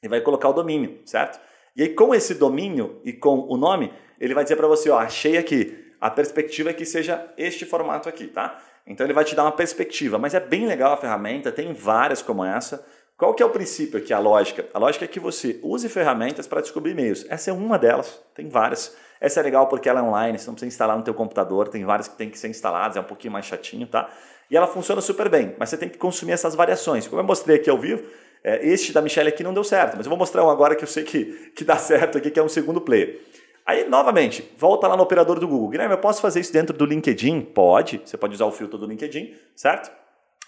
E 0.00 0.06
vai 0.06 0.20
colocar 0.20 0.50
o 0.50 0.52
domínio, 0.52 1.00
certo? 1.04 1.40
E 1.74 1.82
aí 1.82 1.88
com 1.88 2.14
esse 2.14 2.34
domínio 2.34 3.00
e 3.04 3.12
com 3.12 3.40
o 3.48 3.56
nome, 3.56 3.92
ele 4.20 4.34
vai 4.34 4.44
dizer 4.44 4.54
para 4.54 4.68
você, 4.68 4.88
ó, 4.88 4.98
achei 4.98 5.36
aqui, 5.36 5.92
a 6.00 6.10
perspectiva 6.10 6.70
é 6.70 6.72
que 6.72 6.84
seja 6.84 7.26
este 7.36 7.64
formato 7.64 8.08
aqui, 8.08 8.26
tá? 8.28 8.58
Então 8.86 9.06
ele 9.06 9.12
vai 9.12 9.24
te 9.24 9.34
dar 9.34 9.44
uma 9.44 9.52
perspectiva, 9.52 10.18
mas 10.18 10.34
é 10.34 10.40
bem 10.40 10.66
legal 10.66 10.92
a 10.92 10.96
ferramenta, 10.96 11.52
tem 11.52 11.72
várias 11.72 12.22
como 12.22 12.44
essa. 12.44 12.84
Qual 13.16 13.34
que 13.34 13.42
é 13.42 13.46
o 13.46 13.50
princípio 13.50 13.98
aqui, 13.98 14.14
a 14.14 14.18
lógica? 14.18 14.66
A 14.72 14.78
lógica 14.78 15.04
é 15.04 15.08
que 15.08 15.20
você 15.20 15.60
use 15.62 15.88
ferramentas 15.88 16.46
para 16.46 16.62
descobrir 16.62 16.92
e-mails. 16.92 17.26
Essa 17.28 17.50
é 17.50 17.52
uma 17.52 17.78
delas, 17.78 18.18
tem 18.34 18.48
várias. 18.48 18.96
Essa 19.20 19.40
é 19.40 19.42
legal 19.42 19.66
porque 19.66 19.88
ela 19.88 20.00
é 20.00 20.02
online, 20.02 20.38
você 20.38 20.46
não 20.46 20.54
precisa 20.54 20.68
instalar 20.68 20.96
no 20.96 21.04
teu 21.04 21.12
computador, 21.12 21.68
tem 21.68 21.84
várias 21.84 22.08
que 22.08 22.16
tem 22.16 22.30
que 22.30 22.38
ser 22.38 22.48
instaladas, 22.48 22.96
é 22.96 23.00
um 23.00 23.04
pouquinho 23.04 23.32
mais 23.32 23.44
chatinho, 23.44 23.86
tá? 23.86 24.08
E 24.50 24.56
ela 24.56 24.66
funciona 24.66 25.02
super 25.02 25.28
bem, 25.28 25.54
mas 25.58 25.68
você 25.68 25.76
tem 25.76 25.88
que 25.88 25.98
consumir 25.98 26.32
essas 26.32 26.54
variações. 26.54 27.06
Como 27.06 27.20
eu 27.20 27.24
mostrei 27.24 27.56
aqui 27.56 27.68
ao 27.68 27.76
vivo, 27.76 28.02
é, 28.42 28.66
este 28.66 28.92
da 28.92 29.02
Michelle 29.02 29.28
aqui 29.28 29.44
não 29.44 29.52
deu 29.52 29.62
certo, 29.62 29.96
mas 29.96 30.06
eu 30.06 30.10
vou 30.10 30.18
mostrar 30.18 30.42
um 30.42 30.48
agora 30.48 30.74
que 30.74 30.82
eu 30.82 30.88
sei 30.88 31.04
que, 31.04 31.52
que 31.54 31.62
dá 31.62 31.76
certo 31.76 32.16
aqui, 32.16 32.30
que 32.30 32.40
é 32.40 32.42
um 32.42 32.48
segundo 32.48 32.80
player. 32.80 33.20
Aí, 33.66 33.88
novamente, 33.88 34.50
volta 34.56 34.88
lá 34.88 34.96
no 34.96 35.02
operador 35.02 35.38
do 35.38 35.46
Google. 35.46 35.68
Guilherme, 35.68 35.94
eu 35.94 35.98
posso 35.98 36.20
fazer 36.20 36.40
isso 36.40 36.52
dentro 36.52 36.76
do 36.76 36.84
LinkedIn? 36.84 37.40
Pode. 37.42 38.02
Você 38.04 38.16
pode 38.16 38.34
usar 38.34 38.46
o 38.46 38.52
filtro 38.52 38.78
do 38.78 38.86
LinkedIn, 38.86 39.34
certo? 39.54 39.90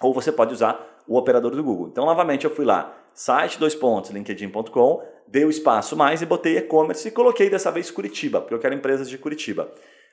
Ou 0.00 0.12
você 0.12 0.32
pode 0.32 0.52
usar 0.52 0.92
o 1.06 1.16
operador 1.16 1.52
do 1.52 1.62
Google. 1.62 1.88
Então, 1.88 2.06
novamente, 2.06 2.44
eu 2.44 2.50
fui 2.50 2.64
lá, 2.64 2.96
site, 3.14 3.58
dois 3.58 3.74
pontos, 3.74 4.10
linkedin.com, 4.10 5.02
dei 5.26 5.44
o 5.44 5.50
espaço 5.50 5.96
mais 5.96 6.22
e 6.22 6.26
botei 6.26 6.56
e-commerce 6.56 7.06
e 7.08 7.10
coloquei 7.10 7.50
dessa 7.50 7.70
vez 7.70 7.90
Curitiba, 7.90 8.40
porque 8.40 8.54
eu 8.54 8.58
quero 8.58 8.74
empresas 8.74 9.08
de 9.08 9.18
Curitiba. 9.18 9.70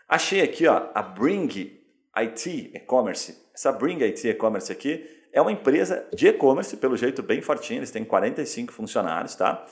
Achei 0.08 0.42
aqui 0.42 0.68
ó, 0.68 0.88
a 0.94 1.02
Bring 1.02 1.80
IT 2.16 2.72
E-Commerce. 2.74 3.38
Essa 3.54 3.72
Bring 3.72 4.04
IT 4.04 4.28
E-Commerce 4.28 4.72
aqui 4.72 5.06
é 5.32 5.42
uma 5.42 5.52
empresa 5.52 6.08
de 6.14 6.28
e-commerce, 6.28 6.76
pelo 6.78 6.98
jeito 6.98 7.22
bem 7.22 7.42
fortinha, 7.42 7.80
eles 7.80 7.92
têm 7.92 8.04
45 8.04 8.74
funcionários, 8.74 9.36
tá? 9.36 9.64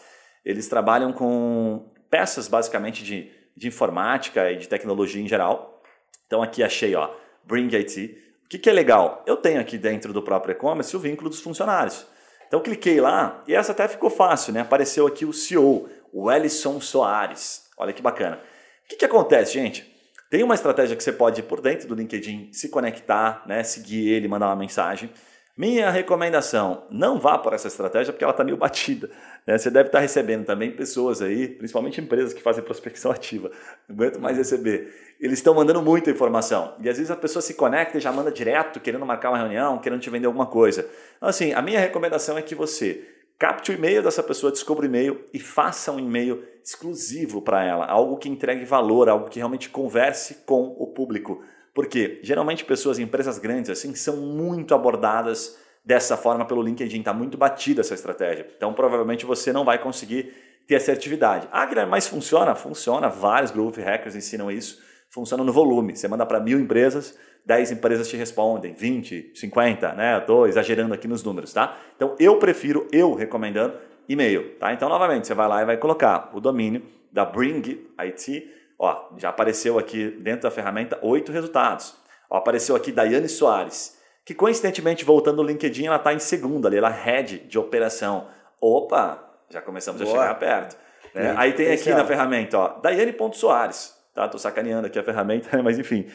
Eles 0.46 0.68
trabalham 0.68 1.12
com 1.12 1.90
peças 2.10 2.48
basicamente 2.48 3.04
de, 3.04 3.32
de 3.56 3.68
informática 3.68 4.52
e 4.52 4.58
de 4.58 4.68
tecnologia 4.68 5.22
em 5.22 5.28
geral. 5.28 5.82
Então 6.26 6.42
aqui 6.42 6.64
achei, 6.64 6.96
ó, 6.96 7.10
Bring 7.46 7.74
IT. 7.74 8.24
O 8.46 8.50
que, 8.50 8.58
que 8.58 8.70
é 8.70 8.74
legal? 8.74 9.24
Eu 9.26 9.38
tenho 9.38 9.60
aqui 9.60 9.78
dentro 9.78 10.14
do 10.14 10.22
próprio 10.22 10.54
e-commerce 10.54 10.96
o 10.96 11.00
vínculo 11.00 11.30
dos 11.30 11.42
funcionários. 11.42 12.06
Então 12.48 12.62
cliquei 12.62 13.02
lá 13.02 13.44
e 13.48 13.54
essa 13.54 13.72
até 13.72 13.88
ficou 13.88 14.10
fácil, 14.10 14.54
né? 14.54 14.62
Apareceu 14.62 15.06
aqui 15.06 15.26
o 15.26 15.34
CEO, 15.34 15.90
o 16.14 16.32
Ellison 16.32 16.80
Soares. 16.80 17.68
Olha 17.78 17.94
que 17.94 18.02
bacana. 18.02 18.38
O 18.86 18.88
que, 18.90 18.96
que 18.96 19.06
acontece, 19.06 19.54
gente? 19.54 19.98
Tem 20.30 20.44
uma 20.44 20.56
estratégia 20.56 20.96
que 20.96 21.04
você 21.04 21.12
pode 21.12 21.42
ir 21.42 21.44
por 21.44 21.62
dentro 21.62 21.88
do 21.88 21.96
LinkedIn, 21.96 22.52
se 22.52 22.70
conectar, 22.70 23.44
né? 23.46 23.64
seguir 23.64 24.10
ele, 24.10 24.28
mandar 24.28 24.48
uma 24.48 24.56
mensagem. 24.56 25.10
Minha 25.58 25.90
recomendação, 25.90 26.84
não 26.92 27.20
vá 27.20 27.36
por 27.36 27.52
essa 27.52 27.68
estratégia 27.68 28.14
porque 28.14 28.24
ela 28.24 28.30
está 28.32 28.44
meio 28.44 28.58
batida. 28.58 29.10
Né? 29.46 29.58
Você 29.58 29.72
deve 29.72 29.88
estar 29.90 29.98
tá 29.98 30.02
recebendo 30.04 30.46
também 30.46 30.70
pessoas 30.70 31.20
aí, 31.20 31.48
principalmente 31.48 32.00
empresas 32.00 32.32
que 32.32 32.44
fazem 32.44 32.64
prospecção 32.64 33.10
ativa. 33.12 33.50
Não 33.90 33.96
aguento 33.96 34.20
mais 34.20 34.38
receber. 34.38 34.94
Eles 35.20 35.40
estão 35.40 35.56
mandando 35.56 35.82
muita 35.82 36.12
informação. 36.12 36.76
E 36.80 36.88
às 36.88 36.98
vezes 36.98 37.10
a 37.10 37.16
pessoa 37.16 37.42
se 37.42 37.56
conecta 37.56 37.98
e 37.98 38.02
já 38.02 38.12
manda 38.12 38.32
direto, 38.32 38.80
querendo 38.80 39.04
marcar 39.04 39.30
uma 39.30 39.40
reunião, 39.40 39.80
querendo 39.80 40.00
te 40.00 40.12
vender 40.12 40.28
alguma 40.28 40.46
coisa. 40.46 40.88
Então, 41.18 41.28
assim, 41.28 41.52
a 41.54 41.62
minha 41.64 41.80
recomendação 41.80 42.38
é 42.38 42.44
que 42.44 42.54
você 42.54 43.04
capte 43.40 43.72
o 43.72 43.74
e-mail 43.74 44.04
dessa 44.04 44.22
pessoa, 44.22 44.52
descubra 44.52 44.84
o 44.84 44.88
e-mail 44.88 45.26
e 45.34 45.40
faça 45.40 45.92
um 45.92 46.00
e-mail 46.00 46.44
exclusivo 46.64 47.42
para 47.42 47.64
ela. 47.64 47.88
Algo 47.88 48.18
que 48.18 48.30
entregue 48.30 48.64
valor, 48.64 49.10
algo 49.10 49.28
que 49.28 49.40
realmente 49.40 49.72
converse 49.72 50.36
com 50.46 50.76
o 50.78 50.86
público. 50.86 51.44
Porque 51.78 52.20
geralmente 52.24 52.66
pessoas 52.66 52.98
em 52.98 53.04
empresas 53.04 53.38
grandes 53.38 53.70
assim 53.70 53.94
são 53.94 54.18
muito 54.18 54.74
abordadas 54.74 55.60
dessa 55.86 56.18
forma 56.18 56.44
pelo 56.44 56.64
LinkedIn, 56.64 56.98
está 56.98 57.14
muito 57.14 57.38
batida 57.38 57.82
essa 57.82 57.94
estratégia. 57.94 58.48
Então 58.58 58.74
provavelmente 58.74 59.28
você 59.28 59.54
não 59.54 59.64
vai 59.64 59.78
conseguir 59.78 60.34
ter 60.66 60.74
assertividade. 60.74 61.48
Ah, 61.52 61.68
Guilherme, 61.68 61.92
mas 61.92 62.08
funciona? 62.08 62.56
Funciona, 62.56 63.10
vários 63.10 63.52
growth 63.52 63.78
hackers 63.78 64.16
ensinam 64.16 64.50
isso. 64.50 64.82
Funciona 65.12 65.44
no 65.44 65.54
volume. 65.54 65.96
Você 65.96 66.08
manda 66.08 66.26
para 66.26 66.40
mil 66.40 66.60
empresas, 66.60 67.16
10 67.46 67.74
empresas 67.74 68.10
te 68.10 68.18
respondem, 68.18 68.74
20, 68.74 69.34
50, 69.36 69.94
né? 69.94 70.18
Estou 70.18 70.48
exagerando 70.48 70.96
aqui 70.96 71.08
nos 71.08 71.24
números, 71.24 71.54
tá? 71.54 71.78
Então 71.96 72.16
eu 72.20 72.40
prefiro, 72.40 72.88
eu 72.92 73.14
recomendando, 73.14 73.76
e-mail, 74.10 74.56
tá? 74.56 74.74
Então 74.74 74.90
novamente, 74.90 75.28
você 75.28 75.36
vai 75.36 75.48
lá 75.48 75.62
e 75.62 75.66
vai 75.66 75.78
colocar 75.78 76.32
o 76.34 76.40
domínio 76.40 76.82
da 77.12 77.24
Bring 77.24 77.86
IT 78.00 78.57
Ó, 78.80 79.10
já 79.18 79.30
apareceu 79.30 79.80
aqui 79.80 80.12
dentro 80.20 80.42
da 80.44 80.52
ferramenta 80.52 81.00
oito 81.02 81.32
resultados. 81.32 81.96
Ó, 82.30 82.38
apareceu 82.38 82.76
aqui 82.76 82.92
Daiane 82.92 83.30
Soares, 83.30 83.98
que 84.24 84.34
coincidentemente, 84.34 85.04
voltando 85.04 85.38
no 85.38 85.48
LinkedIn, 85.48 85.88
ela 85.88 85.96
está 85.96 86.14
em 86.14 86.20
segundo 86.20 86.68
ali, 86.68 86.78
ela 86.78 86.90
é 86.90 87.04
head 87.04 87.40
de 87.40 87.58
operação. 87.58 88.28
Opa, 88.62 89.24
já 89.50 89.62
começamos 89.62 90.02
Boa. 90.02 90.16
a 90.16 90.22
chegar 90.22 90.36
perto. 90.36 90.78
Né? 91.14 91.34
Aí 91.38 91.54
tem 91.54 91.72
aqui 91.72 91.90
na 91.92 92.06
ferramenta, 92.06 92.58
ó, 92.58 92.68
Daiane.soares. 92.80 93.96
Tá? 94.14 94.28
Tô 94.28 94.38
sacaneando 94.38 94.88
aqui 94.88 94.98
a 94.98 95.04
ferramenta, 95.04 95.50
mas 95.62 95.78
enfim. 95.78 96.08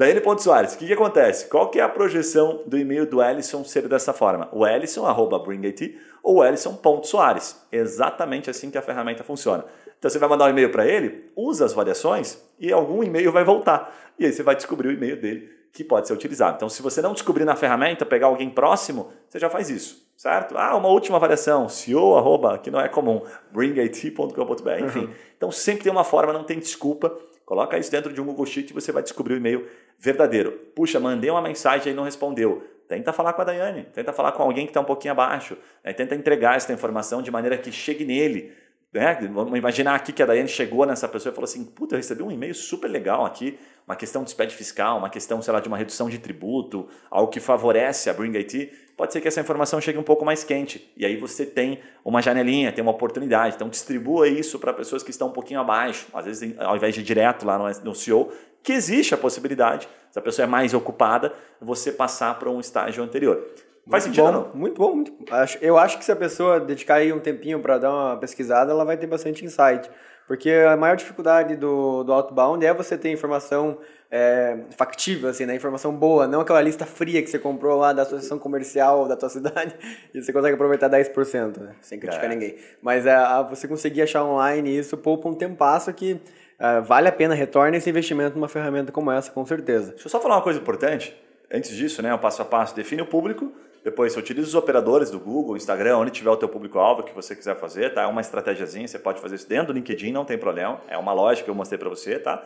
Daiane 0.00 0.22
Soares, 0.38 0.74
o 0.74 0.78
que, 0.78 0.86
que 0.86 0.92
acontece? 0.92 1.48
Qual 1.48 1.68
que 1.68 1.78
é 1.78 1.82
a 1.82 1.88
projeção 1.88 2.62
do 2.66 2.78
e-mail 2.78 3.04
do 3.04 3.22
Ellison 3.22 3.64
ser 3.64 3.86
dessa 3.86 4.12
forma? 4.14 4.48
O 4.52 4.66
Ellison, 4.66 5.04
arroba 5.04 5.38
BringIT, 5.38 5.98
ou 6.22 6.44
Ellison.soares. 6.44 7.60
Exatamente 7.70 8.48
assim 8.48 8.70
que 8.70 8.78
a 8.78 8.82
ferramenta 8.82 9.24
funciona. 9.24 9.64
Então 10.00 10.10
você 10.10 10.18
vai 10.18 10.30
mandar 10.30 10.46
um 10.46 10.48
e-mail 10.48 10.72
para 10.72 10.86
ele, 10.86 11.30
usa 11.36 11.66
as 11.66 11.74
variações 11.74 12.42
e 12.58 12.72
algum 12.72 13.04
e-mail 13.04 13.30
vai 13.30 13.44
voltar. 13.44 13.94
E 14.18 14.24
aí 14.24 14.32
você 14.32 14.42
vai 14.42 14.56
descobrir 14.56 14.88
o 14.88 14.92
e-mail 14.92 15.20
dele 15.20 15.60
que 15.72 15.84
pode 15.84 16.08
ser 16.08 16.14
utilizado. 16.14 16.56
Então, 16.56 16.68
se 16.70 16.82
você 16.82 17.00
não 17.00 17.12
descobrir 17.12 17.44
na 17.44 17.54
ferramenta, 17.54 18.04
pegar 18.04 18.26
alguém 18.26 18.48
próximo, 18.48 19.12
você 19.28 19.38
já 19.38 19.48
faz 19.48 19.68
isso, 19.70 20.10
certo? 20.16 20.56
Ah, 20.56 20.74
uma 20.74 20.88
última 20.88 21.18
variação, 21.18 21.68
CEO, 21.68 22.16
arroba, 22.16 22.58
que 22.58 22.70
não 22.70 22.80
é 22.80 22.88
comum, 22.88 23.22
bringat.com.br, 23.52 24.84
enfim. 24.84 25.00
Uhum. 25.00 25.10
Então, 25.36 25.52
sempre 25.52 25.84
tem 25.84 25.92
uma 25.92 26.02
forma, 26.02 26.32
não 26.32 26.44
tem 26.44 26.58
desculpa. 26.58 27.16
Coloca 27.44 27.78
isso 27.78 27.90
dentro 27.90 28.12
de 28.12 28.20
um 28.20 28.24
Google 28.24 28.46
Sheet 28.46 28.70
e 28.70 28.74
você 28.74 28.90
vai 28.90 29.02
descobrir 29.02 29.34
o 29.34 29.36
e-mail 29.36 29.66
verdadeiro. 29.98 30.52
Puxa, 30.74 30.98
mandei 30.98 31.30
uma 31.30 31.42
mensagem 31.42 31.92
e 31.92 31.96
não 31.96 32.04
respondeu. 32.04 32.64
Tenta 32.88 33.12
falar 33.12 33.34
com 33.34 33.42
a 33.42 33.44
Daiane, 33.44 33.84
tenta 33.92 34.12
falar 34.12 34.32
com 34.32 34.42
alguém 34.42 34.66
que 34.66 34.70
está 34.70 34.80
um 34.80 34.84
pouquinho 34.84 35.12
abaixo, 35.12 35.56
né? 35.84 35.92
tenta 35.92 36.16
entregar 36.16 36.56
essa 36.56 36.72
informação 36.72 37.22
de 37.22 37.30
maneira 37.30 37.56
que 37.56 37.70
chegue 37.70 38.04
nele 38.04 38.52
né? 38.92 39.14
Vamos 39.32 39.56
imaginar 39.56 39.94
aqui 39.94 40.12
que 40.12 40.22
a 40.22 40.26
Daiane 40.26 40.48
chegou 40.48 40.84
nessa 40.84 41.06
pessoa 41.06 41.32
e 41.32 41.34
falou 41.34 41.48
assim: 41.48 41.64
Puta, 41.64 41.94
eu 41.94 41.96
recebi 41.98 42.22
um 42.22 42.30
e-mail 42.30 42.54
super 42.54 42.88
legal 42.88 43.24
aqui, 43.24 43.56
uma 43.86 43.94
questão 43.94 44.24
de 44.24 44.30
SPED 44.30 44.54
fiscal, 44.54 44.98
uma 44.98 45.08
questão, 45.08 45.40
sei 45.40 45.52
lá, 45.52 45.60
de 45.60 45.68
uma 45.68 45.76
redução 45.76 46.08
de 46.08 46.18
tributo, 46.18 46.88
algo 47.08 47.30
que 47.30 47.38
favorece 47.38 48.10
a 48.10 48.14
Bring 48.14 48.36
IT. 48.36 48.72
Pode 48.96 49.12
ser 49.12 49.20
que 49.20 49.28
essa 49.28 49.40
informação 49.40 49.80
chegue 49.80 49.96
um 49.96 50.02
pouco 50.02 50.24
mais 50.24 50.42
quente. 50.42 50.92
E 50.96 51.06
aí 51.06 51.16
você 51.16 51.46
tem 51.46 51.80
uma 52.04 52.20
janelinha, 52.20 52.72
tem 52.72 52.82
uma 52.82 52.90
oportunidade. 52.90 53.54
Então 53.54 53.68
distribua 53.68 54.28
isso 54.28 54.58
para 54.58 54.72
pessoas 54.72 55.02
que 55.02 55.10
estão 55.10 55.28
um 55.28 55.32
pouquinho 55.32 55.60
abaixo. 55.60 56.08
Às 56.12 56.24
vezes, 56.24 56.58
ao 56.58 56.76
invés 56.76 56.94
de 56.94 57.00
ir 57.00 57.04
direto 57.04 57.46
lá 57.46 57.58
no 57.58 57.94
CEO, 57.94 58.32
que 58.62 58.72
existe 58.72 59.14
a 59.14 59.16
possibilidade, 59.16 59.88
se 60.10 60.18
a 60.18 60.22
pessoa 60.22 60.44
é 60.44 60.48
mais 60.48 60.74
ocupada, 60.74 61.32
você 61.60 61.92
passar 61.92 62.38
para 62.38 62.50
um 62.50 62.60
estágio 62.60 63.02
anterior. 63.02 63.46
Faz 63.90 64.06
muito 64.06 64.16
sentido, 64.16 64.32
bom, 64.32 64.32
não? 64.32 64.50
Muito 64.54 64.78
bom, 64.78 64.94
muito 64.94 65.12
Eu 65.60 65.76
acho 65.76 65.98
que 65.98 66.04
se 66.04 66.12
a 66.12 66.16
pessoa 66.16 66.60
dedicar 66.60 66.96
aí 66.96 67.12
um 67.12 67.18
tempinho 67.18 67.60
para 67.60 67.78
dar 67.78 67.90
uma 67.90 68.16
pesquisada, 68.16 68.70
ela 68.70 68.84
vai 68.84 68.96
ter 68.96 69.06
bastante 69.06 69.44
insight. 69.44 69.90
Porque 70.30 70.48
a 70.48 70.76
maior 70.76 70.94
dificuldade 70.94 71.56
do, 71.56 72.04
do 72.04 72.12
outbound 72.12 72.64
é 72.64 72.72
você 72.72 72.96
ter 72.96 73.10
informação 73.10 73.78
é, 74.08 74.58
factível, 74.76 75.28
assim, 75.28 75.44
né? 75.44 75.56
Informação 75.56 75.92
boa, 75.92 76.28
não 76.28 76.40
aquela 76.40 76.60
lista 76.60 76.86
fria 76.86 77.20
que 77.20 77.28
você 77.28 77.36
comprou 77.36 77.76
lá 77.76 77.92
da 77.92 78.02
associação 78.02 78.38
comercial 78.38 79.08
da 79.08 79.16
tua 79.16 79.26
cidade 79.30 79.74
e 80.14 80.22
você 80.22 80.32
consegue 80.32 80.54
aproveitar 80.54 80.88
10%, 80.88 81.58
né? 81.58 81.74
Sem 81.80 81.98
criticar 81.98 82.26
é. 82.26 82.28
ninguém. 82.28 82.56
Mas 82.80 83.06
é, 83.06 83.16
você 83.48 83.66
conseguir 83.66 84.02
achar 84.02 84.24
online 84.24 84.78
isso 84.78 84.96
poupa 84.96 85.28
um 85.28 85.34
tempasso 85.34 85.92
que 85.92 86.20
é, 86.60 86.80
vale 86.80 87.08
a 87.08 87.12
pena, 87.12 87.34
retorna 87.34 87.76
esse 87.76 87.90
investimento 87.90 88.36
numa 88.36 88.48
ferramenta 88.48 88.92
como 88.92 89.10
essa, 89.10 89.32
com 89.32 89.44
certeza. 89.44 89.90
Deixa 89.90 90.06
eu 90.06 90.10
só 90.10 90.20
falar 90.20 90.36
uma 90.36 90.42
coisa 90.42 90.60
importante. 90.60 91.16
Antes 91.52 91.74
disso, 91.74 92.00
né, 92.02 92.14
o 92.14 92.18
passo 92.18 92.40
a 92.40 92.44
passo, 92.44 92.76
define 92.76 93.02
o 93.02 93.06
público, 93.06 93.52
depois, 93.82 94.12
você 94.12 94.18
utiliza 94.18 94.46
os 94.46 94.54
operadores 94.54 95.10
do 95.10 95.18
Google, 95.18 95.56
Instagram, 95.56 95.96
onde 95.96 96.10
tiver 96.10 96.30
o 96.30 96.36
teu 96.36 96.48
público-alvo 96.48 97.02
que 97.02 97.14
você 97.14 97.34
quiser 97.34 97.56
fazer, 97.56 97.94
tá? 97.94 98.02
É 98.02 98.06
uma 98.06 98.20
estratégiazinha, 98.20 98.86
você 98.86 98.98
pode 98.98 99.20
fazer 99.20 99.36
isso 99.36 99.48
dentro 99.48 99.68
do 99.68 99.72
LinkedIn, 99.72 100.12
não 100.12 100.24
tem 100.24 100.36
problema. 100.36 100.80
É 100.86 100.98
uma 100.98 101.14
lógica 101.14 101.44
que 101.44 101.50
eu 101.50 101.54
mostrei 101.54 101.78
para 101.78 101.88
você, 101.88 102.18
tá? 102.18 102.44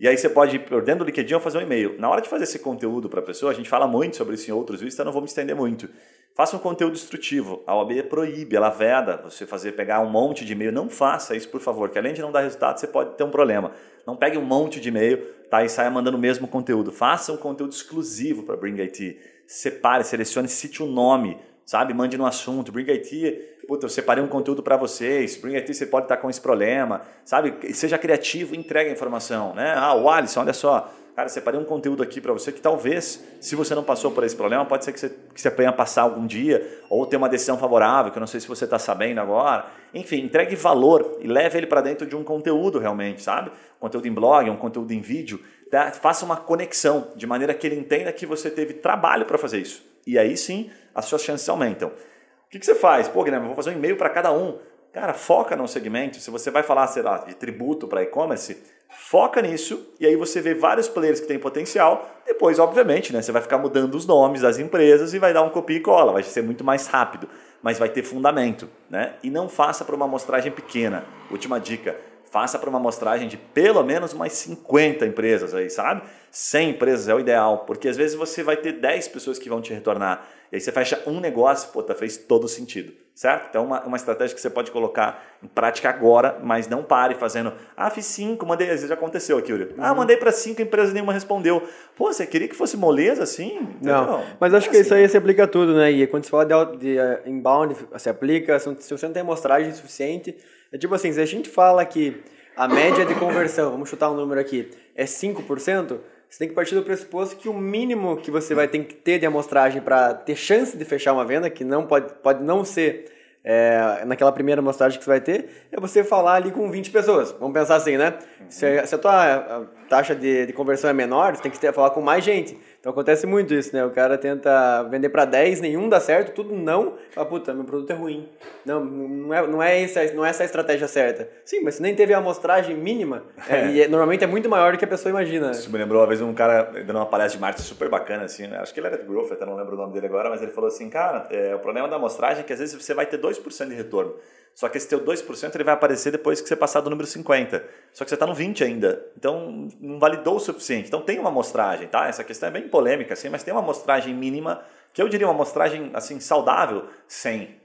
E 0.00 0.08
aí 0.08 0.18
você 0.18 0.28
pode 0.28 0.56
ir 0.56 0.58
por 0.58 0.82
dentro 0.82 1.04
do 1.04 1.06
LinkedIn 1.06 1.34
ou 1.34 1.40
fazer 1.40 1.58
um 1.58 1.60
e-mail. 1.60 1.94
Na 2.00 2.10
hora 2.10 2.20
de 2.20 2.28
fazer 2.28 2.42
esse 2.42 2.58
conteúdo 2.58 3.08
para 3.08 3.20
a 3.20 3.22
pessoa, 3.22 3.52
a 3.52 3.54
gente 3.54 3.68
fala 3.68 3.86
muito 3.86 4.16
sobre 4.16 4.34
isso 4.34 4.50
em 4.50 4.52
outros 4.52 4.80
vídeos, 4.80 4.94
então 4.94 5.04
não 5.04 5.12
vou 5.12 5.22
me 5.22 5.28
estender 5.28 5.54
muito. 5.54 5.88
Faça 6.34 6.56
um 6.56 6.58
conteúdo 6.58 6.94
instrutivo. 6.94 7.62
A 7.64 7.76
OAB 7.76 8.02
proíbe, 8.08 8.56
ela 8.56 8.70
veda 8.70 9.18
você 9.18 9.46
fazer 9.46 9.72
pegar 9.72 10.00
um 10.00 10.10
monte 10.10 10.44
de 10.44 10.52
e-mail. 10.52 10.72
Não 10.72 10.90
faça 10.90 11.36
isso, 11.36 11.48
por 11.48 11.60
favor, 11.60 11.88
que 11.90 11.96
além 11.96 12.12
de 12.12 12.20
não 12.20 12.32
dar 12.32 12.40
resultado, 12.40 12.80
você 12.80 12.88
pode 12.88 13.16
ter 13.16 13.22
um 13.22 13.30
problema. 13.30 13.70
Não 14.04 14.16
pegue 14.16 14.36
um 14.36 14.44
monte 14.44 14.80
de 14.80 14.88
e-mail 14.88 15.24
tá, 15.48 15.62
e 15.64 15.68
saia 15.68 15.88
mandando 15.88 16.16
o 16.16 16.20
mesmo 16.20 16.48
conteúdo. 16.48 16.90
Faça 16.90 17.32
um 17.32 17.36
conteúdo 17.36 17.72
exclusivo 17.72 18.42
para 18.42 18.56
Bring 18.56 18.80
IT 18.80 19.16
separe, 19.46 20.04
selecione, 20.04 20.48
cite 20.48 20.82
o 20.82 20.86
um 20.86 20.90
nome, 20.90 21.38
sabe? 21.64 21.94
Mande 21.94 22.16
no 22.16 22.26
assunto. 22.26 22.72
Bring 22.72 22.90
IT, 22.90 23.64
puta, 23.66 23.86
eu 23.86 23.90
separei 23.90 24.22
um 24.22 24.28
conteúdo 24.28 24.62
para 24.62 24.76
vocês. 24.76 25.36
Bring 25.36 25.56
IT, 25.56 25.74
você 25.74 25.86
pode 25.86 26.06
estar 26.06 26.16
com 26.16 26.28
esse 26.28 26.40
problema, 26.40 27.02
sabe? 27.24 27.54
Seja 27.74 27.98
criativo 27.98 28.54
entregue 28.54 28.90
a 28.90 28.92
informação, 28.92 29.54
né? 29.54 29.74
Ah, 29.76 29.94
o 29.94 30.08
Alisson, 30.08 30.40
olha 30.40 30.52
só. 30.52 30.92
Cara, 31.14 31.28
separei 31.28 31.60
um 31.60 31.64
conteúdo 31.64 32.02
aqui 32.02 32.20
para 32.20 32.32
você 32.32 32.50
que 32.50 32.60
talvez, 32.60 33.24
se 33.40 33.54
você 33.54 33.72
não 33.72 33.84
passou 33.84 34.10
por 34.10 34.24
esse 34.24 34.34
problema, 34.34 34.64
pode 34.64 34.84
ser 34.84 34.92
que 34.92 34.98
você, 34.98 35.08
que 35.08 35.40
você 35.40 35.46
apanhe 35.46 35.68
a 35.68 35.72
passar 35.72 36.02
algum 36.02 36.26
dia 36.26 36.80
ou 36.90 37.06
ter 37.06 37.16
uma 37.16 37.28
decisão 37.28 37.56
favorável, 37.56 38.10
que 38.10 38.18
eu 38.18 38.20
não 38.20 38.26
sei 38.26 38.40
se 38.40 38.48
você 38.48 38.64
está 38.64 38.80
sabendo 38.80 39.20
agora. 39.20 39.64
Enfim, 39.94 40.24
entregue 40.24 40.56
valor 40.56 41.18
e 41.20 41.28
leve 41.28 41.56
ele 41.56 41.68
para 41.68 41.80
dentro 41.80 42.04
de 42.04 42.16
um 42.16 42.24
conteúdo 42.24 42.80
realmente, 42.80 43.22
sabe? 43.22 43.52
Conteúdo 43.78 44.08
em 44.08 44.12
blog, 44.12 44.50
um 44.50 44.56
conteúdo 44.56 44.92
em 44.92 45.00
vídeo 45.00 45.40
Tá? 45.74 45.90
faça 45.90 46.24
uma 46.24 46.36
conexão, 46.36 47.08
de 47.16 47.26
maneira 47.26 47.52
que 47.52 47.66
ele 47.66 47.74
entenda 47.74 48.12
que 48.12 48.24
você 48.24 48.48
teve 48.48 48.74
trabalho 48.74 49.26
para 49.26 49.36
fazer 49.36 49.58
isso. 49.58 49.84
E 50.06 50.16
aí 50.16 50.36
sim, 50.36 50.70
as 50.94 51.06
suas 51.06 51.20
chances 51.20 51.48
aumentam. 51.48 51.88
O 51.88 52.48
que, 52.48 52.60
que 52.60 52.64
você 52.64 52.76
faz? 52.76 53.08
Pô, 53.08 53.24
Guilherme, 53.24 53.46
eu 53.46 53.48
vou 53.48 53.56
fazer 53.56 53.70
um 53.70 53.78
e-mail 53.78 53.96
para 53.96 54.08
cada 54.08 54.30
um. 54.30 54.56
Cara, 54.92 55.12
foca 55.12 55.56
no 55.56 55.66
segmento. 55.66 56.20
Se 56.20 56.30
você 56.30 56.48
vai 56.48 56.62
falar, 56.62 56.86
sei 56.86 57.02
lá, 57.02 57.18
de 57.18 57.34
tributo 57.34 57.88
para 57.88 58.04
e-commerce, 58.04 58.56
foca 58.88 59.42
nisso 59.42 59.92
e 59.98 60.06
aí 60.06 60.14
você 60.14 60.40
vê 60.40 60.54
vários 60.54 60.88
players 60.88 61.18
que 61.18 61.26
têm 61.26 61.40
potencial. 61.40 62.08
Depois, 62.24 62.60
obviamente, 62.60 63.12
né, 63.12 63.20
você 63.20 63.32
vai 63.32 63.42
ficar 63.42 63.58
mudando 63.58 63.96
os 63.96 64.06
nomes 64.06 64.42
das 64.42 64.60
empresas 64.60 65.12
e 65.12 65.18
vai 65.18 65.32
dar 65.32 65.42
um 65.42 65.50
copia 65.50 65.78
e 65.78 65.80
cola. 65.80 66.12
Vai 66.12 66.22
ser 66.22 66.44
muito 66.44 66.62
mais 66.62 66.86
rápido, 66.86 67.28
mas 67.60 67.80
vai 67.80 67.88
ter 67.88 68.04
fundamento. 68.04 68.70
Né? 68.88 69.14
E 69.24 69.28
não 69.28 69.48
faça 69.48 69.84
para 69.84 69.96
uma 69.96 70.04
amostragem 70.04 70.52
pequena. 70.52 71.04
Última 71.32 71.58
dica 71.58 71.96
faça 72.34 72.58
para 72.58 72.68
uma 72.68 72.80
amostragem 72.80 73.28
de 73.28 73.36
pelo 73.36 73.80
menos 73.84 74.12
umas 74.12 74.32
50 74.32 75.06
empresas 75.06 75.54
aí, 75.54 75.70
sabe? 75.70 76.02
100 76.32 76.70
empresas 76.70 77.06
é 77.06 77.14
o 77.14 77.20
ideal, 77.20 77.58
porque 77.58 77.86
às 77.86 77.96
vezes 77.96 78.16
você 78.16 78.42
vai 78.42 78.56
ter 78.56 78.72
10 78.72 79.06
pessoas 79.06 79.38
que 79.38 79.48
vão 79.48 79.60
te 79.60 79.72
retornar. 79.72 80.26
E 80.50 80.56
aí 80.56 80.60
você 80.60 80.72
fecha 80.72 81.00
um 81.06 81.20
negócio, 81.20 81.70
pô, 81.70 81.80
tá, 81.80 81.94
fez 81.94 82.16
todo 82.16 82.48
sentido, 82.48 82.92
certo? 83.14 83.46
Então, 83.50 83.64
uma, 83.64 83.84
uma 83.84 83.96
estratégia 83.96 84.34
que 84.34 84.40
você 84.40 84.50
pode 84.50 84.72
colocar 84.72 85.24
em 85.44 85.46
prática 85.46 85.88
agora, 85.88 86.40
mas 86.42 86.66
não 86.66 86.82
pare 86.82 87.14
fazendo, 87.14 87.52
ah, 87.76 87.88
fiz 87.88 88.06
cinco, 88.06 88.44
mandei, 88.44 88.66
às 88.66 88.74
vezes 88.74 88.88
já 88.88 88.94
aconteceu 88.94 89.38
aqui, 89.38 89.52
Uri. 89.52 89.72
Ah, 89.78 89.90
uhum. 89.92 89.98
mandei 89.98 90.16
para 90.16 90.32
cinco 90.32 90.60
empresas 90.60 90.90
e 90.90 90.94
nenhuma 90.94 91.12
respondeu. 91.12 91.62
Pô, 91.94 92.12
você 92.12 92.26
queria 92.26 92.48
que 92.48 92.56
fosse 92.56 92.76
moleza 92.76 93.22
assim? 93.22 93.76
Não, 93.80 94.24
mas 94.40 94.52
acho 94.52 94.66
é 94.66 94.70
que 94.70 94.76
assim. 94.78 94.86
isso 94.86 94.94
aí 94.94 95.08
se 95.08 95.16
aplica 95.16 95.44
a 95.44 95.46
tudo, 95.46 95.72
né? 95.76 95.88
E 95.88 96.04
quando 96.08 96.24
você 96.24 96.30
fala 96.30 96.44
de, 96.44 96.78
de 96.78 96.98
uh, 96.98 97.28
inbound, 97.28 97.76
se 97.96 98.10
aplica, 98.10 98.58
se 98.58 98.90
você 98.90 99.06
não 99.06 99.12
tem 99.12 99.22
amostragem 99.22 99.72
suficiente, 99.72 100.36
é 100.74 100.78
tipo 100.78 100.92
assim, 100.92 101.12
se 101.12 101.20
a 101.20 101.24
gente 101.24 101.48
fala 101.48 101.84
que 101.84 102.20
a 102.56 102.66
média 102.66 103.06
de 103.06 103.14
conversão, 103.14 103.70
vamos 103.70 103.88
chutar 103.88 104.10
um 104.10 104.14
número 104.16 104.40
aqui, 104.40 104.68
é 104.96 105.04
5%, 105.04 106.00
você 106.28 106.38
tem 106.40 106.48
que 106.48 106.54
partir 106.54 106.74
do 106.74 106.82
pressuposto 106.82 107.36
que 107.36 107.48
o 107.48 107.54
mínimo 107.54 108.16
que 108.16 108.28
você 108.28 108.56
vai 108.56 108.66
ter 108.66 108.80
que 108.80 108.94
ter 108.94 109.20
de 109.20 109.24
amostragem 109.24 109.80
para 109.80 110.12
ter 110.12 110.34
chance 110.34 110.76
de 110.76 110.84
fechar 110.84 111.12
uma 111.12 111.24
venda, 111.24 111.48
que 111.48 111.62
não 111.62 111.86
pode, 111.86 112.12
pode 112.14 112.42
não 112.42 112.64
ser 112.64 113.04
é, 113.44 114.02
naquela 114.04 114.32
primeira 114.32 114.60
amostragem 114.60 114.98
que 114.98 115.04
você 115.04 115.10
vai 115.10 115.20
ter, 115.20 115.68
é 115.70 115.78
você 115.78 116.02
falar 116.02 116.34
ali 116.34 116.50
com 116.50 116.68
20 116.68 116.90
pessoas. 116.90 117.30
Vamos 117.38 117.54
pensar 117.54 117.76
assim, 117.76 117.96
né? 117.96 118.18
Se, 118.48 118.84
se 118.84 118.94
a 118.96 118.98
tua 118.98 119.70
taxa 119.88 120.14
de, 120.14 120.46
de 120.46 120.52
conversão 120.52 120.90
é 120.90 120.92
menor, 120.92 121.34
você 121.34 121.42
tem 121.42 121.50
que 121.50 121.58
ter, 121.58 121.72
falar 121.72 121.90
com 121.90 122.00
mais 122.00 122.24
gente. 122.24 122.58
Então 122.84 122.92
acontece 122.92 123.26
muito 123.26 123.54
isso, 123.54 123.74
né? 123.74 123.82
O 123.82 123.90
cara 123.90 124.18
tenta 124.18 124.82
vender 124.84 125.08
para 125.08 125.24
10, 125.24 125.62
nenhum 125.62 125.88
dá 125.88 125.98
certo, 125.98 126.34
tudo 126.34 126.54
não. 126.54 126.94
Fala, 127.12 127.26
puta, 127.26 127.54
meu 127.54 127.64
produto 127.64 127.90
é 127.90 127.94
ruim. 127.94 128.28
Não, 128.64 128.84
não 128.84 129.34
é, 129.34 129.46
não 129.46 129.62
é, 129.62 129.82
essa, 129.82 130.04
não 130.12 130.24
é 130.24 130.28
essa 130.28 130.42
a 130.42 130.46
estratégia 130.46 130.86
certa. 130.86 131.26
Sim, 131.46 131.62
mas 131.62 131.76
se 131.76 131.82
nem 131.82 131.94
teve 131.94 132.12
a 132.12 132.18
amostragem 132.18 132.76
mínima, 132.76 133.22
é, 133.48 133.68
e 133.68 133.82
é, 133.82 133.88
normalmente 133.88 134.22
é 134.22 134.26
muito 134.26 134.50
maior 134.50 134.72
do 134.72 134.78
que 134.78 134.84
a 134.84 134.88
pessoa 134.88 135.10
imagina. 135.10 135.50
Isso 135.50 135.72
me 135.72 135.78
lembrou 135.78 136.02
uma 136.02 136.06
vez 136.06 136.20
um 136.20 136.34
cara 136.34 136.64
dando 136.84 136.96
uma 136.96 137.06
palestra 137.06 137.38
de 137.38 137.40
marketing 137.40 137.66
super 137.66 137.88
bacana, 137.88 138.24
assim, 138.24 138.46
né? 138.46 138.58
acho 138.58 138.74
que 138.74 138.80
ele 138.80 138.88
era 138.88 138.98
de 138.98 139.04
Growth, 139.04 139.32
até 139.32 139.46
não 139.46 139.56
lembro 139.56 139.74
o 139.74 139.78
nome 139.78 139.94
dele 139.94 140.06
agora, 140.06 140.28
mas 140.28 140.42
ele 140.42 140.50
falou 140.50 140.68
assim, 140.68 140.90
cara, 140.90 141.26
é, 141.30 141.54
o 141.54 141.58
problema 141.60 141.88
da 141.88 141.96
amostragem 141.96 142.40
é 142.40 142.42
que 142.42 142.52
às 142.52 142.58
vezes 142.58 142.74
você 142.74 142.92
vai 142.92 143.06
ter 143.06 143.18
2% 143.18 143.68
de 143.68 143.74
retorno. 143.74 144.14
Só 144.54 144.68
que 144.68 144.78
esse 144.78 144.88
teu 144.88 145.00
2% 145.00 145.54
ele 145.54 145.64
vai 145.64 145.74
aparecer 145.74 146.12
depois 146.12 146.40
que 146.40 146.48
você 146.48 146.54
passar 146.54 146.80
do 146.80 146.88
número 146.88 147.06
50. 147.06 147.64
Só 147.92 148.04
que 148.04 148.10
você 148.10 148.14
está 148.14 148.26
no 148.26 148.34
20 148.34 148.62
ainda. 148.62 149.04
Então 149.16 149.68
não 149.80 149.98
validou 149.98 150.36
o 150.36 150.40
suficiente. 150.40 150.86
Então 150.86 151.02
tem 151.02 151.18
uma 151.18 151.28
amostragem, 151.28 151.88
tá? 151.88 152.06
Essa 152.06 152.22
questão 152.22 152.48
é 152.48 152.52
bem 152.52 152.68
polêmica, 152.68 153.14
assim, 153.14 153.28
mas 153.28 153.42
tem 153.42 153.52
uma 153.52 153.60
amostragem 153.60 154.14
mínima, 154.14 154.62
que 154.92 155.02
eu 155.02 155.08
diria 155.08 155.26
uma 155.26 155.34
amostragem 155.34 155.90
assim, 155.92 156.20
saudável, 156.20 156.88
100. 157.08 157.60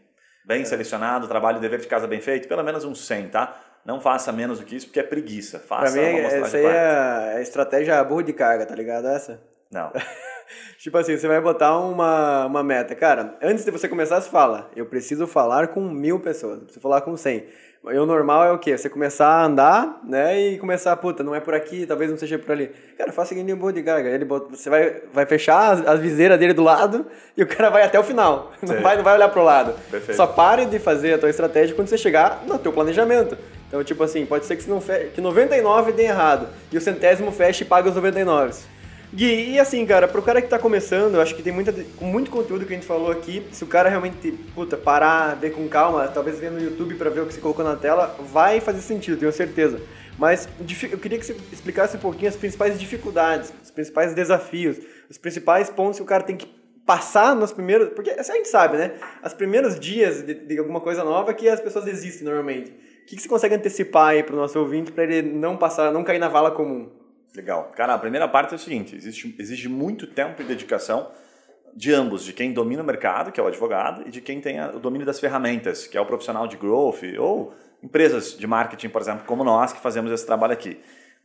Bem 0.46 0.62
é. 0.64 0.66
selecionado, 0.66 1.28
trabalho 1.28 1.60
dever 1.60 1.80
de 1.80 1.88
casa 1.88 2.08
bem 2.08 2.20
feito, 2.20 2.48
pelo 2.48 2.64
menos 2.64 2.84
um 2.84 2.96
100, 2.96 3.30
tá? 3.30 3.56
Não 3.86 4.02
faça 4.02 4.32
menos 4.32 4.60
do 4.60 4.66
que 4.66 4.76
isso, 4.76 4.88
porque 4.88 5.00
é 5.00 5.04
preguiça. 5.04 5.60
Faça 5.60 5.94
pra 5.94 6.02
mim, 6.02 6.10
uma 6.10 6.20
amostragem 6.20 6.46
essa 6.46 6.58
aí 6.58 6.66
é 6.66 7.38
a 7.38 7.42
estratégia 7.42 8.04
burro 8.04 8.24
de 8.24 8.34
carga, 8.34 8.66
tá 8.66 8.76
ligado? 8.76 9.08
Essa? 9.08 9.40
Não. 9.72 9.92
tipo 10.78 10.98
assim, 10.98 11.18
você 11.18 11.28
vai 11.28 11.40
botar 11.42 11.78
uma, 11.78 12.46
uma 12.46 12.64
meta. 12.64 12.96
Cara, 12.96 13.38
antes 13.42 13.66
de 13.66 13.72
você 13.72 13.88
começar, 13.88 14.20
você 14.22 14.30
fala, 14.30 14.70
eu 14.76 14.86
preciso 14.86 15.28
falar 15.28 15.68
com 15.68 15.82
mil 15.82 16.20
pessoas, 16.20 16.56
eu 16.56 16.64
preciso 16.64 16.82
falar 16.82 17.02
com 17.02 17.16
cem. 17.18 17.46
E 17.86 17.98
o 17.98 18.06
normal 18.06 18.44
é 18.44 18.52
o 18.52 18.60
quê? 18.60 18.78
Você 18.78 18.90
começar 18.90 19.26
a 19.26 19.46
andar, 19.46 20.02
né? 20.04 20.38
E 20.38 20.58
começar, 20.58 20.94
puta, 20.98 21.24
não 21.24 21.34
é 21.34 21.40
por 21.40 21.54
aqui, 21.54 21.86
talvez 21.86 22.12
não 22.12 22.18
seja 22.18 22.38
por 22.38 22.52
ali. 22.52 22.70
Cara, 22.98 23.14
faça 23.14 23.30
seguinte 23.30 23.54
um 23.54 23.72
de 23.72 23.82
gaga. 23.82 24.10
Ele 24.10 24.26
bota, 24.26 24.54
você 24.54 24.70
vai, 24.70 25.02
vai 25.14 25.26
fechar 25.26 25.72
as, 25.72 25.88
as 25.88 26.00
viseiras 26.00 26.38
dele 26.38 26.54
do 26.54 26.62
lado 26.62 27.06
e 27.38 27.42
o 27.42 27.48
cara 27.48 27.70
vai 27.70 27.84
até 27.84 27.98
o 27.98 28.04
final. 28.04 28.52
Não 28.62 28.82
vai, 28.82 28.98
não 28.98 29.04
vai 29.04 29.16
olhar 29.16 29.30
pro 29.30 29.44
lado. 29.44 29.74
Perfeito. 29.90 30.18
Só 30.18 30.28
pare 30.28 30.66
de 30.66 30.78
fazer 30.78 31.14
a 31.14 31.18
tua 31.18 31.30
estratégia 31.30 31.74
quando 31.74 31.88
você 31.88 31.98
chegar 31.98 32.44
no 32.46 32.60
teu 32.60 32.74
planejamento. 32.74 33.38
Então, 33.70 33.82
tipo 33.84 34.04
assim, 34.04 34.26
pode 34.26 34.46
ser 34.46 34.58
que, 34.58 34.64
se 34.64 34.70
não 34.70 34.82
fe... 34.82 35.12
que 35.14 35.22
99 35.22 35.94
dê 35.94 36.04
errado 36.04 36.50
e 36.72 36.78
o 36.78 36.82
centésimo 36.82 37.32
feche 37.32 37.64
e 37.64 37.68
paga 37.68 37.88
os 37.88 37.96
99. 37.96 38.54
Gui, 39.12 39.54
e 39.54 39.60
assim, 39.60 39.84
cara, 39.88 40.08
pro 40.08 40.22
cara 40.22 40.40
que 40.40 40.48
tá 40.48 40.60
começando, 40.60 41.16
eu 41.16 41.22
acho 41.22 41.36
que 41.36 41.42
tem 41.42 41.52
muita, 41.52 41.74
muito 42.00 42.30
conteúdo 42.30 42.64
que 42.64 42.74
a 42.74 42.76
gente 42.76 42.86
falou 42.86 43.10
aqui. 43.10 43.44
Se 43.52 43.64
o 43.64 43.68
cara 43.68 43.90
realmente, 43.90 44.32
puta, 44.54 44.78
parar, 44.78 45.36
ver 45.36 45.50
com 45.50 45.68
calma, 45.68 46.08
talvez 46.08 46.40
ver 46.40 46.52
no 46.52 46.62
YouTube 46.62 46.94
para 46.94 47.10
ver 47.10 47.22
o 47.22 47.26
que 47.26 47.34
você 47.34 47.42
colocou 47.42 47.66
na 47.66 47.76
tela, 47.76 48.16
vai 48.32 48.60
fazer 48.60 48.82
sentido, 48.82 49.18
tenho 49.18 49.32
certeza. 49.32 49.82
Mas 50.16 50.48
eu 50.92 51.00
queria 51.00 51.18
que 51.18 51.26
você 51.26 51.36
explicasse 51.52 51.98
um 51.98 52.00
pouquinho 52.00 52.30
as 52.30 52.36
principais 52.36 52.80
dificuldades, 52.80 53.52
os 53.64 53.72
principais 53.72 54.14
desafios, 54.14 54.78
os 55.10 55.18
principais 55.18 55.72
pontos 55.72 55.98
que 55.98 56.04
o 56.04 56.06
cara 56.06 56.24
tem 56.24 56.36
que 56.36 56.46
passar 56.86 57.36
nos 57.36 57.52
primeiros. 57.52 57.90
Porque 57.90 58.12
assim, 58.12 58.34
a 58.34 58.36
gente 58.36 58.50
sabe, 58.50 58.78
né? 58.78 58.94
Os 59.26 59.34
primeiros 59.34 59.80
dias 59.80 60.22
de, 60.22 60.36
de 60.36 60.60
alguma 60.60 60.82
coisa 60.82 61.04
nova 61.04 61.34
que 61.34 61.50
as 61.50 61.60
pessoas 61.60 61.86
desistem 61.86 62.26
normalmente. 62.26 62.70
O 62.70 63.06
que, 63.08 63.16
que 63.16 63.22
você 63.24 63.30
consegue 63.30 63.56
antecipar 63.56 64.10
aí 64.10 64.22
pro 64.22 64.36
nosso 64.36 64.60
ouvinte 64.60 64.92
para 64.92 65.04
ele 65.04 65.24
não 65.24 65.58
passar, 65.58 65.92
não 65.92 66.04
cair 66.04 66.20
na 66.20 66.28
vala 66.28 66.52
comum? 66.52 66.99
Legal. 67.36 67.72
Cara, 67.76 67.94
a 67.94 68.00
primeira 68.00 68.28
parte 68.28 68.54
é 68.54 68.56
o 68.56 68.60
seguinte: 68.60 68.96
existe, 68.96 69.36
exige 69.38 69.70
muito 69.70 70.08
tempo 70.08 70.42
e 70.42 70.46
dedicação. 70.46 71.12
de 71.76 71.94
ambos, 71.94 72.26
de 72.26 72.34
quem 72.34 72.52
domina 72.52 72.82
o 72.82 72.86
mercado, 72.86 73.32
que 73.32 73.40
é 73.40 73.44
o 73.44 73.48
advogado, 73.48 74.08
e 74.08 74.10
de 74.12 74.22
quem 74.22 74.42
tem 74.42 74.60
o 74.60 74.80
domínio 74.80 75.06
das 75.06 75.20
ferramentas, 75.20 75.86
que 75.86 75.96
é 75.96 76.02
o 76.02 76.06
profissional 76.06 76.48
de 76.48 76.58
growth, 76.58 77.04
ou 77.20 77.54
empresas 77.82 78.36
de 78.36 78.48
marketing, 78.48 78.90
por 78.90 79.02
exemplo, 79.02 79.24
como 79.26 79.44
nós, 79.44 79.72
que 79.72 79.80
fazemos 79.80 80.12
esse 80.12 80.26
trabalho 80.26 80.54
aqui. 80.54 80.80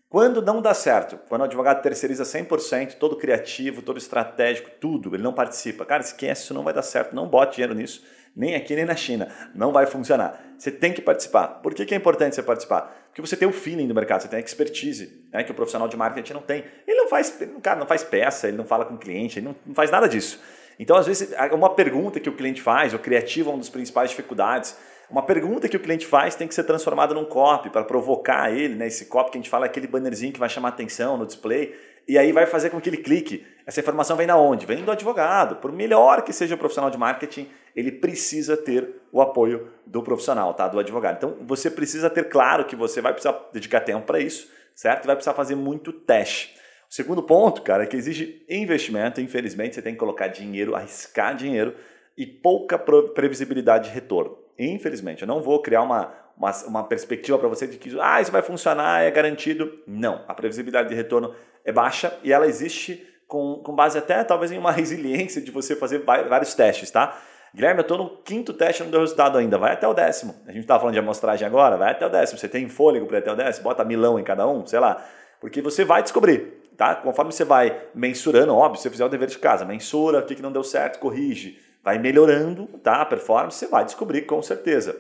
Quando 0.08 0.40
não 0.40 0.62
dá 0.62 0.72
certo, 0.74 1.18
quando 1.28 1.40
o 1.40 1.44
advogado 1.44 1.82
terceiriza 1.82 2.22
100%, 2.22 2.94
todo 2.98 3.16
criativo, 3.16 3.82
todo 3.82 3.98
estratégico, 3.98 4.70
tudo, 4.80 5.14
ele 5.14 5.22
não 5.24 5.32
participa. 5.32 5.84
Cara, 5.84 6.02
esquece, 6.02 6.44
isso 6.44 6.54
não 6.54 6.62
vai 6.62 6.72
dar 6.72 6.82
certo, 6.82 7.16
não 7.16 7.26
bote 7.26 7.56
dinheiro 7.56 7.74
nisso, 7.74 8.04
nem 8.36 8.54
aqui 8.54 8.74
nem 8.74 8.84
na 8.84 8.96
China. 8.96 9.28
Não 9.54 9.72
vai 9.72 9.86
funcionar. 9.86 10.40
Você 10.58 10.70
tem 10.70 10.92
que 10.92 11.00
participar. 11.00 11.60
Por 11.62 11.74
que, 11.74 11.84
que 11.84 11.94
é 11.94 11.96
importante 11.96 12.34
você 12.34 12.42
participar? 12.42 13.04
Porque 13.08 13.20
você 13.20 13.36
tem 13.36 13.46
o 13.46 13.52
feeling 13.52 13.86
do 13.86 13.94
mercado, 13.94 14.22
você 14.22 14.28
tem 14.28 14.38
a 14.38 14.42
expertise, 14.42 15.26
né, 15.32 15.44
que 15.44 15.50
o 15.50 15.54
profissional 15.54 15.88
de 15.88 15.96
marketing 15.96 16.32
não 16.32 16.42
tem. 16.42 16.64
Ele 16.86 16.96
não 16.96 17.08
faz, 17.08 17.38
cara, 17.62 17.78
não 17.78 17.86
faz 17.86 18.02
peça, 18.02 18.48
ele 18.48 18.56
não 18.56 18.64
fala 18.64 18.84
com 18.84 18.94
o 18.94 18.98
cliente, 18.98 19.38
ele 19.38 19.46
não, 19.46 19.56
não 19.64 19.74
faz 19.74 19.90
nada 19.90 20.08
disso. 20.08 20.40
Então, 20.78 20.96
às 20.96 21.06
vezes, 21.06 21.32
uma 21.52 21.70
pergunta 21.70 22.18
que 22.18 22.28
o 22.28 22.32
cliente 22.32 22.60
faz, 22.60 22.92
o 22.92 22.98
criativo 22.98 23.50
é 23.50 23.52
uma 23.52 23.58
das 23.58 23.68
principais 23.68 24.10
dificuldades 24.10 24.76
uma 25.10 25.22
pergunta 25.22 25.68
que 25.68 25.76
o 25.76 25.80
cliente 25.80 26.06
faz 26.06 26.34
tem 26.34 26.48
que 26.48 26.54
ser 26.54 26.64
transformada 26.64 27.14
num 27.14 27.24
copy 27.24 27.70
para 27.70 27.84
provocar 27.84 28.50
ele, 28.50 28.74
né? 28.74 28.86
Esse 28.86 29.06
copy 29.06 29.30
que 29.30 29.38
a 29.38 29.40
gente 29.40 29.50
fala 29.50 29.66
é 29.66 29.68
aquele 29.68 29.86
bannerzinho 29.86 30.32
que 30.32 30.40
vai 30.40 30.48
chamar 30.48 30.70
atenção 30.70 31.16
no 31.16 31.26
display 31.26 31.74
e 32.06 32.18
aí 32.18 32.32
vai 32.32 32.46
fazer 32.46 32.70
com 32.70 32.80
que 32.80 32.88
ele 32.88 32.98
clique. 32.98 33.46
Essa 33.66 33.80
informação 33.80 34.16
vem 34.16 34.26
da 34.26 34.36
onde? 34.36 34.66
Vem 34.66 34.84
do 34.84 34.90
advogado. 34.90 35.56
Por 35.56 35.72
melhor 35.72 36.22
que 36.22 36.32
seja 36.32 36.54
o 36.54 36.58
profissional 36.58 36.90
de 36.90 36.98
marketing, 36.98 37.48
ele 37.74 37.90
precisa 37.90 38.56
ter 38.56 39.02
o 39.10 39.20
apoio 39.20 39.70
do 39.86 40.02
profissional, 40.02 40.52
tá? 40.54 40.68
Do 40.68 40.78
advogado. 40.78 41.16
Então 41.16 41.36
você 41.46 41.70
precisa 41.70 42.10
ter 42.10 42.28
claro 42.28 42.64
que 42.64 42.76
você 42.76 43.00
vai 43.00 43.12
precisar 43.12 43.48
dedicar 43.52 43.80
tempo 43.80 44.06
para 44.06 44.20
isso, 44.20 44.50
certo? 44.74 45.06
Vai 45.06 45.16
precisar 45.16 45.34
fazer 45.34 45.54
muito 45.54 45.92
teste. 45.92 46.54
O 46.90 46.94
segundo 46.94 47.22
ponto, 47.22 47.62
cara, 47.62 47.84
é 47.84 47.86
que 47.86 47.96
exige 47.96 48.44
investimento. 48.48 49.20
Infelizmente, 49.20 49.74
você 49.74 49.82
tem 49.82 49.94
que 49.94 49.98
colocar 49.98 50.28
dinheiro, 50.28 50.74
arriscar 50.74 51.34
dinheiro 51.34 51.74
e 52.16 52.26
pouca 52.26 52.78
previsibilidade 52.78 53.88
de 53.88 53.94
retorno. 53.94 54.38
Infelizmente, 54.58 55.22
eu 55.22 55.28
não 55.28 55.42
vou 55.42 55.60
criar 55.60 55.82
uma, 55.82 56.14
uma, 56.36 56.50
uma 56.66 56.84
perspectiva 56.84 57.38
para 57.38 57.48
você 57.48 57.66
de 57.66 57.76
que 57.76 57.96
ah, 58.00 58.20
isso 58.20 58.32
vai 58.32 58.42
funcionar, 58.42 59.02
é 59.02 59.10
garantido. 59.10 59.72
Não, 59.86 60.24
a 60.26 60.34
previsibilidade 60.34 60.88
de 60.88 60.94
retorno 60.94 61.34
é 61.64 61.72
baixa 61.72 62.16
e 62.22 62.32
ela 62.32 62.46
existe 62.46 63.06
com, 63.26 63.60
com 63.64 63.74
base 63.74 63.98
até 63.98 64.22
talvez 64.24 64.52
em 64.52 64.58
uma 64.58 64.70
resiliência 64.72 65.40
de 65.40 65.50
você 65.50 65.74
fazer 65.74 66.00
vários 66.00 66.54
testes, 66.54 66.90
tá? 66.90 67.18
Guilherme, 67.54 67.80
eu 67.80 67.82
estou 67.82 67.96
no 67.96 68.16
quinto 68.22 68.52
teste 68.52 68.82
não 68.82 68.90
deu 68.90 69.00
resultado 69.00 69.38
ainda. 69.38 69.56
Vai 69.56 69.72
até 69.72 69.86
o 69.86 69.94
décimo. 69.94 70.34
A 70.44 70.50
gente 70.50 70.62
estava 70.62 70.80
falando 70.80 70.94
de 70.94 70.98
amostragem 70.98 71.46
agora, 71.46 71.76
vai 71.76 71.92
até 71.92 72.04
o 72.04 72.08
décimo. 72.08 72.38
Você 72.38 72.48
tem 72.48 72.68
fôlego 72.68 73.06
para 73.06 73.18
até 73.18 73.30
o 73.30 73.36
décimo? 73.36 73.64
Bota 73.64 73.84
milão 73.84 74.18
em 74.18 74.24
cada 74.24 74.46
um, 74.48 74.66
sei 74.66 74.80
lá. 74.80 75.04
Porque 75.40 75.62
você 75.62 75.84
vai 75.84 76.02
descobrir, 76.02 76.70
tá? 76.76 76.96
Conforme 76.96 77.30
você 77.30 77.44
vai 77.44 77.80
mensurando, 77.94 78.52
óbvio, 78.52 78.80
você 78.80 78.90
fizer 78.90 79.04
o 79.04 79.08
dever 79.08 79.28
de 79.28 79.38
casa, 79.38 79.64
mensura 79.64 80.18
o 80.18 80.22
que, 80.22 80.34
que 80.34 80.42
não 80.42 80.50
deu 80.50 80.64
certo, 80.64 80.98
corrige 80.98 81.62
vai 81.84 81.98
melhorando 81.98 82.66
tá, 82.82 83.02
a 83.02 83.04
performance, 83.04 83.58
você 83.58 83.66
vai 83.66 83.84
descobrir 83.84 84.22
com 84.22 84.40
certeza. 84.40 84.96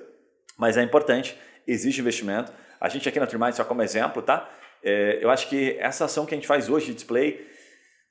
Mas 0.56 0.76
é 0.76 0.82
importante, 0.82 1.38
existe 1.66 2.00
investimento. 2.00 2.52
A 2.80 2.88
gente 2.88 3.08
aqui 3.08 3.18
na 3.18 3.26
Trimind, 3.26 3.54
só 3.54 3.64
como 3.64 3.82
exemplo, 3.82 4.22
tá? 4.22 4.48
É, 4.82 5.18
eu 5.22 5.30
acho 5.30 5.48
que 5.48 5.76
essa 5.78 6.04
ação 6.04 6.26
que 6.26 6.34
a 6.34 6.36
gente 6.36 6.46
faz 6.46 6.68
hoje 6.68 6.86
de 6.86 6.94
display, 6.94 7.46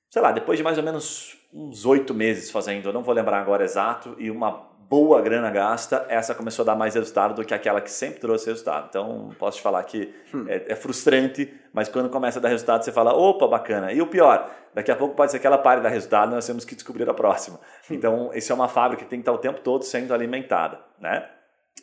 sei 0.09 0.21
lá, 0.21 0.31
depois 0.31 0.57
de 0.57 0.63
mais 0.63 0.77
ou 0.77 0.83
menos 0.83 1.37
uns 1.53 1.85
oito 1.85 2.13
meses 2.13 2.49
fazendo, 2.49 2.89
eu 2.89 2.93
não 2.93 3.03
vou 3.03 3.13
lembrar 3.13 3.39
agora 3.39 3.63
exato, 3.63 4.15
e 4.17 4.31
uma 4.31 4.73
boa 4.89 5.21
grana 5.21 5.49
gasta, 5.49 6.05
essa 6.09 6.35
começou 6.35 6.63
a 6.63 6.65
dar 6.67 6.75
mais 6.75 6.93
resultado 6.93 7.33
do 7.35 7.45
que 7.45 7.53
aquela 7.53 7.81
que 7.81 7.89
sempre 7.89 8.19
trouxe 8.19 8.47
resultado. 8.47 8.87
Então, 8.89 9.29
posso 9.39 9.57
te 9.57 9.63
falar 9.63 9.83
que 9.83 10.13
hum. 10.33 10.45
é, 10.47 10.65
é, 10.67 10.75
frustrante, 10.75 11.51
mas 11.73 11.89
quando 11.89 12.09
começa 12.09 12.39
a 12.39 12.41
dar 12.41 12.49
resultado, 12.49 12.83
você 12.83 12.91
fala, 12.91 13.13
opa, 13.13 13.47
bacana. 13.47 13.91
E 13.91 14.01
o 14.01 14.07
pior, 14.07 14.51
daqui 14.73 14.91
a 14.91 14.95
pouco 14.95 15.15
pode 15.15 15.31
ser 15.31 15.39
que 15.39 15.47
ela 15.47 15.57
pare 15.57 15.79
de 15.79 15.83
dar 15.83 15.89
resultado, 15.89 16.31
nós 16.31 16.45
temos 16.45 16.63
que 16.65 16.75
descobrir 16.75 17.09
a 17.09 17.13
próxima. 17.13 17.59
Hum. 17.89 17.95
Então, 17.95 18.31
isso 18.33 18.51
é 18.51 18.55
uma 18.55 18.67
fábrica 18.67 19.03
que 19.03 19.09
tem 19.09 19.19
que 19.19 19.23
estar 19.23 19.31
o 19.31 19.39
tempo 19.39 19.61
todo 19.61 19.83
sendo 19.83 20.13
alimentada, 20.13 20.79
né? 20.99 21.27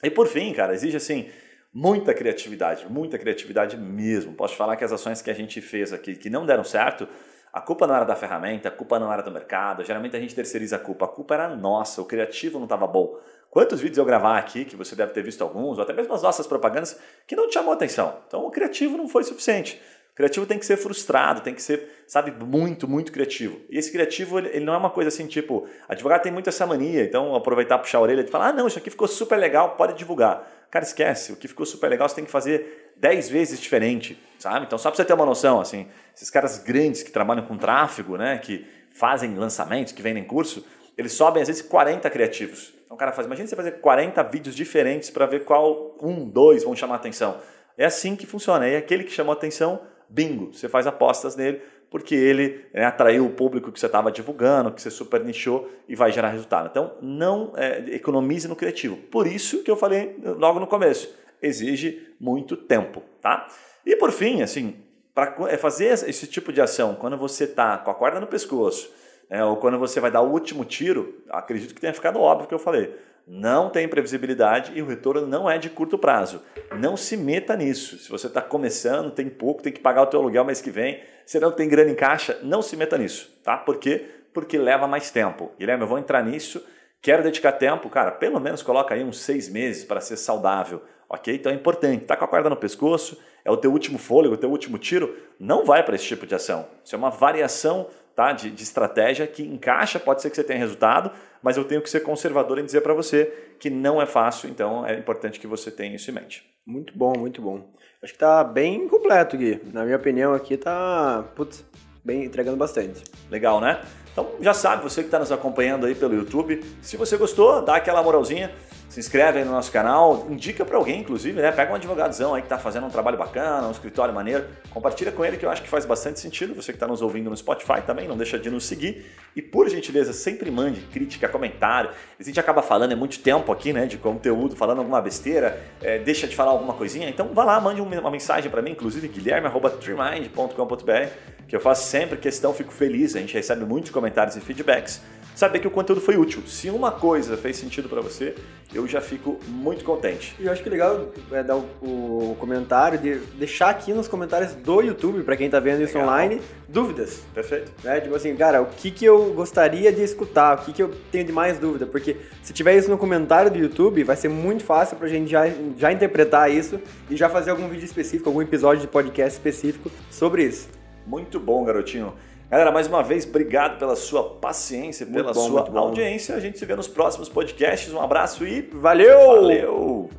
E 0.03 0.11
por 0.11 0.27
fim, 0.27 0.53
cara, 0.53 0.75
exige 0.75 0.97
assim 0.97 1.31
muita 1.73 2.13
criatividade, 2.13 2.87
muita 2.91 3.19
criatividade 3.19 3.77
mesmo. 3.77 4.35
Posso 4.35 4.57
falar 4.57 4.77
que 4.77 4.85
as 4.85 4.93
ações 4.93 5.23
que 5.23 5.31
a 5.31 5.35
gente 5.35 5.61
fez 5.61 5.93
aqui 5.93 6.17
que 6.17 6.29
não 6.29 6.45
deram 6.45 6.65
certo, 6.65 7.09
a 7.53 7.61
culpa 7.61 7.87
não 7.87 7.95
era 7.95 8.05
da 8.05 8.17
ferramenta, 8.17 8.69
a 8.69 8.73
culpa 8.73 8.99
não 8.99 9.13
era 9.13 9.23
do 9.23 9.31
mercado, 9.31 9.85
geralmente 9.85 10.17
a 10.17 10.21
gente 10.21 10.35
terceiriza 10.35 10.77
a 10.77 10.79
culpa, 10.79 11.05
a 11.05 11.09
culpa 11.09 11.35
era 11.35 11.49
nossa, 11.49 12.01
o 12.01 12.05
criativo 12.05 12.59
não 12.59 12.67
estava 12.67 12.87
bom. 12.87 13.19
Quantos 13.51 13.81
vídeos 13.81 13.99
eu 13.99 14.05
gravar 14.05 14.39
aqui, 14.39 14.65
que 14.65 14.77
você 14.77 14.95
deve 14.95 15.13
ter 15.13 15.23
visto 15.23 15.43
alguns, 15.43 15.77
ou 15.77 15.83
até 15.83 15.93
mesmo 15.93 16.15
as 16.15 16.23
nossas 16.23 16.47
propagandas, 16.47 17.01
que 17.27 17.35
não 17.35 17.49
te 17.49 17.55
chamou 17.55 17.73
atenção. 17.73 18.19
Então 18.27 18.47
o 18.47 18.51
criativo 18.51 18.97
não 18.97 19.09
foi 19.09 19.25
suficiente. 19.25 19.81
Criativo 20.21 20.45
tem 20.45 20.59
que 20.59 20.67
ser 20.67 20.77
frustrado, 20.77 21.41
tem 21.41 21.55
que 21.55 21.63
ser, 21.63 22.05
sabe, 22.07 22.31
muito, 22.31 22.87
muito 22.87 23.11
criativo. 23.11 23.59
E 23.71 23.79
esse 23.79 23.91
criativo, 23.91 24.39
ele, 24.39 24.51
ele 24.51 24.65
não 24.67 24.75
é 24.75 24.77
uma 24.77 24.91
coisa 24.91 25.09
assim, 25.09 25.27
tipo, 25.27 25.67
advogado 25.89 26.21
tem 26.21 26.31
muito 26.31 26.51
essa 26.51 26.67
mania, 26.67 27.03
então 27.05 27.35
aproveitar, 27.35 27.79
puxar 27.79 27.97
a 27.97 28.01
orelha 28.03 28.21
e 28.21 28.27
falar, 28.27 28.49
ah, 28.49 28.53
não, 28.53 28.67
isso 28.67 28.79
aqui 28.79 28.91
ficou 28.91 29.09
super 29.09 29.39
legal, 29.39 29.77
pode 29.77 29.97
divulgar. 29.97 30.47
Cara, 30.71 30.85
esquece, 30.85 31.33
o 31.33 31.37
que 31.37 31.49
ficou 31.49 31.65
super 31.65 31.89
legal 31.89 32.07
você 32.07 32.17
tem 32.17 32.27
que 32.27 32.31
fazer 32.31 32.93
10 32.97 33.31
vezes 33.31 33.59
diferente, 33.59 34.23
sabe? 34.39 34.67
Então, 34.67 34.79
só 34.79 34.91
para 34.91 34.99
você 34.99 35.07
ter 35.07 35.15
uma 35.15 35.25
noção, 35.25 35.59
assim, 35.59 35.89
esses 36.15 36.29
caras 36.29 36.59
grandes 36.59 37.03
que 37.03 37.11
trabalham 37.11 37.47
com 37.47 37.57
tráfego, 37.57 38.19
né, 38.19 38.37
que 38.37 38.67
fazem 38.91 39.35
lançamentos, 39.37 39.95
que 39.95 40.03
vendem 40.03 40.23
curso, 40.23 40.67
eles 40.99 41.13
sobem 41.13 41.41
às 41.41 41.49
vezes 41.49 41.63
40 41.63 42.11
criativos. 42.11 42.75
Então, 42.85 42.95
o 42.95 42.99
cara 42.99 43.11
faz, 43.13 43.27
imagina 43.27 43.49
você 43.49 43.57
fazer 43.57 43.81
40 43.81 44.23
vídeos 44.25 44.55
diferentes 44.55 45.09
para 45.09 45.25
ver 45.25 45.45
qual 45.45 45.97
um, 46.03 46.29
dois 46.29 46.63
vão 46.63 46.77
chamar 46.77 46.97
atenção. 46.97 47.41
É 47.79 47.87
assim 47.87 48.15
que 48.15 48.27
funciona. 48.27 48.67
É 48.67 48.77
aquele 48.77 49.05
que 49.05 49.11
chamou 49.11 49.33
atenção, 49.33 49.81
bingo, 50.11 50.53
você 50.53 50.69
faz 50.69 50.87
apostas 50.87 51.37
nele, 51.37 51.63
porque 51.91 52.15
ele 52.15 52.65
né, 52.73 52.85
atraiu 52.85 53.27
o 53.27 53.31
público 53.31 53.73
que 53.73 53.81
você 53.81 53.87
estava 53.87 54.13
divulgando, 54.13 54.73
que 54.73 54.81
você 54.81 54.91
super 54.91 55.25
nichou 55.25 55.69
e 55.89 55.95
vai 55.95 56.13
gerar 56.13 56.29
resultado. 56.29 56.69
Então, 56.71 56.93
não 57.01 57.53
é, 57.57 57.85
economize 57.95 58.47
no 58.47 58.55
criativo. 58.55 58.97
Por 58.97 59.27
isso 59.27 59.63
que 59.63 59.71
eu 59.71 59.77
falei 59.77 60.17
logo 60.23 60.61
no 60.61 60.67
começo, 60.67 61.13
exige 61.43 62.15
muito 62.21 62.57
tempo, 62.57 63.03
tá? 63.21 63.47
E 63.85 63.97
por 63.97 64.13
fim, 64.13 64.43
assim, 64.43 64.77
para 65.15 65.35
é, 65.49 65.57
fazer 65.57 65.87
esse 65.87 66.27
tipo 66.27 66.53
de 66.53 66.61
ação, 66.61 66.95
quando 66.95 67.17
você 67.17 67.45
está 67.45 67.79
com 67.79 67.91
a 67.91 67.95
corda 67.95 68.21
no 68.21 68.27
pescoço, 68.27 68.93
né, 69.29 69.45
ou 69.45 69.57
quando 69.57 69.79
você 69.79 70.01
vai 70.01 70.11
dar 70.11 70.21
o 70.21 70.31
último 70.31 70.65
tiro, 70.65 71.23
acredito 71.29 71.75
que 71.75 71.81
tenha 71.81 71.95
ficado 71.95 72.21
óbvio 72.21 72.45
o 72.45 72.49
que 72.49 72.55
eu 72.55 72.59
falei 72.59 72.95
não 73.33 73.71
tem 73.71 73.87
previsibilidade 73.87 74.73
e 74.75 74.83
o 74.83 74.87
retorno 74.87 75.25
não 75.25 75.49
é 75.49 75.57
de 75.57 75.71
curto 75.71 75.97
prazo. 75.97 76.43
Não 76.77 76.97
se 76.97 77.17
meta 77.17 77.57
nisso. 77.57 77.97
Se 77.97 78.11
você 78.11 78.27
está 78.27 78.43
começando, 78.43 79.13
tem 79.13 79.29
pouco, 79.29 79.63
tem 79.63 79.73
que 79.73 79.79
pagar 79.79 80.03
o 80.03 80.07
teu 80.07 80.19
aluguel 80.19 80.45
mês 80.45 80.61
que 80.61 80.69
vem, 80.69 81.01
você 81.25 81.39
não 81.39 81.53
tem 81.53 81.69
grana 81.69 81.93
em 81.93 81.95
caixa, 81.95 82.41
não 82.43 82.61
se 82.61 82.77
meta 82.77 82.99
nisso, 82.99 83.31
tá? 83.45 83.57
Por 83.57 83.77
quê? 83.77 84.05
Porque 84.35 84.59
leva 84.59 84.89
mais 84.89 85.13
tempo. 85.13 85.53
Guilherme, 85.57 85.85
eu 85.85 85.87
vou 85.87 85.97
entrar 85.97 86.25
nisso, 86.25 86.61
quero 87.01 87.23
dedicar 87.23 87.53
tempo, 87.53 87.89
cara, 87.89 88.11
pelo 88.11 88.41
menos 88.41 88.65
coloca 88.65 88.97
aí 88.97 89.05
uns 89.05 89.21
seis 89.21 89.49
meses 89.49 89.85
para 89.85 90.01
ser 90.01 90.17
saudável, 90.17 90.83
ok? 91.09 91.33
Então 91.33 91.53
é 91.53 91.55
importante, 91.55 92.07
tá 92.07 92.17
com 92.17 92.25
a 92.25 92.29
corda 92.29 92.51
no 92.51 92.57
pescoço, 92.57 93.17
é 93.45 93.51
o 93.51 93.57
teu 93.57 93.71
último 93.71 93.97
fôlego, 93.97 94.35
o 94.35 94.39
teu 94.39 94.51
último 94.51 94.77
tiro, 94.77 95.17
não 95.39 95.65
vai 95.65 95.85
para 95.85 95.95
esse 95.95 96.05
tipo 96.05 96.27
de 96.27 96.35
ação. 96.35 96.67
Isso 96.85 96.97
é 96.97 96.99
uma 96.99 97.11
variação 97.11 97.87
tá, 98.21 98.33
de, 98.33 98.51
de 98.51 98.63
estratégia 98.63 99.27
que 99.27 99.43
encaixa, 99.43 99.99
pode 99.99 100.21
ser 100.21 100.29
que 100.29 100.37
você 100.37 100.45
tenha 100.45 100.59
resultado, 100.59 101.11
mas 101.43 101.57
eu 101.57 101.65
tenho 101.65 101.81
que 101.81 101.89
ser 101.89 102.01
conservador 102.01 102.59
em 102.59 102.65
dizer 102.65 102.83
para 102.83 102.93
você 102.93 103.33
que 103.59 103.71
não 103.71 104.01
é 104.01 104.05
fácil, 104.05 104.51
então 104.51 104.87
é 104.87 104.95
importante 104.95 105.41
que 105.41 105.47
você 105.47 105.71
tenha 105.71 105.97
isso 105.97 106.11
em 106.11 106.15
mente. 106.15 106.45
Muito 106.67 106.97
bom, 106.97 107.15
muito 107.19 107.41
bom. 107.41 107.71
Acho 108.03 108.13
que 108.13 108.17
está 108.17 108.45
bem 108.45 108.87
completo, 108.89 109.39
Gui. 109.39 109.61
Na 109.73 109.85
minha 109.85 109.97
opinião 109.97 110.35
aqui 110.35 110.55
está, 110.55 111.25
putz, 111.35 111.65
bem 112.05 112.25
entregando 112.25 112.59
bastante. 112.59 113.03
Legal, 113.31 113.59
né? 113.59 113.81
Então 114.13 114.33
já 114.41 114.53
sabe, 114.53 114.83
você 114.83 115.01
que 115.01 115.09
está 115.09 115.19
nos 115.19 115.33
acompanhando 115.33 115.87
aí 115.87 115.95
pelo 115.95 116.15
YouTube, 116.15 116.63
se 116.83 116.99
você 116.99 117.17
gostou, 117.17 117.63
dá 117.63 117.77
aquela 117.77 118.03
moralzinha, 118.03 118.53
se 118.91 118.99
inscreve 118.99 119.39
aí 119.39 119.45
no 119.45 119.53
nosso 119.53 119.71
canal, 119.71 120.27
indica 120.29 120.65
para 120.65 120.77
alguém, 120.77 120.99
inclusive, 120.99 121.41
né? 121.41 121.53
Pega 121.53 121.71
um 121.71 121.77
advogadozão 121.77 122.35
aí 122.35 122.43
que 122.43 122.47
está 122.47 122.59
fazendo 122.59 122.87
um 122.87 122.91
trabalho 122.91 123.17
bacana, 123.17 123.69
um 123.69 123.71
escritório 123.71 124.13
maneiro, 124.13 124.45
compartilha 124.71 125.13
com 125.13 125.25
ele 125.25 125.37
que 125.37 125.47
eu 125.47 125.51
acho 125.51 125.63
que 125.63 125.69
faz 125.69 125.87
bastante 125.87 126.19
sentido. 126.19 126.57
Você 126.57 126.73
que 126.73 126.77
está 126.77 126.89
nos 126.89 127.01
ouvindo 127.01 127.31
no 127.31 127.37
Spotify 127.37 127.81
também, 127.87 128.09
não 128.09 128.17
deixa 128.17 128.37
de 128.37 128.51
nos 128.51 128.65
seguir. 128.65 129.07
E 129.37 129.41
por 129.41 129.69
gentileza, 129.69 130.13
sempre 130.13 130.51
mande 130.51 130.81
crítica, 130.81 131.29
comentário. 131.29 131.91
A 132.19 132.23
gente 132.25 132.41
acaba 132.41 132.63
falando 132.63 132.91
é 132.91 132.97
muito 132.97 133.21
tempo 133.21 133.53
aqui, 133.53 133.73
né, 133.73 133.87
de 133.87 133.97
conteúdo, 133.97 134.57
falando 134.57 134.79
alguma 134.79 135.01
besteira, 135.01 135.63
é, 135.81 136.01
deixa 136.01 136.27
de 136.27 136.35
falar 136.35 136.51
alguma 136.51 136.75
coisinha. 136.75 137.09
Então 137.09 137.29
vá 137.33 137.45
lá, 137.45 137.61
mande 137.61 137.81
uma 137.81 138.11
mensagem 138.11 138.51
para 138.51 138.61
mim, 138.61 138.73
inclusive 138.73 139.07
guilherme.trimind.com.br, 139.07 141.11
que 141.47 141.55
eu 141.55 141.61
faço 141.61 141.89
sempre 141.89 142.19
questão, 142.19 142.53
fico 142.53 142.73
feliz. 142.73 143.15
A 143.15 143.21
gente 143.21 143.35
recebe 143.35 143.65
muitos 143.65 143.93
comentários 143.93 144.35
e 144.35 144.41
feedbacks 144.41 145.01
saber 145.41 145.59
que 145.59 145.67
o 145.67 145.71
conteúdo 145.71 146.03
foi 146.03 146.19
útil. 146.19 146.43
Se 146.47 146.69
uma 146.69 146.93
coisa 146.93 147.35
fez 147.35 147.57
sentido 147.57 147.89
para 147.89 148.03
você, 148.03 148.35
eu 148.75 148.87
já 148.87 149.01
fico 149.01 149.41
muito 149.49 149.83
contente. 149.83 150.37
E 150.39 150.45
eu 150.45 150.53
acho 150.53 150.63
que 150.63 150.69
legal 150.69 151.09
é 151.33 151.43
dar 151.43 151.57
o, 151.57 151.63
o 151.81 152.37
comentário, 152.39 152.99
de 152.99 153.17
deixar 153.39 153.71
aqui 153.71 153.95
nos 153.95 154.07
comentários 154.07 154.55
do 154.55 154.83
YouTube, 154.83 155.23
para 155.23 155.39
quem 155.39 155.49
tá 155.49 155.59
vendo 155.59 155.83
isso 155.83 155.95
legal. 155.95 156.11
online, 156.11 156.43
dúvidas. 156.69 157.23
Perfeito. 157.33 157.73
Né? 157.83 158.01
Tipo 158.03 158.15
assim, 158.15 158.37
cara, 158.37 158.61
o 158.61 158.67
que, 158.67 158.91
que 158.91 159.07
eu 159.07 159.33
gostaria 159.33 159.91
de 159.91 160.03
escutar, 160.03 160.59
o 160.59 160.61
que, 160.63 160.75
que 160.75 160.83
eu 160.83 160.93
tenho 161.11 161.25
de 161.25 161.33
mais 161.33 161.59
dúvida, 161.59 161.87
porque 161.87 162.19
se 162.43 162.53
tiver 162.53 162.77
isso 162.77 162.91
no 162.91 162.99
comentário 162.99 163.51
do 163.51 163.57
YouTube, 163.57 164.05
vai 164.05 164.17
ser 164.17 164.29
muito 164.29 164.63
fácil 164.63 164.99
pra 164.99 165.09
gente 165.09 165.31
já, 165.31 165.45
já 165.79 165.91
interpretar 165.91 166.51
isso 166.51 166.79
e 167.09 167.17
já 167.17 167.31
fazer 167.31 167.51
algum 167.53 167.67
vídeo 167.67 167.87
específico, 167.87 168.29
algum 168.29 168.43
episódio 168.43 168.83
de 168.83 168.89
podcast 168.89 169.39
específico 169.39 169.91
sobre 170.11 170.45
isso. 170.45 170.69
Muito 171.07 171.41
bom, 171.41 171.65
garotinho. 171.65 172.13
Galera, 172.51 172.73
mais 172.73 172.89
uma 172.89 173.01
vez, 173.01 173.25
obrigado 173.25 173.79
pela 173.79 173.95
sua 173.95 174.25
paciência, 174.25 175.07
pela 175.07 175.33
bom, 175.33 175.47
sua 175.47 175.79
audiência. 175.79 176.35
A 176.35 176.41
gente 176.41 176.59
se 176.59 176.67
vê 176.67 176.75
nos 176.75 176.89
próximos 176.89 177.29
podcasts. 177.29 177.93
Um 177.93 178.01
abraço 178.01 178.45
e 178.45 178.63
Valeu! 178.73 179.19
valeu! 179.19 180.11